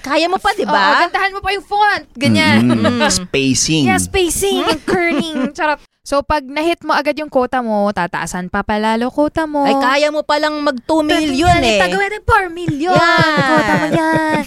[0.00, 1.08] Kaya mo pa, di ba?
[1.08, 2.04] gandahan mo pa yung font.
[2.16, 2.68] Ganyan.
[2.68, 3.84] Mm, spacing.
[3.86, 5.50] Yeah, spacing kerning.
[5.56, 5.80] Charot.
[6.08, 9.68] So, pag na-hit mo agad yung quota mo, tataasan pa palalo quota mo.
[9.68, 11.84] Ay, kaya mo palang mag 2 million eh.
[11.84, 12.96] Tagawin ng 4 million.
[12.96, 13.44] Yan.
[13.44, 14.42] Quota mo yan.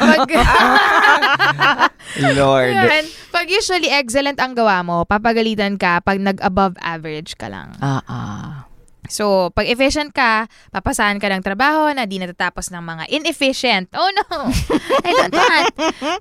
[0.00, 0.28] pag,
[2.40, 2.72] Lord.
[2.72, 7.76] yan, pag usually excellent ang gawa mo, papagalitan ka pag nag-above average ka lang.
[7.84, 8.64] Ah, ah.
[9.12, 13.92] So, pag efficient ka, papasahan ka ng trabaho na di natatapos ng mga inefficient.
[13.92, 14.48] Oh no!
[15.04, 15.68] I don't want.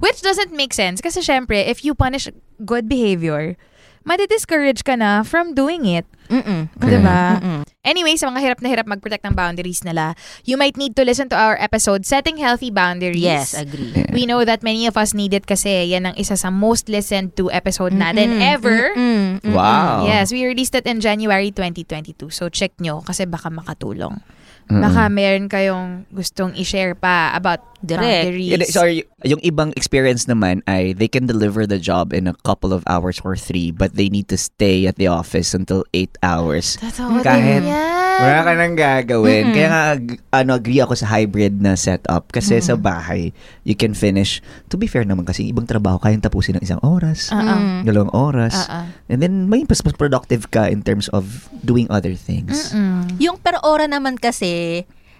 [0.04, 2.28] Which doesn't make sense kasi syempre, if you punish
[2.68, 3.56] good behavior,
[4.04, 6.08] madi-discourage ka na from doing it.
[6.32, 6.72] Mm-mm.
[6.80, 7.40] Diba?
[7.40, 7.62] Mm-mm.
[7.84, 10.16] Anyway, sa mga hirap na hirap mag-protect ng boundaries nila,
[10.48, 13.20] you might need to listen to our episode, Setting Healthy Boundaries.
[13.20, 13.92] Yes, agree.
[14.16, 17.36] We know that many of us need it kasi yan ang isa sa most listened
[17.36, 18.54] to episode natin Mm-mm.
[18.56, 18.96] ever.
[18.96, 19.44] Mm-mm.
[19.44, 19.54] Mm-mm.
[19.56, 20.08] Wow.
[20.08, 22.32] Yes, we released it in January 2022.
[22.32, 24.24] So check nyo kasi baka makatulong.
[24.66, 24.80] Mm-mm.
[24.80, 28.00] Baka meron kayong gustong i-share pa about Direct.
[28.00, 28.48] boundaries.
[28.50, 32.72] Yeah, sorry, yung ibang experience naman ay they can deliver the job in a couple
[32.72, 36.80] of hours or three but they need to stay at the office until eight hours.
[36.80, 37.92] Totoo Kahit din yan.
[38.14, 39.44] Wala ka nang gagawin.
[39.44, 39.56] Mm-mm.
[39.58, 42.30] Kaya nga, ag- ano, agree ako sa hybrid na setup.
[42.30, 43.34] Kasi sa bahay,
[43.64, 44.38] you can finish.
[44.70, 47.58] To be fair naman kasi, ibang trabaho, kayang tapusin ng isang oras, Ah, ah.
[47.58, 47.82] Mm.
[47.84, 48.54] dalawang oras.
[48.70, 49.10] Ah, ah.
[49.10, 51.26] And then, may mas, mas productive ka in terms of
[51.60, 52.70] doing other things.
[52.70, 53.18] Mm-mm.
[53.18, 54.53] Yung per ora naman kasi,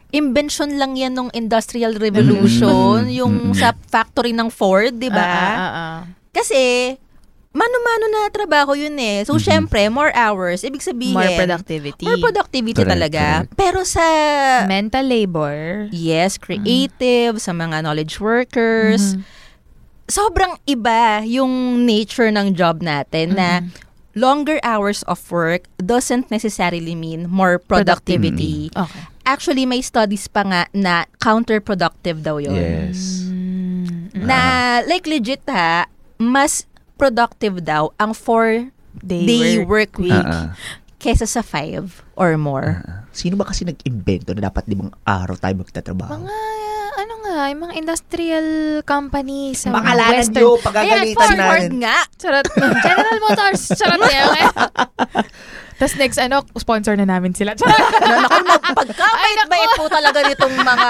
[0.10, 3.18] invention lang yan ng Industrial Revolution, Mm-mm.
[3.18, 3.58] yung Mm-mm.
[3.58, 5.26] sa factory ng Ford, di ba?
[5.26, 6.00] Ah, ah, ah.
[6.30, 6.94] Kasi,
[7.50, 9.26] mano-mano na trabaho yun eh.
[9.26, 9.42] So, Mhm.
[9.42, 12.06] syempre, more hours, ibig sabihin, More productivity.
[12.06, 13.24] more productivity Correct, talaga.
[13.46, 13.54] correct.
[13.54, 14.06] Pero sa,
[14.66, 15.90] Mental labor.
[15.90, 19.22] yes, creative, sa mga knowledge workers, Mhm.
[20.06, 23.66] sobrang iba yung nature ng job natin na
[24.14, 28.70] longer hours of work doesn't necessarily mean more productivity.
[28.70, 29.04] Okay.
[29.24, 32.54] Actually, may studies pa nga na counterproductive daw yun.
[32.54, 33.24] Yes.
[33.24, 34.40] Mm, Na,
[34.84, 39.98] like legit ha, mas productive daw ang four Day, day work.
[39.98, 40.48] work, week Ah, ah.
[40.98, 42.80] kesa sa five or more.
[42.80, 43.00] Ah, ah.
[43.10, 46.14] Sino ba kasi nag-invento na dapat limang araw tayo magtatrabaho?
[46.20, 46.38] Mga,
[46.96, 48.48] ano nga, yung mga industrial
[48.84, 50.34] companies sa mga western.
[50.36, 51.50] nyo, Ayan, pagagalitan Ford, natin.
[51.50, 51.98] Ford nga.
[52.14, 52.46] Charot.
[52.80, 53.62] General Motors.
[53.74, 54.30] Charot yun.
[55.78, 57.54] Tapos next, ano, sponsor na namin sila.
[57.60, 60.90] Naku, magpagkamay-bay po talaga nitong mga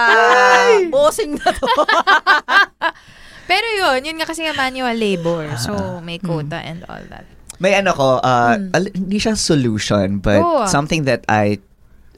[0.92, 1.68] bossing na to.
[3.52, 5.52] Pero yun, yun nga kasi nga manual labor.
[5.60, 7.28] So, may quota and all that.
[7.60, 10.66] May ano ko, uh, al- hindi siya solution, but Oo.
[10.68, 11.60] something that I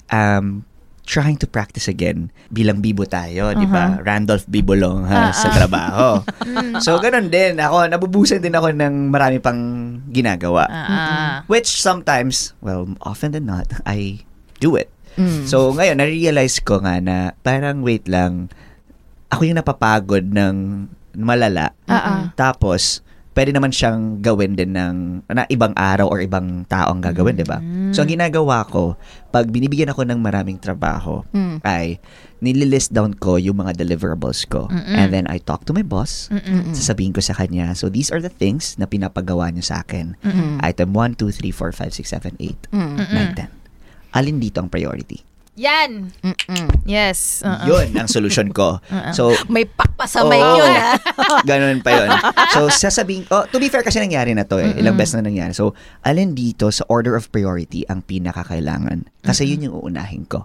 [0.10, 0.66] am
[1.06, 4.02] trying to practice again bilang bibo tayo, di ba?
[4.02, 6.26] Randolph Bibolong ha, sa trabaho.
[6.86, 7.62] so, ganun din.
[7.62, 9.62] Ako, nabubusan din ako ng marami pang
[10.10, 10.66] ginagawa.
[10.66, 11.34] Ah, ah.
[11.46, 14.26] Which sometimes, well, often than not, I
[14.58, 14.90] do it.
[15.16, 15.46] Mm.
[15.46, 18.50] So, ngayon, na-realize ko nga na parang wait lang,
[19.30, 21.78] ako yung napapagod ng malala.
[21.86, 22.22] Ah, ah.
[22.34, 23.05] Tapos,
[23.36, 27.44] pwede naman siyang gawin din ng na ibang araw or ibang tao ang gagawin, di
[27.44, 27.60] ba?
[27.92, 28.96] So, ang ginagawa ko,
[29.30, 31.60] pag binibigyan ako ng maraming trabaho, Mm.
[31.62, 32.00] ay
[32.40, 34.72] nililist down ko yung mga deliverables ko.
[34.72, 36.32] And then I talk to my boss.
[36.72, 40.16] Sasabihin ko sa kanya, so these are the things na pinapagawa niyo sa akin.
[40.64, 43.52] Item 1, 2, 3, 4, 5, 6, 7, 8, 9, 10.
[44.16, 45.35] Alin dito ang priority?
[45.56, 46.12] Yan.
[46.20, 46.68] Mm-mm.
[46.84, 47.40] Yes.
[47.40, 47.64] Uh-uh.
[47.64, 48.84] Yun ang solution ko.
[49.16, 50.60] So, May pakpa sa mic Oo.
[50.60, 51.00] yun, ha?
[51.50, 52.10] Ganun pa yun.
[52.52, 54.76] So, sasabihin, oh, to be fair kasi nangyari na to eh.
[54.76, 55.56] Ilang beses na nangyari.
[55.56, 55.72] So,
[56.04, 59.08] alin dito sa order of priority ang pinakakailangan?
[59.24, 60.44] Kasi yun yung uunahin ko.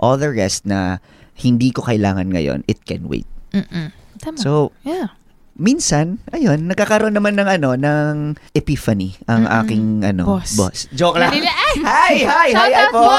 [0.00, 1.04] All the rest na
[1.36, 3.28] hindi ko kailangan ngayon, it can wait.
[3.52, 3.92] Mm-mm.
[4.24, 4.40] Tama.
[4.40, 5.12] So, yeah.
[5.56, 10.56] Minsan, ayun, nagkakaroon naman ng ano, ng epiphany ang aking ano, Boss.
[10.56, 10.78] boss.
[10.92, 11.32] Joke lang.
[11.32, 11.42] Hi,
[12.24, 13.04] hi, hi, hi po.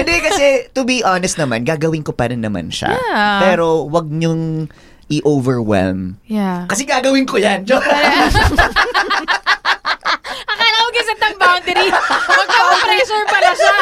[0.00, 2.92] Hindi kasi, to be honest naman, gagawin ko pa rin naman siya.
[2.92, 3.40] Yeah.
[3.44, 4.68] Pero, wag niyong
[5.06, 6.18] i-overwhelm.
[6.26, 6.66] Yeah.
[6.66, 7.62] Kasi gagawin ko yan.
[7.62, 7.86] Joke.
[7.86, 8.34] Kasi
[11.26, 11.88] ng boundary.
[12.28, 13.76] Magka-pressure pala siya.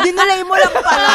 [0.00, 1.10] Dinalay mo lang pala.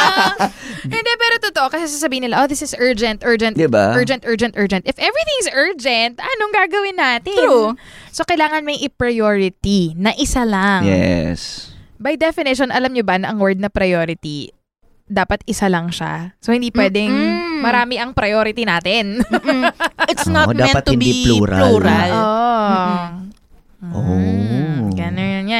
[0.83, 1.67] Hindi, pero totoo.
[1.69, 3.95] Kasi sasabihin nila, oh, this is urgent, urgent, Diba?
[3.95, 4.83] urgent, urgent, urgent.
[4.83, 7.35] If everything's urgent, anong gagawin natin?
[7.35, 7.71] True.
[8.09, 10.83] So, kailangan may i-priority na isa lang.
[10.83, 11.71] yes.
[11.95, 14.51] By definition, alam nyo ba na ang word na priority,
[15.05, 16.35] dapat isa lang siya.
[16.37, 17.63] So, hindi pwedeng Mm-mm.
[17.63, 19.23] marami ang priority natin.
[20.05, 21.79] It's not Oo, meant dapat to hindi be plural.
[21.79, 22.09] plural.
[22.11, 23.03] oh.
[23.83, 24.72] Oh.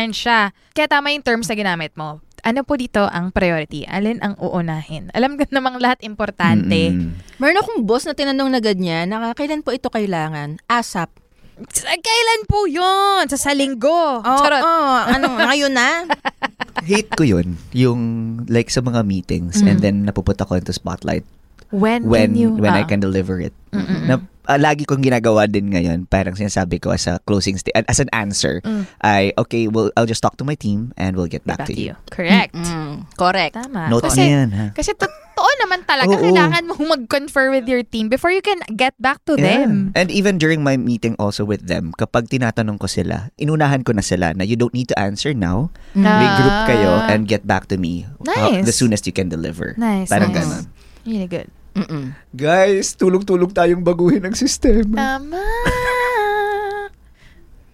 [0.03, 0.51] Ganun yan siya.
[0.75, 2.19] Kaya tama yung terms na ginamit mo.
[2.43, 3.87] Ano po dito ang priority?
[3.87, 5.07] Alin ang uunahin?
[5.15, 6.91] Alam ko namang lahat importante.
[6.91, 7.15] Mm-mm.
[7.39, 10.59] Meron akong boss na tinanong na ganyan, na kailan po ito kailangan?
[10.67, 11.07] ASAP.
[11.71, 13.31] Sa- Kailan po yun?
[13.31, 14.19] Sa salinggo.
[14.19, 14.59] Oh, Charot.
[14.59, 16.03] oh, ano, ngayon na?
[16.83, 17.55] Hate ko yun.
[17.71, 18.01] Yung,
[18.51, 21.23] like, sa mga meetings, and then napupunta ko into spotlight
[21.71, 22.49] When, when can you...
[22.59, 22.89] when I ah.
[22.89, 23.55] can deliver it.
[23.71, 27.97] Na, ah, lagi kong ginagawa din ngayon, parang sinasabi ko as a closing sta- as
[27.97, 28.83] an answer, Mm.
[28.99, 31.75] ay, okay, well, I'll just talk to my team and we'll get back, Back to
[31.75, 31.93] you.
[32.09, 32.53] Correct.
[32.53, 33.55] Mm, correct.
[33.55, 33.87] Tama.
[33.87, 34.65] Note kasi, yan, ha?
[34.71, 35.21] kasi totoo
[35.59, 36.21] naman talaga, Oo.
[36.21, 39.91] kailangan mong mag-confer with your team before you can get back to them.
[39.93, 44.01] And even during my meeting also with them, kapag tinatanong ko sila, inunahan ko na
[44.01, 45.71] sila na you don't need to answer now.
[45.93, 47.09] Regroup kayo Ah.
[47.09, 48.65] and get back to me how- Nice.
[48.65, 49.73] the soonest you can deliver.
[49.75, 50.09] Nice.
[50.09, 50.43] Parang nice.
[50.43, 50.63] ganon.
[51.03, 51.47] Really good.
[51.73, 52.13] Mm-mm.
[52.29, 55.17] Guys, tulog-tulog tayong baguhin ang sistema.
[55.17, 55.41] Tama.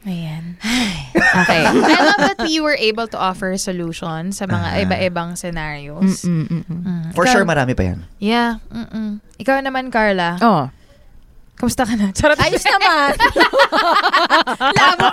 [0.05, 0.55] Ayan.
[1.29, 1.61] Okay.
[1.61, 4.81] I love that we were able to offer solutions sa mga Ah.
[4.81, 6.25] iba-ibang scenarios.
[6.25, 7.13] Mm, mm.
[7.13, 7.99] For Ikaw- sure, marami pa yan.
[8.17, 8.57] Yeah.
[8.73, 9.21] Mm-mm.
[9.37, 10.41] Ikaw naman, Carla.
[10.41, 10.73] Oh.
[11.53, 12.09] Kumusta ka na?
[12.17, 12.39] Charot.
[12.41, 13.13] Ayos naman.
[14.79, 15.07] Labo.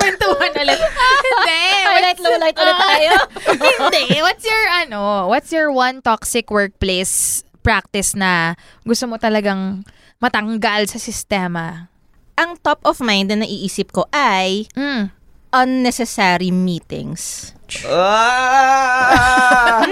[0.00, 0.80] Kwentuhan ulit.
[0.80, 1.60] Hindi.
[1.84, 3.12] Ulit, ulit, ulit tayo.
[3.84, 4.04] Hindi.
[4.24, 8.52] What's your, ano, what's your one toxic workplace practice na
[8.82, 9.80] gusto mo talagang
[10.18, 11.86] matanggal sa sistema?
[12.34, 15.12] Ang top of mind na naiisip ko ay Mm.
[15.50, 17.52] unnecessary meetings.
[17.86, 19.82] Ah!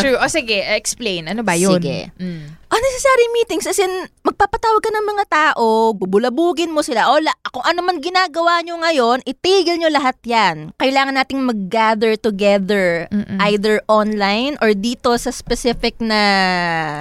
[0.00, 0.16] True.
[0.18, 1.26] O sige, explain.
[1.26, 1.78] Ano ba yun?
[1.78, 2.10] Sige.
[2.18, 2.57] Mm.
[2.68, 3.88] Unnecessary meetings as in,
[4.20, 8.76] magpapatawag ka ng mga tao, bubulabugin mo sila, o la, kung ano man ginagawa nyo
[8.84, 10.76] ngayon, itigil nyo lahat yan.
[10.76, 13.40] Kailangan nating mag-gather together, Mm-mm.
[13.48, 16.20] either online or dito sa specific na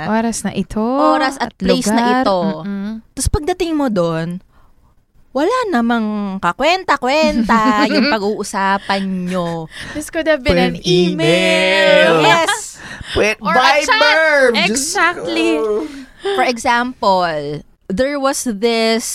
[0.08, 0.80] Oras na ito.
[0.80, 2.24] Oras at place na lugar.
[2.24, 2.40] ito.
[2.64, 2.92] Mm-mm.
[3.12, 4.40] Tapos pagdating mo doon,
[5.38, 7.62] wala namang kakwenta-kwenta
[7.94, 9.70] yung pag-uusapan nyo.
[9.94, 12.18] This could have been an Pwede email.
[12.18, 12.26] email.
[12.26, 12.82] Yes!
[13.14, 14.66] Wait, Or a chat.
[14.66, 15.62] Exactly.
[16.36, 19.06] For example, there was this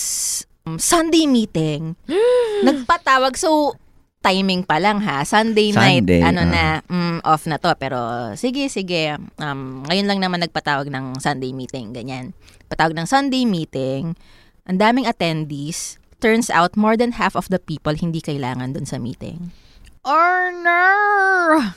[0.63, 1.99] um, Sunday meeting.
[2.67, 3.35] Nagpatawag.
[3.35, 3.75] So,
[4.23, 5.27] timing pa lang ha.
[5.27, 6.49] Sunday night, Sunday, ano ah.
[6.49, 7.75] na, mm, off na to.
[7.75, 7.99] Pero,
[8.39, 9.19] sige, sige.
[9.37, 11.91] Um, ngayon lang naman nagpatawag ng Sunday meeting.
[11.91, 12.31] Ganyan.
[12.71, 14.15] Patawag ng Sunday meeting.
[14.63, 15.99] Ang daming attendees.
[16.23, 19.51] Turns out, more than half of the people hindi kailangan dun sa meeting.
[20.07, 21.75] Orner!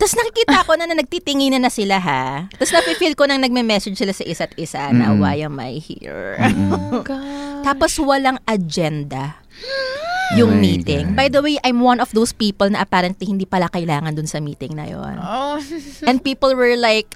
[0.00, 2.48] Tapos nakikita ko na, na nagtitinginan na sila ha.
[2.56, 5.20] Tapos nafe-feel ko nang nagme-message sila sa isa't isa na, Mm-mm.
[5.20, 6.40] why am I here?
[6.72, 7.62] Oh, God.
[7.62, 9.38] Tapos walang agenda
[10.34, 11.12] yung Oh meeting.
[11.12, 11.16] God.
[11.20, 14.40] By the way, I'm one of those people na apparently hindi pala kailangan dun sa
[14.40, 15.20] meeting na yon.
[15.20, 15.60] Oh.
[16.08, 17.12] And people were like,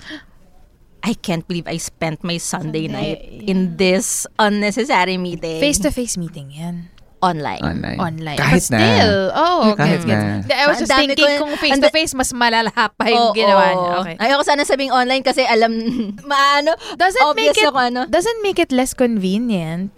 [1.07, 3.51] I can't believe I spent my Sunday, Sunday, night yeah.
[3.55, 5.63] in this unnecessary meeting.
[5.63, 6.91] Face-to-face meeting yan.
[7.23, 7.63] online.
[7.65, 7.99] Online.
[7.99, 8.39] Online.
[8.39, 10.47] Kahit But still, oh, Kahit gets, gets.
[10.47, 10.55] na.
[10.55, 13.35] I was just dami thinking ko- kung face-to-face, mas malala pa yung Oo.
[13.35, 13.95] ginawa niya.
[14.05, 14.15] Okay.
[14.21, 15.73] Ayoko sana sabing online kasi alam,
[16.31, 18.01] maano, Doesn't obvious make it, yung ano.
[18.07, 19.91] doesn't make it less convenient.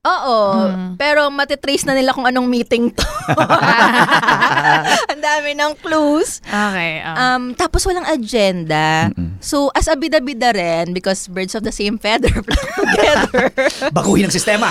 [0.00, 0.94] Oo, Mm.
[0.94, 3.02] pero matitrace na nila kung anong meeting to.
[5.10, 6.38] Ang dami ng clues.
[6.40, 7.02] Okay.
[7.02, 7.34] ah.
[7.34, 9.10] Um, tapos walang agenda.
[9.10, 9.36] Mm-mm.
[9.38, 13.42] So, as a bida-bida rin, because birds of the same feather flock together.
[13.90, 14.70] Baguhin ang sistema.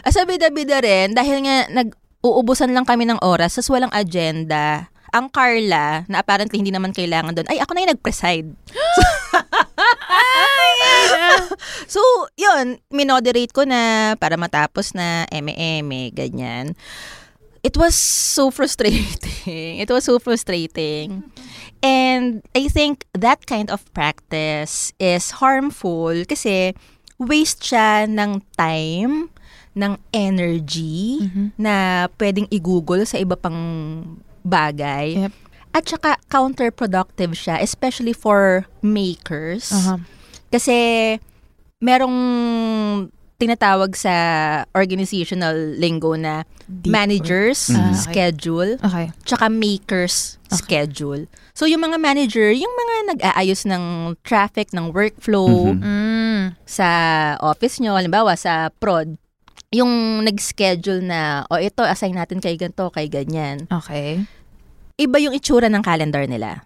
[0.00, 5.28] as a bida-bida rin, dahil nga nag-uubusan lang kami ng oras, tas walang agenda, ang
[5.28, 8.48] Carla, na apparently hindi naman kailangan doon, ay ako na yung nag-preside.
[11.94, 12.00] so,
[12.36, 16.76] yun, minoderate ko na para matapos na eme-eme, ganyan.
[17.64, 19.80] It was so frustrating.
[19.80, 21.24] It was so frustrating.
[21.84, 26.72] And I think that kind of practice is harmful kasi
[27.20, 29.28] waste siya ng time,
[29.74, 31.28] ng energy
[31.58, 33.60] na pwedeng i-google sa iba pang
[34.46, 35.28] bagay.
[35.28, 35.32] Yep.
[35.74, 39.74] At saka counterproductive siya, especially for makers.
[39.74, 39.98] Aha.
[40.54, 40.76] Kasi
[41.82, 42.16] merong
[43.34, 44.14] tinatawag sa
[44.72, 46.46] organizational lingo na
[46.86, 47.98] managers Ah, okay.
[47.98, 49.10] schedule Okay.
[49.26, 51.26] tsaka makers schedule.
[51.50, 55.82] So yung mga manager, yung mga nag-aayos ng traffic, ng workflow Mhm.
[55.82, 56.42] Mm.
[56.62, 56.88] sa
[57.42, 59.18] office nyo, halimbawa sa prod,
[59.74, 63.66] yung nag-schedule na, o ito, assign natin kay ganito, kay ganyan.
[63.66, 64.22] Okay.
[64.94, 66.62] Iba yung itsura ng calendar nila,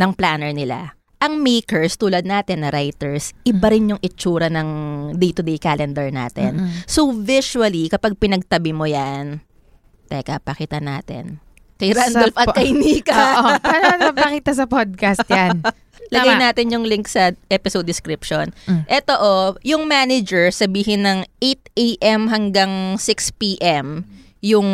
[0.00, 0.97] ng planner nila.
[1.18, 4.68] Ang makers, tulad natin na writers, iba rin yung itsura ng
[5.18, 6.62] day-to-day calendar natin.
[6.62, 6.86] Mm-mm.
[6.86, 9.42] So visually, kapag pinagtabi mo yan,
[10.06, 11.42] teka, pakita natin.
[11.78, 13.14] Kay Randolph Sa at po- kay Nika.
[13.38, 13.50] Oo.
[13.62, 15.62] Paano napakita sa podcast yan?
[16.14, 16.44] Lagay Tama.
[16.50, 18.50] natin yung link sa episode description.
[18.66, 18.82] Mm.
[18.88, 22.20] Ito oh, yung manager sabihin ng 8 a.m.
[22.32, 24.08] hanggang 6 p.m.
[24.40, 24.68] yung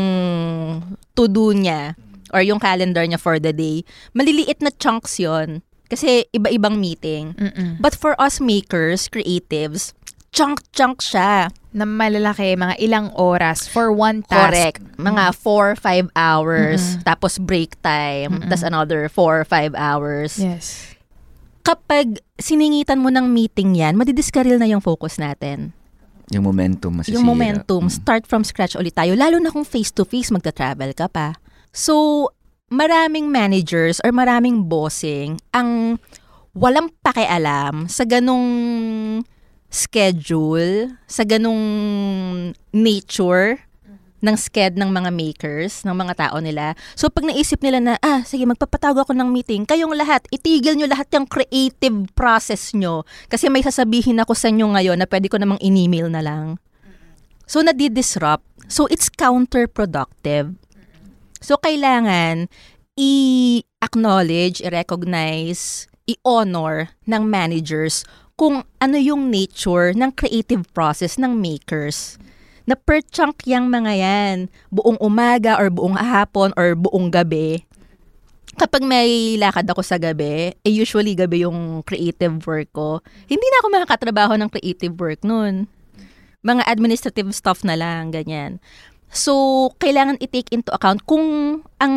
[1.12, 1.98] to-do niya
[2.30, 3.82] or yung calendar niya for the day.
[4.14, 5.60] Maliliit na chunks yon
[5.94, 7.32] kasi iba-ibang meeting.
[7.38, 7.78] Mm-mm.
[7.78, 9.94] But for us makers, creatives,
[10.34, 11.54] chunk-chunk siya.
[11.74, 14.78] Na malalaki, mga ilang oras for one task.
[14.78, 14.82] Correct.
[14.94, 16.98] Mga 4-5 hours.
[17.02, 18.38] Tapos break time.
[18.38, 18.46] Mm-mm.
[18.46, 20.38] Tapos another 4-5 hours.
[20.38, 20.94] Yes.
[21.64, 25.72] Kapag siningitan mo ng meeting yan, madidiskaril na yung focus natin.
[26.30, 27.18] Yung momentum masisira.
[27.18, 27.92] Yung momentum, Mm.
[27.92, 29.16] start from scratch ulit tayo.
[29.16, 31.36] Lalo na kung face-to-face magta-travel ka pa.
[31.74, 32.28] So,
[32.74, 36.00] maraming managers or maraming bossing ang
[36.54, 38.48] walang pakialam sa ganong
[39.70, 41.62] schedule, sa ganong
[42.70, 43.58] nature
[44.24, 46.72] ng sked ng mga makers, ng mga tao nila.
[46.96, 50.88] So pag naisip nila na, ah, sige, magpapatago ako ng meeting, kayong lahat, itigil nyo
[50.88, 53.04] lahat yung creative process nyo.
[53.28, 56.56] Kasi may sasabihin ako sa inyo ngayon na pwede ko namang in-email na lang.
[57.44, 58.46] So nadi-disrupt.
[58.72, 60.56] So it's counterproductive.
[61.44, 62.48] So kailangan
[62.96, 72.16] i-acknowledge, i-recognize, i-honor ng managers kung ano yung nature ng creative process ng makers
[72.64, 74.36] na per chunk yung mga yan,
[74.72, 77.60] buong umaga or buong hapon or buong gabi.
[78.56, 83.56] Kapag may lakad ako sa gabi, eh usually gabi yung creative work ko, hindi na
[83.60, 85.68] ako makakatrabaho ng creative work nun.
[86.40, 88.64] Mga administrative stuff na lang, ganyan.
[89.14, 91.22] So, kailangan i-take into account kung
[91.78, 91.94] ang,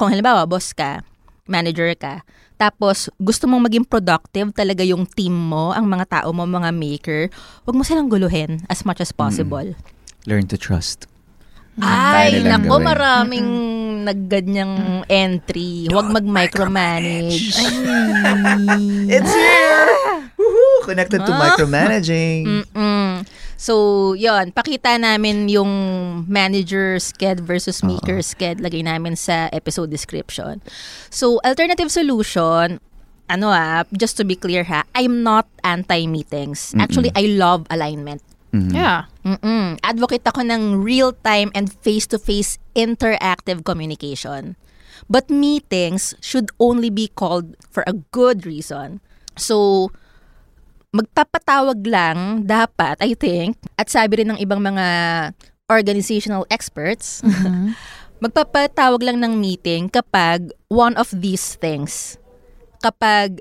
[0.00, 1.04] kung halimbawa, boss ka,
[1.44, 2.24] manager ka,
[2.56, 7.28] tapos gusto mong maging productive talaga yung team mo, ang mga tao mo, mga maker,
[7.68, 9.76] wag mo silang guluhin as much as possible.
[10.24, 11.10] Learn to trust.
[11.80, 13.48] Ay, nako, maraming
[14.04, 15.88] nagganyang entry.
[15.88, 17.50] Huwag mag-micromanage.
[19.14, 20.21] It's here!
[20.82, 21.40] Connected to Ah.
[21.54, 22.66] micromanaging.
[22.66, 23.22] Mm-mm.
[23.54, 25.70] So, yon pakita namin yung
[26.26, 28.58] manager sked versus maker sked.
[28.58, 30.58] Lagay namin sa episode description.
[31.08, 32.82] So, alternative solution,
[33.30, 36.74] ano ah, just to be clear ha, I'm not anti-meetings.
[36.74, 38.20] Actually, I love alignment.
[38.50, 38.74] Mhm.
[38.74, 39.06] Yeah.
[39.24, 39.78] Mm-mm.
[39.80, 44.58] Advocate ako ng real-time and face-to-face interactive communication.
[45.08, 49.00] But meetings should only be called for a good reason.
[49.38, 49.88] So,
[50.92, 54.86] magpapatawag lang dapat, I think, at sabi rin ng ibang mga
[55.72, 57.24] organizational experts,
[58.22, 62.20] magpapatawag lang ng meeting kapag one of these things.
[62.84, 63.40] Kapag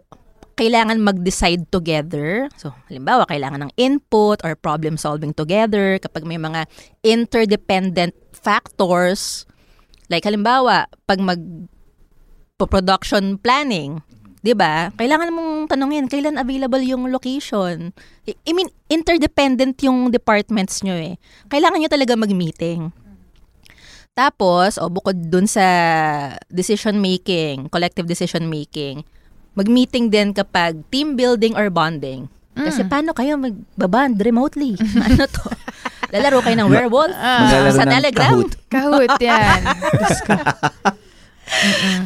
[0.56, 2.46] kailangan mag-decide together.
[2.54, 5.98] So, halimbawa, kailangan ng input or problem solving together.
[5.98, 6.70] Kapag may mga
[7.02, 9.50] interdependent factors,
[10.08, 11.42] like halimbawa, pag mag
[12.62, 14.06] production planning,
[14.42, 14.90] 'di ba?
[14.98, 17.94] Kailangan mong tanungin kailan available yung location.
[18.26, 21.16] I mean, interdependent yung departments nyo eh.
[21.48, 22.90] Kailangan nyo talaga mag-meeting.
[24.12, 25.64] Tapos, o bukod dun sa
[26.52, 29.08] decision making, collective decision making,
[29.56, 32.28] mag-meeting din kapag team building or bonding.
[32.52, 34.76] Kasi paano kayo magbaband remotely?
[35.08, 35.48] ano to?
[36.12, 38.36] Lalaro kayo ng werewolf Maglalaro sa ng Telegram.
[38.36, 38.52] Kahoot.
[38.68, 39.62] Kahoot yan.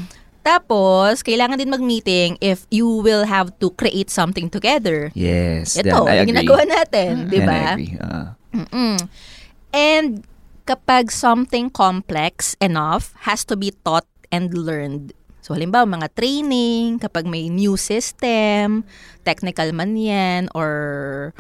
[0.46, 5.10] Tapos, kailangan din mag-meeting if you will have to create something together.
[5.18, 5.74] Yes.
[5.74, 8.38] Ito, yung ginagawa natin, di And I ba?
[8.54, 8.96] Mm-mm.
[9.74, 10.22] And
[10.70, 15.18] kapag something complex enough has to be taught and learned.
[15.42, 18.86] So halimbawa, mga training, kapag may new system,
[19.26, 21.34] technical man yan, or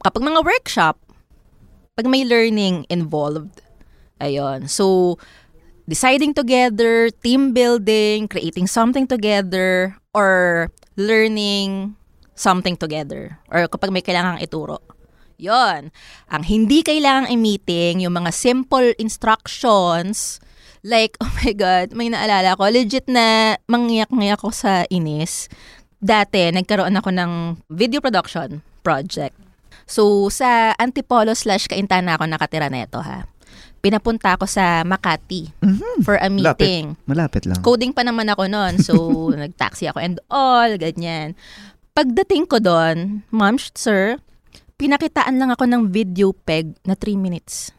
[0.00, 0.96] kapag mga workshop,
[1.92, 3.60] pag may learning involved.
[4.20, 4.68] Ayun.
[4.68, 5.16] So,
[5.88, 11.94] deciding together, team building, creating something together, or learning
[12.34, 13.38] something together.
[13.52, 14.80] Or kapag may kailangang ituro.
[15.40, 15.88] Yon.
[16.28, 20.40] Ang hindi kailangang i-meeting, yung mga simple instructions,
[20.84, 25.48] like, oh my God, may naalala ko, legit na mangyak-ngyak ako sa inis.
[26.00, 27.32] Dati, nagkaroon ako ng
[27.72, 29.36] video production project.
[29.84, 33.26] So, sa Antipolo slash Kaintana ako nakatira neto ha.
[33.80, 35.48] Pinapunta ako sa Makati
[36.04, 37.00] for a meeting.
[37.08, 37.64] Malapit lang.
[37.64, 38.76] Coding pa naman ako noon.
[38.76, 38.94] So,
[39.40, 41.32] nag-taxi ako and all, ganyan.
[41.96, 44.20] Pagdating ko doon, ma'am, sir,
[44.76, 47.72] pinakitaan lang ako ng video peg na 3 minutes.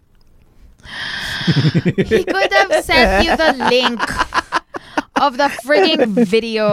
[2.10, 4.02] He could have sent you the link
[5.26, 6.66] of the freaking video.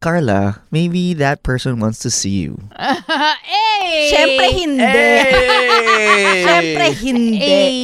[0.00, 2.60] Carla, maybe that person wants to see you.
[2.76, 4.12] hey!
[4.12, 5.08] Siyempre hindi.
[6.44, 7.38] Siyempre hindi.
[7.40, 7.74] Hey!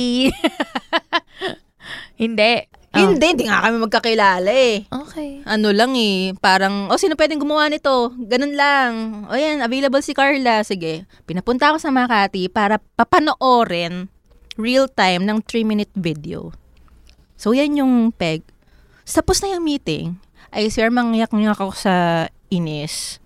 [2.22, 2.52] hindi.
[2.92, 3.08] Oh.
[3.08, 4.84] Hindi, hindi nga kami magkakilala eh.
[4.84, 5.40] Okay.
[5.48, 8.12] Ano lang eh, parang, oh, sino pwedeng gumawa nito?
[8.20, 8.90] Ganun lang.
[9.26, 10.60] O yan, available si Carla.
[10.60, 11.08] Sige.
[11.24, 14.12] Pinapunta ako sa Makati para papanoorin
[14.60, 16.52] real time ng 3-minute video.
[17.40, 18.44] So, yan yung peg.
[19.08, 20.20] Tapos na yung meeting,
[20.52, 23.18] ay sir, mangyak-ngyak ako sa inis.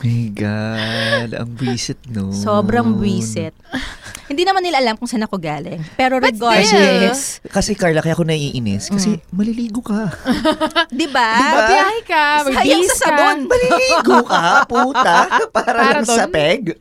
[0.00, 2.32] My God, ang buisit no.
[2.32, 3.52] Sobrang buwisit.
[4.30, 5.82] Hindi naman nila alam kung saan ako galing.
[5.98, 8.88] Pero But regardless, Kasi Carla, kaya ako naiinis.
[8.88, 10.08] Kasi maliligo ka.
[11.02, 11.34] di ba?
[11.36, 13.38] Mabiyahe ka, Sayang sa sabon.
[13.50, 15.18] Maliligo ka, puta.
[15.50, 16.78] Para, Para lang sa peg.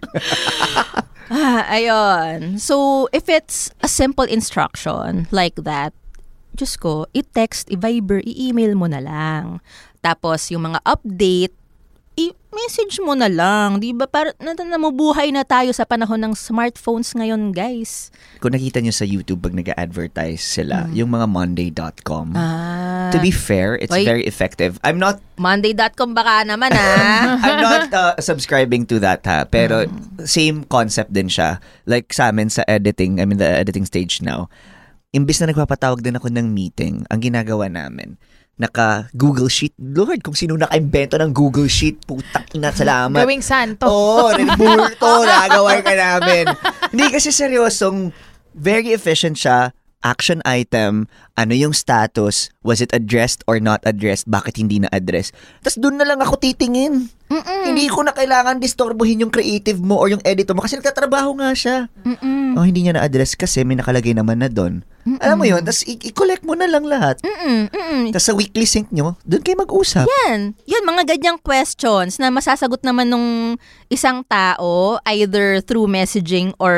[1.28, 2.56] Ah, ayun.
[2.62, 5.92] So, if it's a simple instruction like that,
[6.60, 9.64] Diyos ko, i-text, i-viber, i-email mo na lang.
[10.04, 11.56] Tapos, yung mga update,
[12.20, 13.80] i-message mo na lang.
[13.80, 14.04] Di ba?
[14.04, 18.12] Para na, namubuhay na tayo sa panahon ng smartphones ngayon, guys.
[18.44, 22.36] Kung nakita nyo sa YouTube pag nag-advertise sila, yung mga monday.com.
[22.36, 24.04] Ah, To be fair, it's Oy.
[24.04, 24.76] very effective.
[24.84, 27.40] I'm not Monday.com baka naman, ah.
[27.48, 29.88] I'm not uh, subscribing to that ha, pero
[30.28, 31.64] same concept din siya.
[31.88, 34.52] Like sa amin sa editing, I'm in the editing stage now.
[35.10, 38.14] Imbis na nagpapatawag din ako ng meeting, ang ginagawa namin,
[38.62, 39.74] naka Google Sheet.
[39.82, 43.26] Lord, kung sino naka-invento ng Google Sheet, putang ina, salamat.
[43.26, 43.90] Gawing santo.
[43.90, 46.54] Oo, oh, bulto, nagaway ka namin.
[46.94, 48.14] Hindi kasi seryosong,
[48.54, 49.74] very efficient siya.
[50.06, 55.34] Action item, ano yung status, was it addressed or not addressed, bakit hindi na-address.
[55.66, 57.10] Tapos doon na lang ako titingin.
[57.30, 61.54] Hindi ko na kailangan disturbuhin yung creative mo or yung editor mo kasi nagtatrabaho nga
[61.54, 61.78] siya.
[62.02, 62.58] Mm-mm.
[62.58, 64.82] Oh, hindi niya na-address kasi may nakalagay naman na doon.
[65.22, 67.22] Alam mo yun, tapos i- i-collect mo na lang lahat.
[67.22, 67.70] Mm-mm.
[67.70, 68.04] Mm-mm.
[68.10, 70.06] Tapos sa weekly sync nyo, doon kayo mag-usap.
[70.06, 70.58] Yan.
[70.66, 73.58] Yun, mga ganyang questions na masasagot naman nung
[73.88, 76.76] isang tao either through messaging or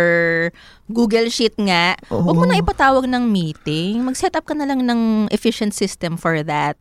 [0.88, 1.96] Google Sheet nga.
[2.08, 4.04] Huwag mo na ipatawag ng meeting.
[4.04, 6.76] Mag-set up ka na lang ng efficient system for that.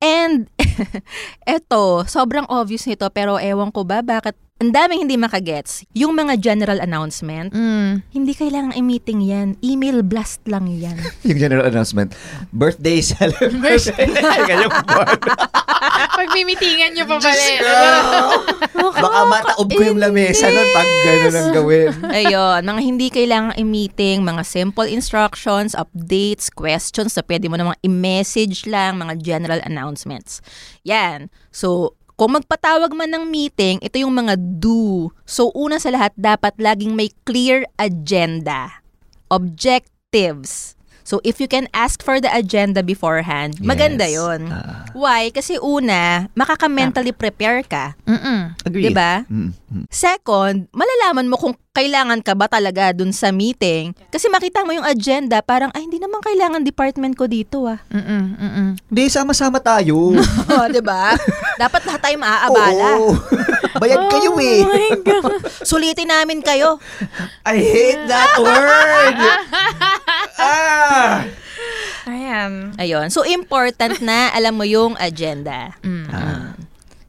[0.00, 0.48] And,
[1.44, 5.88] eto, sobrang obvious nito pero ewan ko ba bakit ang daming hindi makagets.
[5.92, 8.04] Yung mga general announcement, Mm.
[8.12, 9.48] hindi kailangan i-meeting yan.
[9.60, 11.00] Email blast lang yan.
[11.26, 12.12] Yung general announcement,
[12.50, 13.96] birthday celebration.
[13.96, 15.16] Ganyang buwan.
[16.12, 17.40] Pagmimitingan nyo pa pala.
[17.40, 17.58] eh.
[18.76, 21.90] Baka mataob ko yung lamesa nun pag gano'n ang gawin.
[22.04, 28.64] Ayun, mga hindi kailangan i-meeting, mga simple instructions, updates, questions na pwede mo namang i-message
[28.64, 30.44] lang, mga general announcements.
[30.84, 31.32] Yan.
[31.48, 35.08] So, kung magpatawag man ng meeting, ito yung mga do.
[35.24, 38.84] So, una sa lahat, dapat laging may clear agenda.
[39.32, 40.76] Objectives.
[41.00, 44.20] So, if you can ask for the agenda beforehand, maganda Yes.
[44.20, 44.40] yon.
[44.52, 44.84] Ah.
[44.92, 45.32] Why?
[45.32, 47.96] Kasi una, makaka-mentally prepare ka.
[48.04, 48.52] Mm-mm.
[48.68, 48.92] Agree.
[48.92, 49.24] Diba?
[49.24, 49.84] Mm, mm.
[49.88, 53.94] Second, malalaman mo kung kailangan ka ba talaga dun sa meeting.
[54.10, 57.78] Kasi makita mo yung agenda, parang, ay, hindi naman kailangan department ko dito ah.
[57.94, 58.24] Mm-mm.
[58.34, 58.68] Mm-mm.
[58.90, 60.10] Hindi, sama-sama tayo.
[60.50, 61.14] oh, di ba?
[61.62, 62.90] Dapat lahat tayo maaabala.
[62.98, 63.14] Oo.
[63.78, 64.66] Bayad kayo eh.
[65.70, 66.82] Sulitin namin kayo.
[67.46, 69.16] I hate that word.
[70.42, 71.22] ah.
[72.10, 72.74] Ayan.
[72.82, 73.14] Ayun.
[73.14, 75.78] So, important na alam mo yung agenda.
[75.86, 76.06] Mm.
[76.10, 76.59] Ah.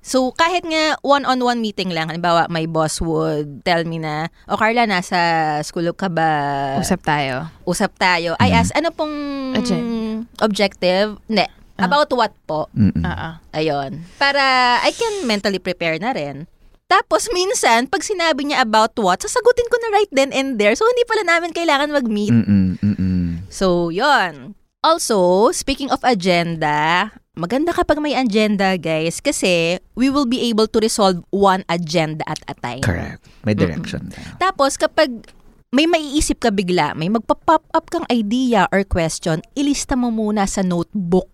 [0.01, 4.89] So, kahit nga one-on-one meeting lang, halimbawa, my boss would tell me na, o Carla,
[4.89, 5.17] nasa
[5.61, 6.73] school ka ba?
[6.81, 7.45] Usap tayo.
[7.63, 8.33] Usap tayo.
[8.41, 8.57] I Mhm.
[8.57, 9.15] ask, ano pong
[9.53, 10.25] Agenda.
[10.41, 11.21] objective?
[11.29, 11.45] Hindi.
[11.77, 11.85] Ah.
[11.85, 12.65] About what po?
[12.73, 13.01] Mm-mm.
[13.01, 13.29] Oo.
[13.53, 14.01] Ayun.
[14.17, 14.41] Para
[14.81, 16.49] I can mentally prepare na rin.
[16.85, 20.73] Tapos minsan, pag sinabi niya about what, sasagutin ko na right then and there.
[20.73, 22.33] So, hindi pala namin kailangan mag-meet.
[22.33, 22.67] Mm-mm.
[22.81, 23.25] Mm-mm.
[23.47, 24.57] So, yon.
[24.81, 30.83] Also, speaking of agenda, maganda kapag may agenda, guys, kasi we will be able to
[30.83, 32.83] resolve one agenda at a time.
[32.83, 33.23] Correct.
[33.47, 34.11] May direction.
[34.35, 35.31] Tapos, kapag
[35.71, 40.59] may maiisip ka bigla, may magpa-pop up kang idea or question, ilista mo muna sa
[40.59, 41.31] notebook.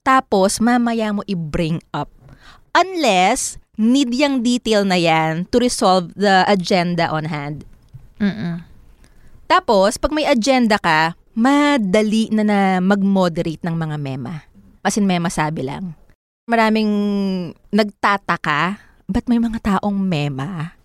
[0.00, 2.08] Tapos, mamaya mo i-bring up.
[2.72, 7.68] Unless, need yung detail na yan to resolve the agenda on hand.
[8.16, 8.64] Mm-mm.
[9.44, 14.47] Tapos, pag may agenda ka, madali na na mag-moderate ng mga mema.
[14.82, 15.94] As in, mema sabi lang.
[16.48, 16.90] Maraming
[17.68, 20.78] nagtataka, ba't may mga taong mema?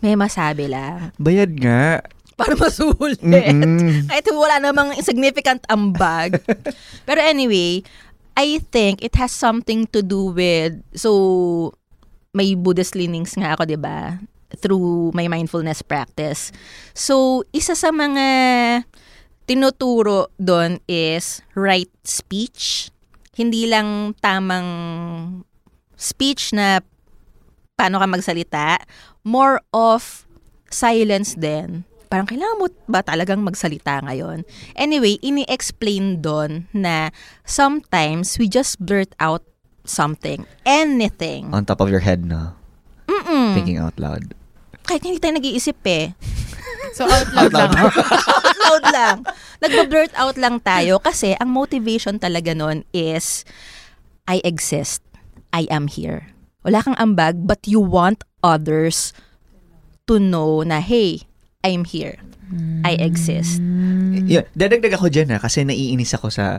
[0.00, 1.12] Mema sabi lang.
[1.20, 2.04] Bayad nga.
[2.40, 3.20] Para masulit.
[3.20, 4.08] Mm-mm.
[4.08, 6.40] Kahit wala namang significant ambag.
[7.08, 7.84] Pero anyway,
[8.32, 11.76] I think it has something to do with, so,
[12.32, 14.16] may Buddhist leanings nga ako, di ba?
[14.56, 16.48] Through my mindfulness practice.
[16.96, 18.26] So, isa sa mga
[19.44, 22.88] tinuturo doon is right speech.
[23.40, 24.68] Hindi lang tamang
[25.96, 26.84] speech na
[27.72, 28.84] paano ka magsalita.
[29.24, 30.28] More of
[30.68, 31.88] silence din.
[32.12, 34.44] Parang kailangan mo ba talagang magsalita ngayon?
[34.76, 37.14] Anyway, ini-explain doon na
[37.48, 39.40] sometimes we just blurt out
[39.88, 40.44] something.
[40.68, 41.48] Anything.
[41.56, 42.60] On top of your head na.
[43.08, 43.56] Mm-mm.
[43.56, 44.36] Thinking out loud.
[44.84, 46.12] Kahit hindi tayo nag-iisip eh.
[46.92, 47.86] So, out loud out loud lang.
[49.62, 53.44] Nagbo-blurt out lang tayo kasi ang motivation talaga nun is
[54.30, 55.02] I exist.
[55.50, 56.30] I am here.
[56.62, 59.12] Wala kang ambag but you want others
[60.06, 61.24] to know na hey,
[61.64, 62.18] I'm here.
[62.82, 63.62] I exist.
[64.26, 66.58] Yeah, dadagdag ako dyan ha, kasi naiinis ako sa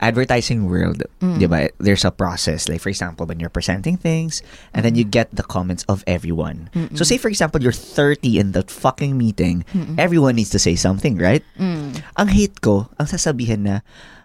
[0.00, 1.02] advertising world.
[1.20, 1.68] Di ba?
[1.78, 2.68] There's a process.
[2.68, 4.42] Like, for example, when you're presenting things,
[4.72, 6.70] and then you get the comments of everyone.
[6.94, 9.64] So, say, for example, you're 30 in that fucking meeting,
[9.98, 11.42] everyone needs to say something, right?
[11.58, 12.02] Mm.
[12.16, 13.80] Ang hate ko, ang sasabihin na,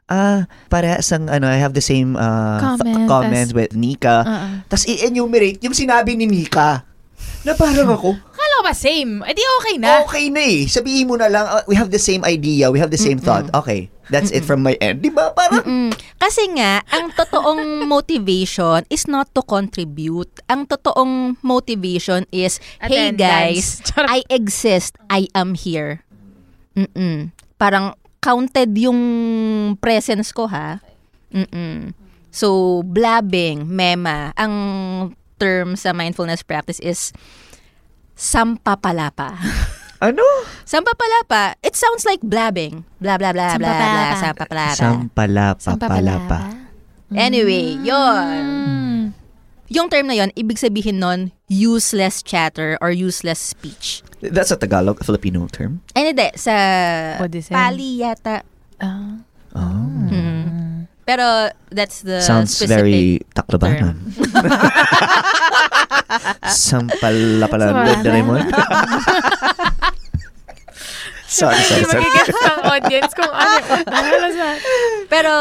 [0.09, 4.23] ah, para sang, ano, I have the same uh, th- Comment, comments with Nika.
[4.25, 4.49] Uh-uh.
[4.69, 6.85] Tapos i-enumerate yung sinabi ni Nika.
[7.43, 8.15] Na parang ako,
[8.53, 9.25] Kala ko ba same?
[9.25, 10.05] Eh di okay na.
[10.05, 10.69] okay na eh.
[10.69, 13.49] Sabihin mo na lang, uh, we have the same idea, we have the same thought.
[13.49, 15.01] Okay, that's it from my end.
[15.01, 15.33] Di ba?
[15.33, 15.89] Parang, Mm.
[16.21, 20.29] Kasi nga, ang totoong motivation is not to contribute.
[20.45, 24.13] Ang totoong motivation is, hey guys, Attendance.
[24.13, 25.01] I exist.
[25.09, 26.05] I am here.
[26.77, 27.33] Mm-mm.
[27.57, 29.01] Parang counted yung
[29.81, 30.77] presence ko ha.
[31.33, 31.97] Mm-mm.
[32.29, 34.53] So, blabbing, mema, ang
[35.41, 37.09] term sa mindfulness practice is
[38.15, 39.37] sampapalapa.
[40.03, 40.23] ano?
[40.65, 42.83] sampapalapa, it sounds like blabbing.
[42.99, 44.79] Blah, blah, blah, blah, blah, Sampapalapa.
[44.79, 45.61] sampapalapa.
[45.61, 46.39] Sampalapa, palapa.
[47.13, 48.45] Anyway, yon.
[48.45, 49.03] Mm.
[49.73, 54.05] Yung term na yon, ibig sabihin nun, useless chatter or useless speech.
[54.21, 55.81] That's a Tagalog, Filipino term.
[55.97, 56.29] Ay, hindi.
[56.37, 56.53] Sa.
[57.49, 58.45] Pali yata.
[58.81, 59.17] Ah.
[59.53, 60.09] Oh.
[60.09, 60.89] Mm.
[61.03, 63.03] Pero that's the Sounds specific very
[63.35, 63.99] Taclobanan.
[66.45, 68.01] Sampalapala, Sampalapa.
[68.03, 68.41] Doraemon.
[71.27, 72.03] sorry, sorry, Hindi sorry.
[72.03, 74.25] magigets ng audience kung ano.
[74.33, 74.47] Sa...
[75.09, 75.31] Pero,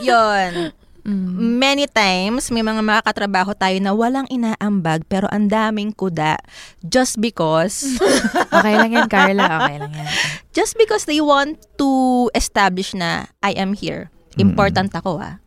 [0.00, 0.72] yon
[1.04, 1.60] Mm.
[1.60, 6.40] Many times, may mga makakatrabaho tayo na walang inaambag pero ang daming kuda
[6.80, 7.84] just because
[8.56, 9.68] Okay lang yan, Carla.
[9.68, 10.08] Okay lang yan.
[10.56, 11.90] just because they want to
[12.32, 14.08] establish na I am here.
[14.40, 15.43] Important ako ah.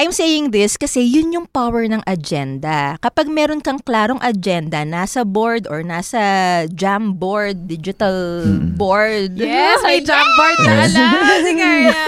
[0.00, 2.96] I'm saying this kasi yun yung power ng agenda.
[3.04, 8.48] Kapag meron kang klarong agenda, nasa board or nasa jam board, digital
[8.80, 9.36] board.
[9.36, 11.06] Yes, may jamboard na ala.
[11.44, 12.04] Si Carla.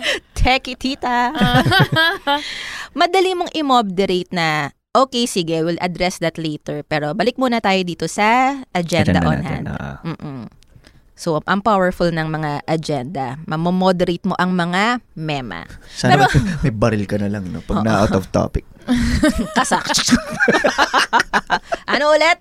[0.36, 1.32] Techie tita.
[3.00, 6.84] Madali mong i-moderate na, okay, sige, we'll address that later.
[6.84, 9.66] Pero balik muna tayo dito sa agenda, Agenda on natin, hand.
[9.80, 9.96] ah.
[10.04, 10.59] Mm-mm.
[11.20, 13.36] So, ang powerful ng mga agenda.
[13.44, 15.68] Mamomoderate mo ang mga mema.
[15.92, 16.24] Sana
[16.64, 18.64] may baril ka na lang no, pag na out of topic.
[19.60, 19.84] Kasak.
[21.92, 22.40] ano ulit?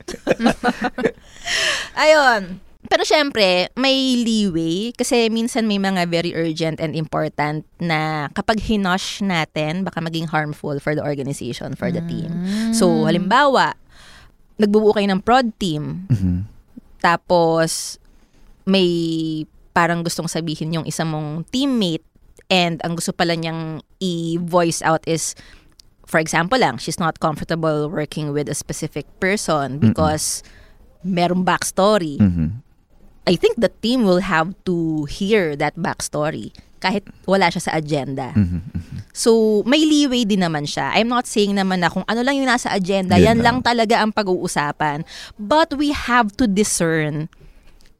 [2.07, 2.63] Ayun.
[2.87, 9.19] Pero syempre, may leeway kasi minsan may mga very urgent and important na kapag hinosh
[9.19, 12.31] natin, baka maging harmful for the organization, for the team.
[12.71, 13.75] So, halimbawa,
[14.55, 16.47] nagbubuo kayo ng prod team, Mhm.
[17.03, 17.99] tapos
[18.69, 18.87] may
[19.73, 22.05] parang gustong sabihin yung isang mong teammate
[22.53, 25.33] and ang gusto pala niyang i-voice out is
[26.05, 30.41] for example lang, she's not comfortable working with a specific person because
[31.05, 32.17] merong backstory.
[32.17, 32.65] Mhm.
[33.29, 36.49] I think the team will have to hear that backstory
[36.81, 38.33] kahit wala siya sa agenda.
[38.33, 38.61] Mhm.
[39.13, 40.95] So, may leeway din naman siya.
[40.97, 43.61] I'm not saying naman na kung ano lang yung nasa agenda, Yun yan lang.
[43.61, 45.03] lang talaga ang pag-uusapan.
[45.37, 47.27] But we have to discern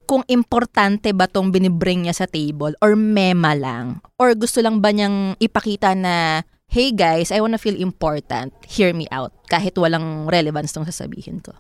[0.10, 4.02] kung importante ba tong binibring niya sa table or mema lang.
[4.18, 8.50] Or gusto lang ba niyang ipakita na, hey guys, I wanna feel important.
[8.66, 9.30] Hear me out.
[9.46, 11.54] Kahit walang relevance tong sasabihin ko.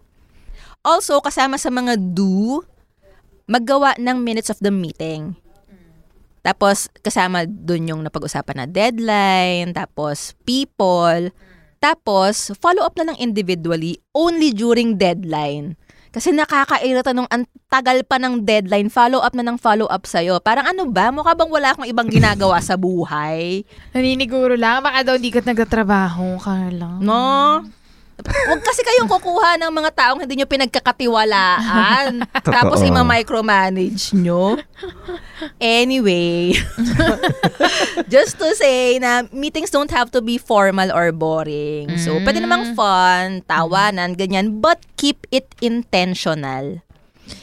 [0.81, 2.65] Also, kasama sa mga do,
[3.45, 5.37] maggawa ng minutes of the meeting.
[6.41, 11.29] Tapos, kasama dun yung napag-usapan na deadline, tapos people,
[11.77, 15.77] tapos follow up na lang individually only during deadline.
[16.09, 20.41] Kasi nakakairita nung ang tagal pa ng deadline, follow up na ng follow up sa'yo.
[20.41, 23.61] Parang ano ba, mukha bang wala akong ibang ginagawa sa buhay?
[23.93, 24.81] Naniniguro lang.
[24.81, 26.97] Baka daw di ka nagtatrabaho, Carla.
[26.97, 27.61] No?
[28.25, 32.27] Huwag kasi kayong kukuha ng mga taong hindi nyo pinagkakatiwalaan.
[32.55, 34.59] tapos ima-micromanage nyo.
[35.59, 36.51] Anyway,
[38.13, 41.95] just to say na meetings don't have to be formal or boring.
[42.01, 46.83] So, pwede namang fun, tawanan, ganyan, but keep it intentional.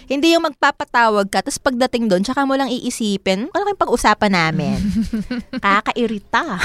[0.07, 4.79] Hindi yung magpapatawag ka, tapos pagdating doon, tsaka mo lang iisipin, ano kayong pag-usapan namin?
[5.65, 6.61] Kakairita.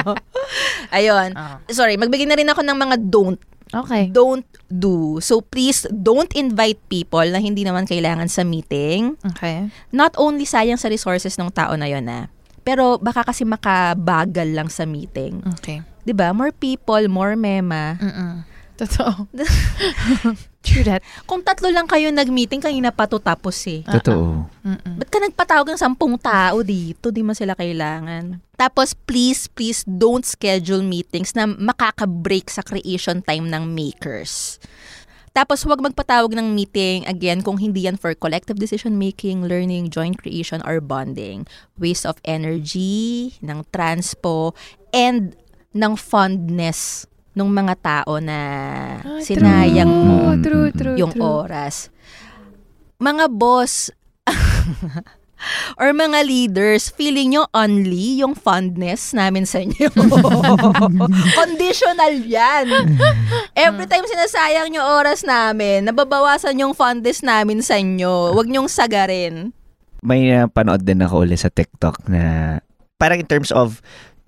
[0.96, 1.30] Ayun.
[1.68, 3.40] Sorry, magbigay na rin ako ng mga don't
[3.74, 4.06] Okay.
[4.14, 5.18] don't do.
[5.18, 9.18] So please don't invite people na hindi naman kailangan sa meeting.
[9.34, 9.66] Okay.
[9.90, 12.30] Not only sayang sa resources ng tao na yon na,
[12.62, 15.42] pero baka kasi makabagal lang sa meeting.
[15.58, 15.82] Okay.
[16.06, 16.30] 'Di ba?
[16.30, 17.98] More people, more mema.
[17.98, 18.46] Mm-mm.
[18.78, 19.26] Totoo.
[20.64, 21.04] True that.
[21.28, 23.84] Kung tatlo lang kayo nag-meeting, kanina pa to tapos eh.
[23.84, 24.48] Totoo.
[24.64, 24.96] Mm-mm.
[24.96, 27.12] Ba't ka nagpatawag ng sampung tao dito?
[27.12, 28.40] Di mo sila kailangan.
[28.56, 34.56] Tapos, please, please don't schedule meetings na makaka-break sa creation time ng makers.
[35.36, 40.64] Tapos, huwag magpatawag ng meeting, again, kung hindi yan for collective decision-making, learning, joint creation,
[40.64, 41.44] or bonding.
[41.76, 44.56] Waste of energy, ng transpo,
[44.96, 45.36] and
[45.74, 47.04] ng fondness
[47.34, 48.38] ng mga tao na
[49.20, 51.22] sinayang True, Mm, true, mm, true, yung true.
[51.22, 51.90] oras.
[52.96, 53.90] Mga boss
[55.76, 59.90] or mga leaders, feeling nyo only yung fondness namin sa inyo.
[61.40, 62.64] Conditional yan.
[63.52, 68.32] Every time sinasayang nyo oras namin, nababawasan yung fondness namin sa inyo.
[68.32, 69.52] Huwag nyong sagarin.
[70.00, 72.56] May uh, panood din ako ulit sa TikTok na
[72.96, 73.80] parang in terms of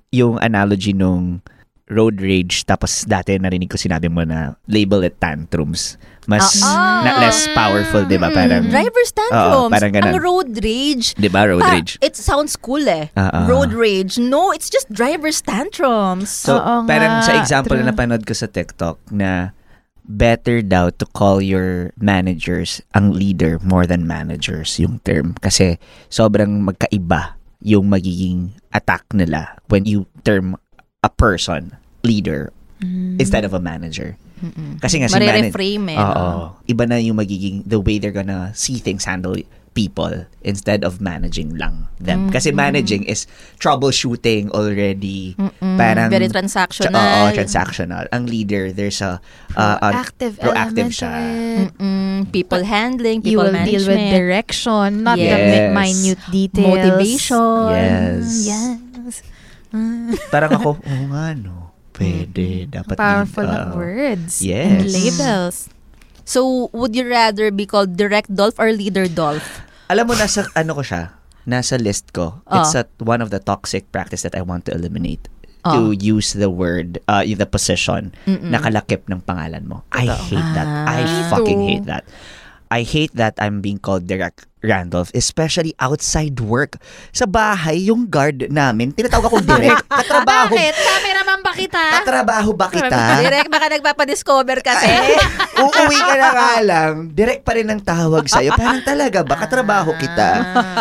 [0.09, 1.41] yung analogy nung
[1.87, 5.95] road rage tapos dati narinig ko sinabi mo na label it tantrums.
[6.27, 8.35] Mas Ah, na, less powerful, 'di ba?
[8.35, 9.71] Parang Driver's Oo, tantrums.
[9.71, 10.11] parang ganun.
[10.11, 11.15] Ang road rage.
[11.15, 12.03] 'di ba road Pa- rage?
[12.03, 13.15] It sounds cool eh.
[13.15, 13.45] Ah, ah.
[13.47, 14.19] Road rage.
[14.19, 16.27] No, it's just driver's tantrums.
[16.27, 17.87] So, Oo parang nga, sa example true.
[17.87, 19.55] na napanood ko sa TikTok na
[20.03, 25.39] better daw to call your managers ang leader more than managers yung term.
[25.39, 25.79] Kasi
[26.11, 30.59] sobrang magkaiba yung magiging attack nila when you term
[31.03, 32.53] a person leader
[33.19, 34.17] instead of a manager.
[34.85, 35.49] Kasi nga si manager,
[35.89, 35.97] eh.
[35.97, 36.13] Oo.
[36.13, 36.57] no?
[36.69, 39.33] Iba na yung magiging the way they're gonna see things handle
[39.73, 42.29] people instead of managing lang them.
[42.29, 43.25] Kasi managing is
[43.61, 45.37] troubleshooting already.
[45.61, 46.97] Parang Very transactional.
[46.97, 48.05] Oo, transactional.
[48.13, 49.21] Ang leader, there's a
[49.57, 51.13] uh, uh, Proactive, proactive element siya.
[51.13, 51.71] to it.
[51.77, 55.45] Mm, people handling, You people will deal with management, direction, not the Yes.
[55.49, 56.69] mi- minute details.
[56.73, 57.69] motivation.
[57.73, 58.25] Yes.
[58.49, 58.65] Yes.
[60.29, 61.73] Parang ako, oo nga no.
[61.97, 62.69] Pwede.
[62.69, 64.45] Dapat Powerful uh, ng words.
[64.45, 64.69] yes.
[64.69, 65.57] And labels.
[66.29, 69.63] So, would you rather be called Direct Dolph or Leader Dolph?
[69.89, 71.15] Alam mo, nasa, ano ko siya,
[71.47, 72.43] nasa list ko.
[72.51, 72.61] Oh.
[72.61, 75.31] It's a, one of the toxic practice that I want to eliminate.
[75.65, 75.73] Oh.
[75.73, 79.83] To use the word, uh, the position, nakalakip ng pangalan mo.
[79.91, 80.69] I hate that.
[80.87, 81.27] I Ah.
[81.27, 82.05] fucking hate that.
[82.69, 86.83] I hate that I'm being called Direct Randolph, especially outside work.
[87.15, 89.87] Sa bahay, yung guard namin, tinatawag akong direct.
[89.87, 90.73] Katrabaho, Bakit?
[90.75, 91.83] Cameraman ba kita?
[92.03, 92.99] katrabaho ba kita?
[93.23, 94.91] Direct, baka nagpapadiscover kasi.
[95.63, 98.59] Uuwi ka na nga lang, direct pa rin ang tawag sa'yo.
[98.59, 100.29] Parang talaga ba, katrabaho kita.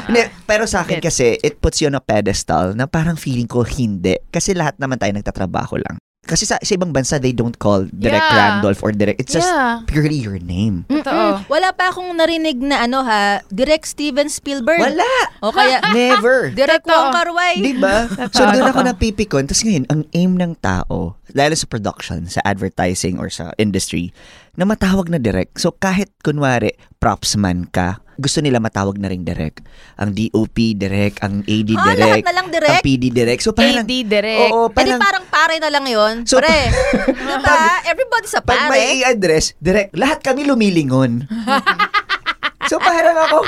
[0.10, 3.62] Hindi, pero sa akin kasi, it puts you on a pedestal na parang feeling ko
[3.62, 4.18] hindi.
[4.28, 6.02] Kasi lahat naman tayo nagtatrabaho lang.
[6.26, 8.38] Kasi sa, sa ibang bansa, they don't call direct Yeah.
[8.58, 9.22] Randolph or direct.
[9.22, 9.86] It's just Yeah.
[9.86, 10.90] purely your name.
[10.90, 11.46] Totoo.
[11.46, 14.82] Wala pa akong narinig na ano ha, Direct Steven Spielberg.
[14.82, 15.14] Wala!
[15.40, 16.50] O kaya, Never!
[16.58, 16.84] Direct.
[16.84, 17.62] Wong Kar-wai.
[17.62, 18.10] Di ba?
[18.34, 19.46] So doon ako napipikon.
[19.46, 24.10] Tapos ngayon, ang aim ng tao, lalo sa production, sa advertising or sa industry,
[24.56, 25.60] na matawag na direct.
[25.60, 29.64] So kahit kunwari props man ka, gusto nila matawag na ring direct.
[30.00, 32.84] Ang DOP direct, ang AD lahat direct, na lang ang direct?
[32.84, 33.42] PD direct.
[33.44, 34.52] So parang AD direct.
[34.52, 36.14] Oo, Eh parang parang pare na lang yun.
[36.28, 36.60] So, Pre.
[37.30, 37.58] diba?
[37.88, 38.72] Everybody's a pag pare.
[38.72, 41.24] may i-address, direct, lahat kami lumilingon.
[42.70, 43.40] so parang ako,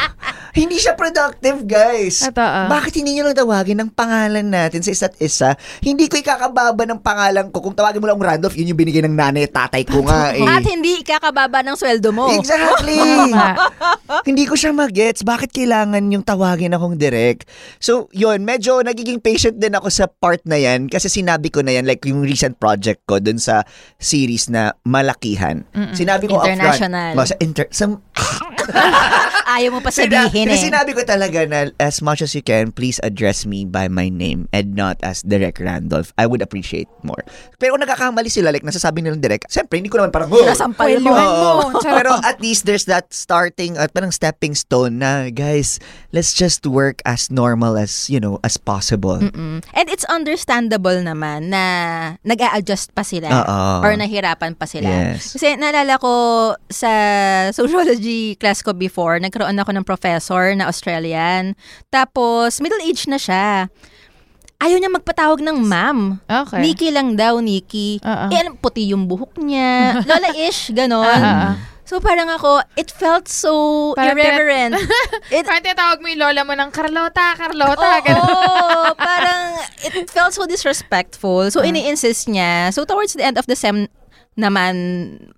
[0.58, 2.26] hindi siya productive, guys.
[2.26, 2.60] Totoo.
[2.66, 5.54] Bakit hindi nyo lang tawagin ang pangalan natin sa isa't isa?
[5.86, 7.62] Hindi ko ikakababa ng pangalan ko.
[7.62, 10.42] Kung tawagin mo lang Randolph, yun yung binigay ng nanay at tatay ko nga eh.
[10.42, 12.34] At hindi ikakababa ng sweldo mo.
[12.34, 12.98] Exactly!
[14.28, 15.22] Hindi ko siya magets.
[15.22, 17.48] Bakit kailangan yung tawagin akong direct?
[17.78, 21.76] So, yun, medyo nagiging patient din ako sa part na yan kasi sinabi ko na
[21.76, 23.68] yan, like yung recent project ko dun sa
[24.00, 25.68] series na Malakihan.
[25.92, 27.14] Sinabi ko International.
[27.14, 27.20] upfront.
[27.20, 27.86] Oh, sa inter- sa,
[29.58, 30.66] Ayaw mo pa Sina- sabihin Kasi eh.
[30.70, 34.46] sinabi ko talaga na as much as you can, please address me by my name
[34.52, 36.12] and not as Direct Randolph.
[36.20, 37.24] I would appreciate more.
[37.58, 41.00] Pero kung nagkakamali sila, like nasasabi nilang direct, siyempre, hindi ko naman parang, oh, Nasampal
[41.00, 41.12] mo.
[41.12, 41.80] Mo.
[41.98, 45.80] Pero at least there's that starting at parang stepping stone na guys,
[46.12, 49.20] let's just work as normal as, you know, as possible.
[49.20, 49.64] Mm.
[49.74, 51.64] And it's understandable naman na
[52.24, 53.84] nag adjust pa sila Oo.
[53.84, 54.88] or nahirapan pa sila.
[54.88, 55.36] Yes.
[55.36, 56.14] Kasi naalala ko
[56.70, 56.92] sa
[57.60, 58.07] sociology
[58.38, 61.56] class ko before, nagkaroon ako ng professor na Australian.
[61.90, 63.68] Tapos, middle-aged na siya.
[64.58, 66.18] Ayaw niya magpatawag ng ma'am.
[66.26, 66.62] Okay.
[66.66, 68.02] Nikki lang daw, Nikki.
[68.02, 68.26] Oo.
[68.34, 69.96] Eh, puti yung buhok niya.
[70.10, 71.06] Lola-ish, ganon.
[71.06, 71.78] Ah.
[71.88, 74.76] So, parang ako, it felt so Parang irreverent.
[75.32, 77.80] it, Parang tinatawag mo yung lola mo ng Carlota, Carlota.
[77.80, 78.92] Oo, ganun.
[79.00, 79.42] parang
[79.88, 81.48] it felt so disrespectful.
[81.48, 82.76] So, ini-insist niya.
[82.76, 83.88] So, towards the end of the sem
[84.38, 84.74] naman,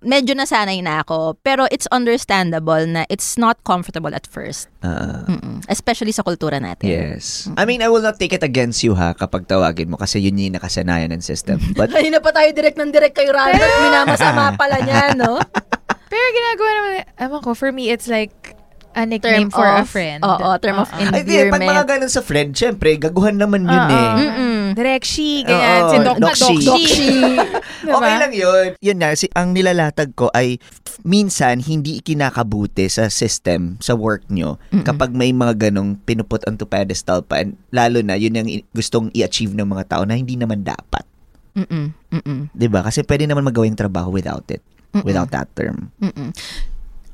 [0.04, 1.40] medyo nasanay na ako.
[1.40, 4.68] Pero it's understandable na it's not comfortable at first.
[4.84, 5.64] Mm-mm.
[5.66, 6.86] Especially sa kultura natin.
[6.86, 7.48] yes.
[7.56, 10.36] I mean, I will not take it against you ha kapag tawagin mo kasi yun
[10.36, 11.56] yung nakasanayan ng system.
[11.80, 13.72] But Kanina pa tayo direct ng direct kay Randall.
[13.88, 15.40] Minamasama pala niya, no?
[16.12, 18.59] Pero ginagawa naman, ewan ko, for me, it's like
[18.94, 20.20] a nickname for a friend.
[20.26, 21.14] Oo, term of Oo.
[21.14, 21.86] ay, di, pag mga endearment.
[21.86, 23.90] ganun sa friend, syempre, gaguhan naman yun Oo.
[23.94, 24.10] eh.
[24.18, 24.62] Mm-mm.
[24.74, 25.82] Direct she, ganyan.
[25.82, 26.56] Oo, si Doc Dokshi.
[26.66, 27.10] Doc she.
[27.86, 27.96] Diba?
[27.96, 28.66] Okay lang yun.
[28.82, 30.58] Yun na, si, ang nilalatag ko ay
[31.02, 37.22] minsan hindi ikinakabuti sa system, sa work nyo, kapag may mga ganong pinuput onto pedestal
[37.22, 37.40] pa.
[37.40, 41.06] And lalo na, yun yung gustong i-achieve ng mga tao na hindi naman dapat.
[41.50, 41.90] Mm-mm.
[42.14, 42.40] Mm-mm.
[42.54, 44.62] 'Di ba Kasi pwede naman magawa yung trabaho without it.
[45.02, 45.90] Without that term.
[45.98, 46.30] Mm-mm.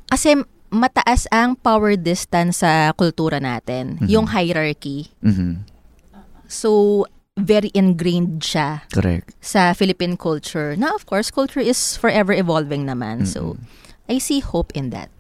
[0.09, 0.37] Kasi
[0.69, 3.99] mataas ang power distance sa kultura natin.
[4.05, 5.11] Yung hierarchy.
[5.21, 5.63] Mhm.
[6.47, 7.05] So,
[7.37, 9.35] very ingrained siya Correct.
[9.43, 10.73] sa Philippine culture.
[10.75, 13.27] Na of course, culture is forever evolving naman.
[13.27, 13.59] So,
[14.09, 15.11] I see hope in that.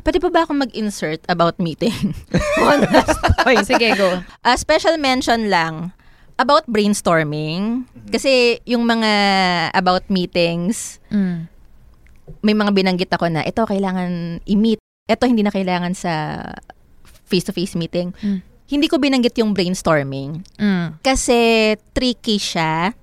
[0.00, 2.14] Pwede pa ba akong mag-insert about meeting?
[2.60, 4.20] One last Oy, sige, go.
[4.40, 5.92] A special mention lang
[6.36, 7.84] about brainstorming.
[8.08, 9.10] Kasi yung mga
[9.72, 11.48] about meetings, Mm.
[12.40, 14.80] may mga binanggit ako na ito kailangan i-meet.
[15.04, 16.12] Ito hindi na kailangan sa
[17.28, 18.16] face-to-face meeting.
[18.24, 18.40] Mm.
[18.64, 20.40] Hindi ko binanggit yung brainstorming.
[20.56, 20.96] Mm.
[21.04, 22.96] Kasi tricky siya.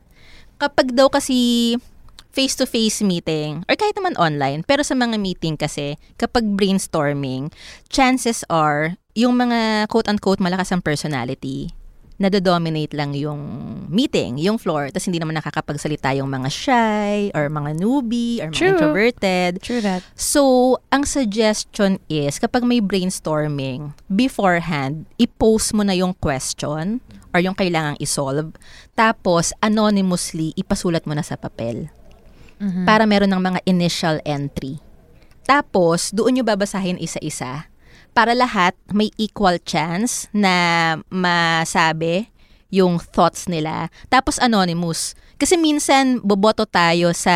[0.57, 1.78] Kapag daw kasi
[2.32, 7.52] face-to-face meeting, or kahit naman online, pero sa mga meeting kasi, kapag brainstorming,
[7.91, 11.76] chances are, yung mga quote-unquote malakas ang personality,
[12.22, 13.41] nado-dominate lang yung
[13.89, 18.57] meeting, yung floor, tapos hindi naman nakakapagsalita yung mga shy, or mga newbie, or mga
[18.61, 18.72] True.
[18.77, 19.52] introverted.
[19.60, 20.06] True that.
[20.14, 27.02] So, ang suggestion is, kapag may brainstorming, beforehand, i-post mo na yung question
[27.34, 28.53] or yung kailangang isolve.
[28.93, 31.89] Tapos, anonymously, ipasulat mo na sa papel.
[32.85, 34.77] Para meron ng mga initial entry.
[35.49, 37.70] Tapos, doon nyo babasahin isa-isa.
[38.11, 42.27] Para lahat may equal chance na masabi
[42.67, 43.88] yung thoughts nila.
[44.07, 45.15] Tapos anonymous.
[45.35, 47.33] Kasi minsan, boboto tayo sa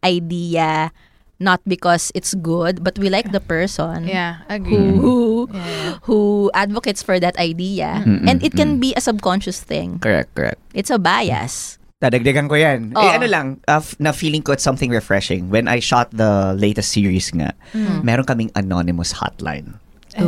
[0.00, 0.92] idea
[1.38, 4.90] not because it's good, but we like the person Yeah, who agree.
[4.98, 5.94] who, Yeah.
[6.02, 6.18] who
[6.50, 8.02] advocates for that idea.
[8.02, 10.02] Mm-mm, And it can be a subconscious thing.
[10.02, 10.58] Correct, correct.
[10.74, 11.78] It's a bias.
[12.02, 12.90] Dadagdagan ko yan.
[12.90, 13.02] Oo.
[13.02, 15.46] Eh ano lang, uh, f- na feeling ko it's something refreshing.
[15.46, 17.54] When I shot the latest series nga,
[18.02, 19.78] meron kaming anonymous hotline.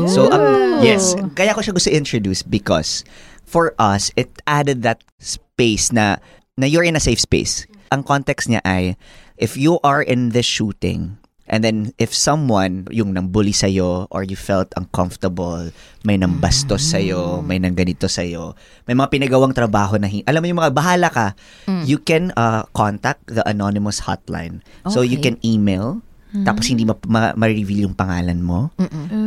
[0.07, 3.03] So, ang- yes, kaya ko siya gusto introduce because
[3.43, 6.17] for us, it added that space na,
[6.55, 7.67] na you're in a safe space.
[7.91, 8.95] Ang context niya ay,
[9.37, 11.19] if you are in this shooting,
[11.51, 15.75] and then if someone, yung nang bully sa'yo, or you felt uncomfortable,
[16.07, 18.55] may nang bastos sa'yo, may nang ganito sa'yo,
[18.87, 21.35] may mga pinagawang trabaho na, hi- alam mo yung mga bahala ka,
[21.83, 24.63] you can uh, contact the anonymous hotline.
[24.87, 25.35] So you Okay.
[25.35, 25.99] can email,
[26.33, 28.71] tapos hindi ma- ma- ma-reveal yung pangalan mo,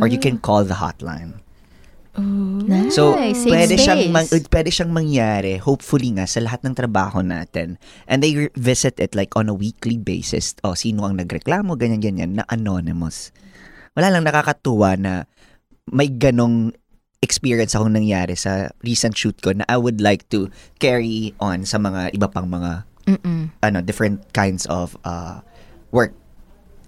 [0.00, 1.40] or you can call the hotline.
[2.14, 2.94] Nice.
[2.94, 3.82] So, Safe pwede space.
[3.82, 7.74] siyang, mang- pwede siyang mangyari, hopefully nga, sa lahat ng trabaho natin.
[8.06, 10.54] And they visit it like on a weekly basis.
[10.62, 13.34] O, sino ang nagreklamo, ganyan-ganyan, na anonymous.
[13.98, 15.12] Wala lang nakakatuwa na
[15.90, 16.70] may ganong
[17.18, 20.46] experience akong nangyari sa recent shoot ko na I would like to
[20.78, 23.48] carry on sa mga iba pang mga Mm-mm.
[23.60, 25.40] ano different kinds of uh,
[25.88, 26.12] work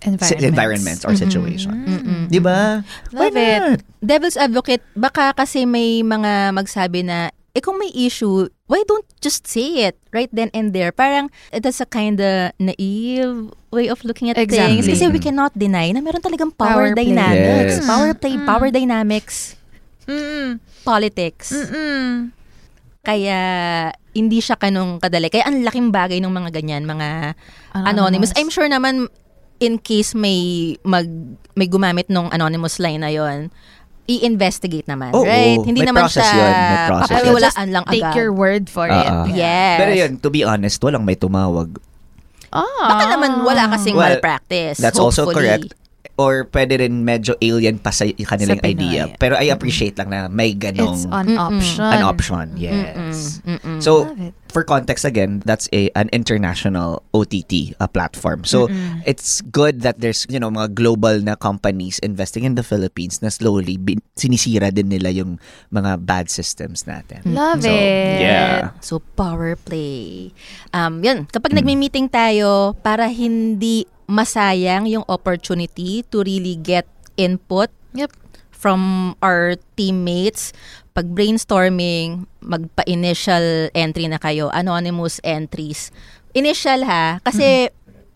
[0.06, 0.46] Environments.
[0.46, 1.74] environments or situations.
[1.74, 2.30] Mm-mm.
[2.30, 2.86] Di ba?
[3.10, 3.60] Why Love it.
[3.60, 3.80] not?
[3.98, 9.48] Devil's advocate, baka kasi may mga magsabi na, eh kung may issue, why don't just
[9.48, 10.92] say it right then and there?
[10.92, 14.78] Parang, eh, that's a kind of naive way of looking at Exactly.
[14.78, 14.86] things.
[14.86, 17.10] Kasi we cannot deny na meron talagang power, Power play.
[17.10, 17.82] dynamics.
[17.82, 17.86] Yes.
[17.88, 19.56] Power play, power dynamics,
[20.06, 20.62] Mm-mm.
[20.84, 21.50] politics.
[21.50, 22.30] Mm-mm.
[23.02, 23.38] Kaya,
[24.12, 25.30] hindi siya kanong kadali.
[25.30, 27.36] Kaya ang laking bagay ng mga ganyan, mga
[27.72, 28.32] anonymous.
[28.34, 29.06] I'm sure naman
[29.58, 30.38] in case may
[30.82, 31.08] mag
[31.52, 33.48] may gumamit nung anonymous line na yon
[34.06, 35.58] i-investigate naman, Oo, right?
[35.58, 37.18] Hindi may naman siya yun, may process yun.
[37.26, 38.14] papawalaan lang Take agad.
[38.14, 38.94] your word for it.
[38.94, 39.26] Ah, ah.
[39.26, 39.78] Yes.
[39.82, 41.74] Pero yun, to be honest, walang may tumawag.
[42.54, 42.62] Ah.
[42.86, 44.78] Baka naman wala kasing Well, malpractice.
[44.78, 45.50] That's also hopefully.
[45.50, 45.74] correct.
[46.16, 48.72] Or pwede rin medyo alien pa sa kanilang Sa Pinoy.
[48.78, 49.02] idea.
[49.18, 51.82] Pero I appreciate lang na may ganong It's an option.
[51.82, 52.46] an option.
[52.56, 53.42] Yes.
[53.42, 53.82] Mm-mm.
[53.82, 54.34] So, Love it.
[54.56, 58.48] For context again, that's a an international OTT uh, platform.
[58.48, 58.72] So,
[59.04, 63.28] it's good that there's, you know, mga global na companies investing in the Philippines na
[63.28, 65.36] slowly bin- sinisira din nila yung
[65.68, 67.20] mga bad systems natin.
[67.28, 68.24] Love So, it.
[68.24, 68.72] yeah.
[68.80, 70.32] So, power play.
[70.72, 71.60] Um, yun, kapag Hmm.
[71.60, 76.88] nagmi-meeting tayo, para hindi masayang yung opportunity to really get
[77.20, 78.16] input Yep.
[78.48, 80.56] from our teammates,
[80.96, 85.92] pag brainstorming, magpa-initial entry na kayo, anonymous entries.
[86.32, 87.68] Initial ha, kasi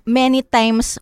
[0.09, 0.97] many times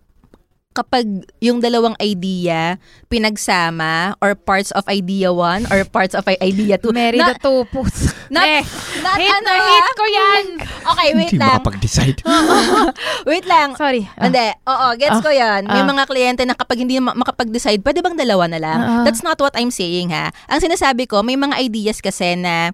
[0.79, 1.05] kapag
[1.43, 2.79] yung dalawang idea
[3.11, 8.15] pinagsama or parts of idea 1 or parts of idea 2 Mary na, the Tupus.
[8.31, 8.63] not, eh,
[9.03, 9.67] not hate ano na ah.
[9.67, 10.45] hate ko yan.
[10.89, 11.53] Okay, wait Hindi lang.
[11.53, 12.19] makapag-decide.
[13.29, 13.77] Wait lang.
[13.77, 14.09] Sorry.
[14.17, 14.25] Ah.
[14.25, 14.47] Hindi.
[14.65, 15.25] Oo, gets Ah.
[15.25, 15.69] ko yan.
[15.69, 15.87] May Ah.
[15.87, 18.79] mga kliyente na kapag hindi ma- makapag-decide, pwede bang dalawa na lang?
[18.81, 19.03] Ah.
[19.05, 20.33] That's not what I'm saying ha.
[20.49, 22.73] Ang sinasabi ko, may mga ideas kasi na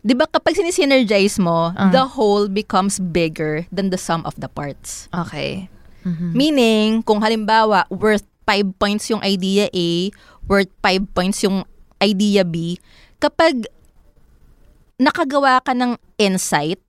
[0.00, 1.92] Di ba kapag sinisinergize mo, Ah.
[1.92, 5.12] the whole becomes bigger than the sum of the parts.
[5.12, 5.68] Okay.
[6.32, 10.10] Meaning, kung halimbawa, worth 5 points yung idea A,
[10.48, 11.62] worth 5 points yung
[12.00, 12.80] idea B,
[13.20, 13.68] kapag
[15.00, 16.80] nakagawa ka ng insight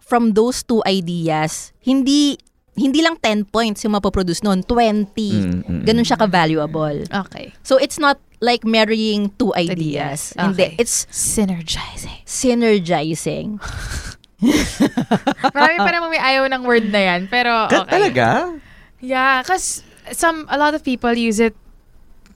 [0.00, 2.40] from those two ideas, hindi
[2.78, 5.10] hindi lang 10 points yung mapoproduce noon, 20.
[5.10, 7.02] Mm, mm, Ganun siya ka-valuable.
[7.10, 7.50] Okay.
[7.66, 9.74] So, it's not like marrying two ideas.
[9.74, 10.20] Ideas.
[10.38, 10.62] Hindi.
[10.62, 10.70] Okay.
[10.78, 12.22] It's Synergizing.
[12.22, 13.48] synergizing.
[15.54, 17.20] Marami pa namang may ayaw ng word na yan.
[17.26, 17.92] Pero, Ka- okay.
[17.98, 18.26] Talaga?
[18.98, 19.82] Yeah, because
[20.12, 21.54] some, a lot of people use it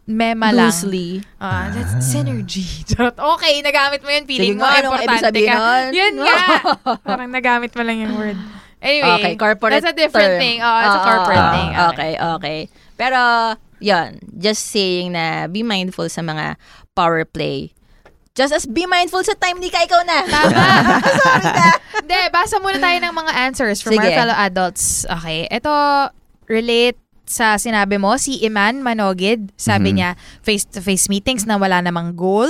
[0.03, 0.67] mema lang.
[0.67, 1.23] Loosely.
[1.39, 2.67] Ah, that's synergy.
[2.91, 3.15] Charot.
[3.15, 4.27] Okay, nagamit mo yun.
[4.27, 5.55] Feeling Sige mo, nga, importante ka.
[5.55, 5.85] nun?
[5.95, 6.39] Yun nga.
[7.07, 8.39] Parang nagamit mo lang yung word.
[8.83, 10.41] Anyway, Okay, corporate that's a different term.
[10.43, 10.59] thing.
[10.59, 11.71] Oh, it's a Oo, corporate oo, thing.
[11.95, 12.59] Okay, okay.
[12.99, 13.21] Pero,
[13.79, 16.59] yun, just saying na be mindful sa mga
[16.99, 17.71] power play.
[18.33, 20.25] Just as be mindful sa time ni ka, ikaw na.
[20.25, 20.65] Tama.
[22.01, 24.03] Hindi, basa muna tayo ng mga answers from Sige.
[24.03, 25.05] our fellow adults.
[25.05, 25.73] Okay, ito
[26.49, 29.97] relate sa sinabi mo, si Iman Manogid, sabi Mhm.
[29.97, 30.11] niya,
[30.43, 32.49] face-to-face meetings na wala namang goal.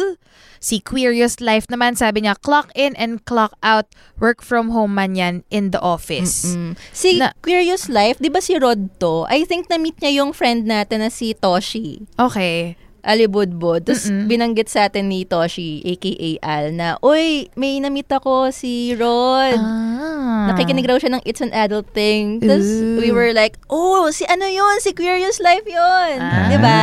[0.58, 5.14] Si Queerious Life naman, sabi niya, clock in and clock out, work from home man
[5.14, 6.54] yan in the office.
[6.54, 6.78] Mm.
[6.94, 9.26] Si Na- Curious Life, di ba si Rod to?
[9.26, 12.06] I think na-meet niya yung friend natin na si Toshi.
[12.14, 12.78] Okay.
[13.02, 13.86] Alibudbud.
[13.86, 14.30] Tapos Mm-mm.
[14.30, 19.58] binanggit sa atin ni Toshi, aka Al, na, Uy, may na-meet ako si Rod.
[19.58, 20.54] Ah.
[20.54, 22.38] Nakikinig raw siya ng It's an Adult Thing.
[22.42, 22.66] Tapos
[22.98, 24.78] we were like, oh, si ano yun?
[24.78, 26.14] Si Curious Life yun.
[26.22, 26.78] Ah, Di ba?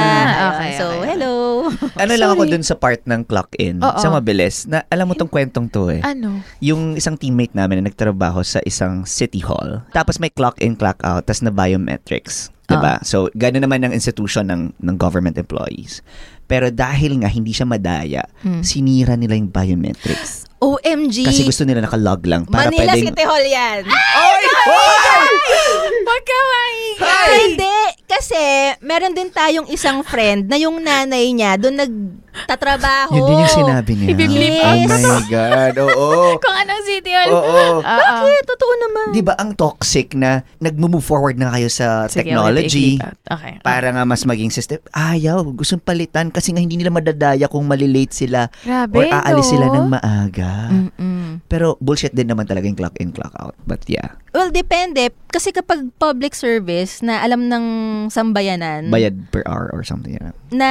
[0.55, 1.15] okay, so, okay.
[1.15, 1.35] hello.
[2.01, 3.99] Ano lang ako dun sa part ng clock in, Oo.
[3.99, 5.99] sa mabilis, na alam mo tong kwentong to eh.
[6.03, 6.39] Ano?
[6.63, 9.83] Yung isang teammate namin na nagtrabaho sa isang city hall.
[9.91, 12.51] Tapos may clock in, clock out, tapos na biometrics.
[12.69, 13.01] Diba?
[13.01, 16.05] So, gano'n naman ang institution ng, ng government employees.
[16.45, 18.61] Pero dahil nga hindi siya madaya, Hmm.
[18.65, 20.49] sinira nila yung biometrics.
[20.59, 21.23] OMG.
[21.23, 23.05] Kasi gusto nila nakalog lang para Manila pwedeng...
[23.09, 23.81] City Hall yan.
[23.87, 24.41] Ay!
[24.69, 25.25] Ay!
[26.03, 26.39] Wag ka
[27.37, 27.77] Hindi.
[28.09, 28.41] Kasi,
[28.81, 33.13] meron din tayong isang friend na yung nanay niya doon nagtatrabaho.
[33.13, 34.07] Yun din yung sinabi niya.
[34.11, 34.89] Ibiblip Oh Yes.
[34.89, 36.09] my God, oo.
[36.43, 37.29] Kung anong city hall.
[37.31, 37.65] Oo.
[38.01, 38.43] Bakit?
[38.47, 39.05] Totoo naman.
[39.11, 43.53] Di ba ang toxic na nag-move forward na kayo sa Sige, technology okay, okay.
[43.61, 44.81] para nga mas maging system?
[44.89, 49.51] Ayaw, gustong palitan kasi nga hindi nila madadaya kung malilate sila Grabe, or aalis no?
[49.53, 50.51] sila ng maaga.
[50.67, 51.18] Mm-mm.
[51.47, 53.55] Pero bullshit din naman talaga yung clock in, clock out.
[53.63, 55.09] But yeah, Well, depende.
[55.25, 57.65] Kasi kapag public service na alam ng
[58.09, 60.13] sambayanan, bayad per hour or something.
[60.13, 60.33] Yeah.
[60.49, 60.69] na,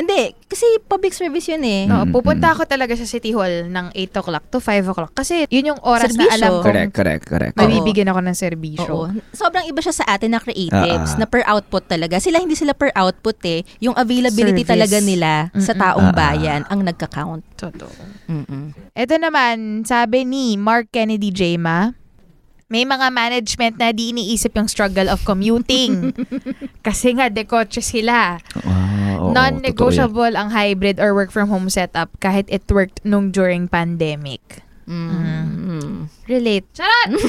[0.00, 1.84] hindi, kasi public service yun eh.
[1.84, 5.12] No, Mm, pupunta ako talaga sa City Hall ng 8 o'clock to 5 o'clock.
[5.12, 6.34] Kasi yun yung oras na Serbisyo.
[6.34, 7.54] alam kong Correct, correct, correct.
[7.54, 8.88] Mabibigyan ako ng serbisyo.
[8.90, 9.08] Oo.
[9.32, 11.18] Sobrang iba siya sa atin na creatives, ah.
[11.18, 12.16] na per output talaga.
[12.16, 13.60] Sila hindi sila per output eh.
[13.80, 14.72] Yung availability Service.
[14.72, 15.82] talaga nila sa Mm-mm.
[15.82, 16.16] taong Ah, ah.
[16.16, 17.44] bayan ang nagka-count.
[17.54, 17.92] Totoo.
[18.28, 18.72] Mm-mm.
[18.92, 21.94] Ito naman, sabi ni Mark Kennedy Jema,
[22.72, 26.10] may mga management na di iniisip yung struggle of commuting.
[26.86, 28.40] Kasi nga, dekotse sila.
[28.64, 29.30] Ah, oo.
[29.30, 34.64] Non-negotiable ang hybrid or work from home setup kahit it worked nung during pandemic.
[34.88, 36.08] Mm.
[36.28, 36.66] Relate.
[36.74, 37.10] Charot!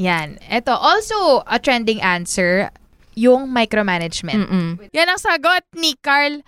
[0.00, 0.38] Yan.
[0.50, 2.70] Ito, also a trending answer,
[3.14, 4.46] yung micromanagement.
[4.46, 4.68] Mm-mm.
[4.90, 6.42] Yan ang sagot ni Carl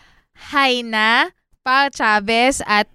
[0.50, 1.30] Haina,
[1.62, 2.90] Pa Chavez at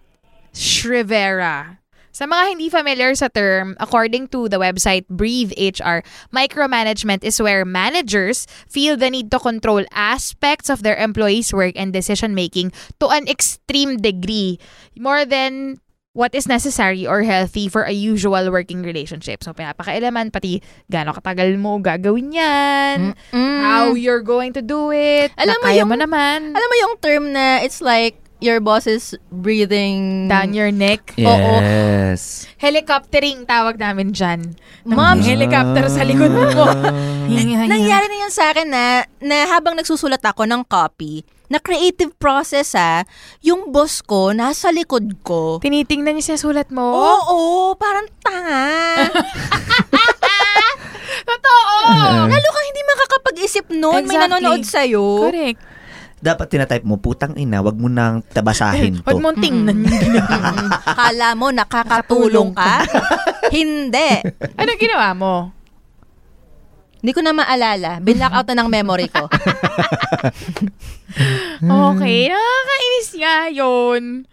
[0.53, 1.82] Shrivera.
[2.11, 6.03] Sa mga hindi familiar sa term, according to the website Breathe HR,
[6.36, 11.95] micromanagement is where managers feel the need to control aspects of their employees' work and
[11.95, 14.60] decision making to an extreme degree,
[14.99, 15.80] more than
[16.11, 19.40] what is necessary or healthy for a usual working relationship.
[19.40, 20.60] So, pinapakailaman pati
[20.91, 23.60] gaano katagal mo gagawin yan, Mm.
[23.64, 27.23] how you're going to do it, Alam mo yung- mo naman, Alam mo yung term
[27.32, 31.13] na it's like your boss is breathing down your neck.
[31.15, 32.49] Yes.
[32.57, 34.57] Helicoptering tawag namin dyan.
[34.84, 36.49] Ma'am, helicopter sa likod mo.
[37.30, 37.69] Hinga, hinga.
[37.69, 38.84] Nangyari na yun sa akin na,
[39.22, 43.03] na habang nagsusulat ako ng copy, na creative process ah,
[43.43, 45.61] yung boss ko nasa likod ko.
[45.61, 46.81] Tinitingnan niya sa sulat mo.
[46.81, 48.65] Oo, parang tanga.
[51.22, 51.77] Totoo!
[52.26, 53.65] Lalo kang hindi makakapag-isip.
[53.69, 54.18] May Exactly.
[54.18, 55.05] nanonood sa'yo.
[55.30, 55.61] Correct.
[56.22, 59.10] Dapat tinatype mo, putang ina, wag mo nang tabasahin to.
[59.10, 59.81] Huwag mong tingnan
[61.02, 62.85] Kala mo nakakatulong ka?
[63.49, 64.22] hindi.
[64.53, 65.34] Ano ginawa mo?
[67.02, 67.98] Hindi ko na maalala.
[67.98, 69.26] Binlock out na ng memory ko.
[71.91, 74.23] Okay, nakakainis nga yun.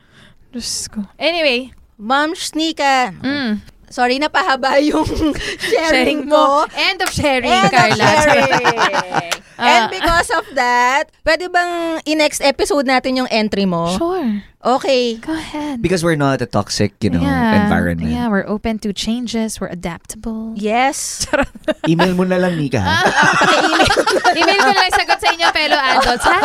[0.54, 1.02] Diyos ko.
[1.18, 3.52] Anyway, Ma'am Shnika, mm,
[3.88, 5.06] sorry na pahaba yung
[5.72, 6.64] sharing, mo.
[6.72, 8.04] End of sharing, And Carla.
[8.04, 8.66] of sharing.
[9.58, 9.66] Ah.
[9.66, 13.90] And because of that, pwede bang in-next episode natin yung entry mo?
[13.90, 14.38] Sure.
[14.58, 15.14] Okay.
[15.22, 15.78] Go ahead.
[15.80, 17.62] Because we're not a toxic, you know, yeah.
[17.62, 18.10] environment.
[18.10, 19.60] Yeah, we're open to changes.
[19.60, 20.54] We're adaptable.
[20.58, 21.26] Yes.
[21.88, 22.82] Email mo na lang, Nika.
[22.82, 22.98] ha?
[24.38, 26.40] Email ko lang sagot sa inyo, fellow adults, ha?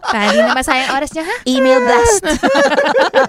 [0.00, 1.36] Para hindi na masayang oras niya, ha?
[1.44, 2.24] Email blast.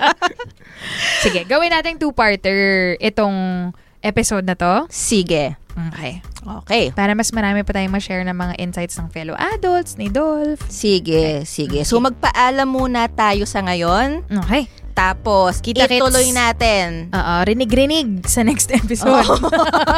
[1.27, 3.69] Sige, gawin natin two-parter itong
[4.01, 4.87] episode na to.
[4.87, 5.57] Sige.
[5.93, 6.19] Okay.
[6.43, 6.91] Okay.
[6.91, 10.59] Para mas marami pa tayong ma-share ng mga insights ng fellow adults, ni Dolph.
[10.67, 11.87] Sige, sige.
[11.87, 14.27] So magpaalam muna tayo sa ngayon.
[14.27, 14.67] Okay.
[14.99, 15.95] Tapos, Kita-kits.
[15.95, 17.07] ituloy natin.
[17.09, 19.23] Oo, rinig-rinig sa next episode.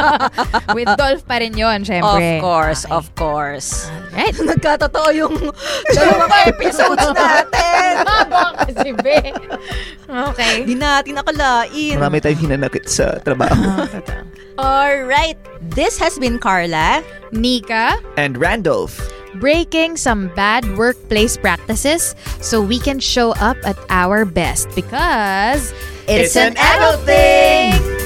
[0.78, 2.38] With Dolph pa rin yun, Of syempre.
[2.38, 2.94] course, Okay.
[2.94, 3.69] of course.
[4.14, 4.38] Right.
[4.53, 5.36] Nagkatotoo yung
[5.90, 8.06] dalawang episodes natin.
[8.06, 9.34] Mabang kasi, be.
[10.06, 10.53] Okay.
[10.61, 11.98] Hindi natin nakalain.
[11.98, 13.57] Marami tayong hinanakit sa trabaho.
[14.61, 15.41] Alright.
[15.73, 17.02] This has been Carla.
[17.32, 19.02] Nika, And Randolph.
[19.35, 25.73] Breaking some bad workplace practices so we can show up at our best because
[26.07, 28.01] It's an adult thing!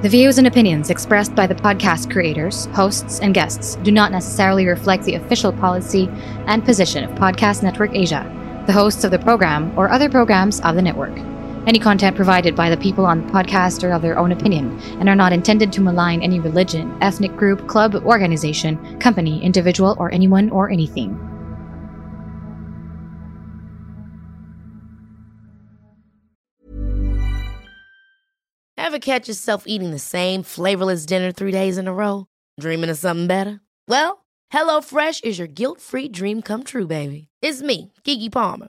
[0.00, 4.64] The views and opinions expressed by the podcast creators, hosts, and guests do not necessarily
[4.64, 6.08] reflect the official policy
[6.46, 8.22] and position of Podcast Network Asia,
[8.68, 11.18] the hosts of the program, or other programs of the network.
[11.68, 15.06] Any content provided by the people on the podcast are of their own opinion and
[15.06, 20.48] are not intended to malign any religion, ethnic group, club, organization, company, individual, or anyone
[20.48, 21.12] or anything.
[28.78, 32.28] Ever catch yourself eating the same flavorless dinner three days in a row?
[32.58, 33.60] Dreaming of something better?
[33.86, 34.24] Well,
[34.54, 37.28] HelloFresh is your guilt free dream come true, baby.
[37.42, 38.68] It's me, Kiki Palmer.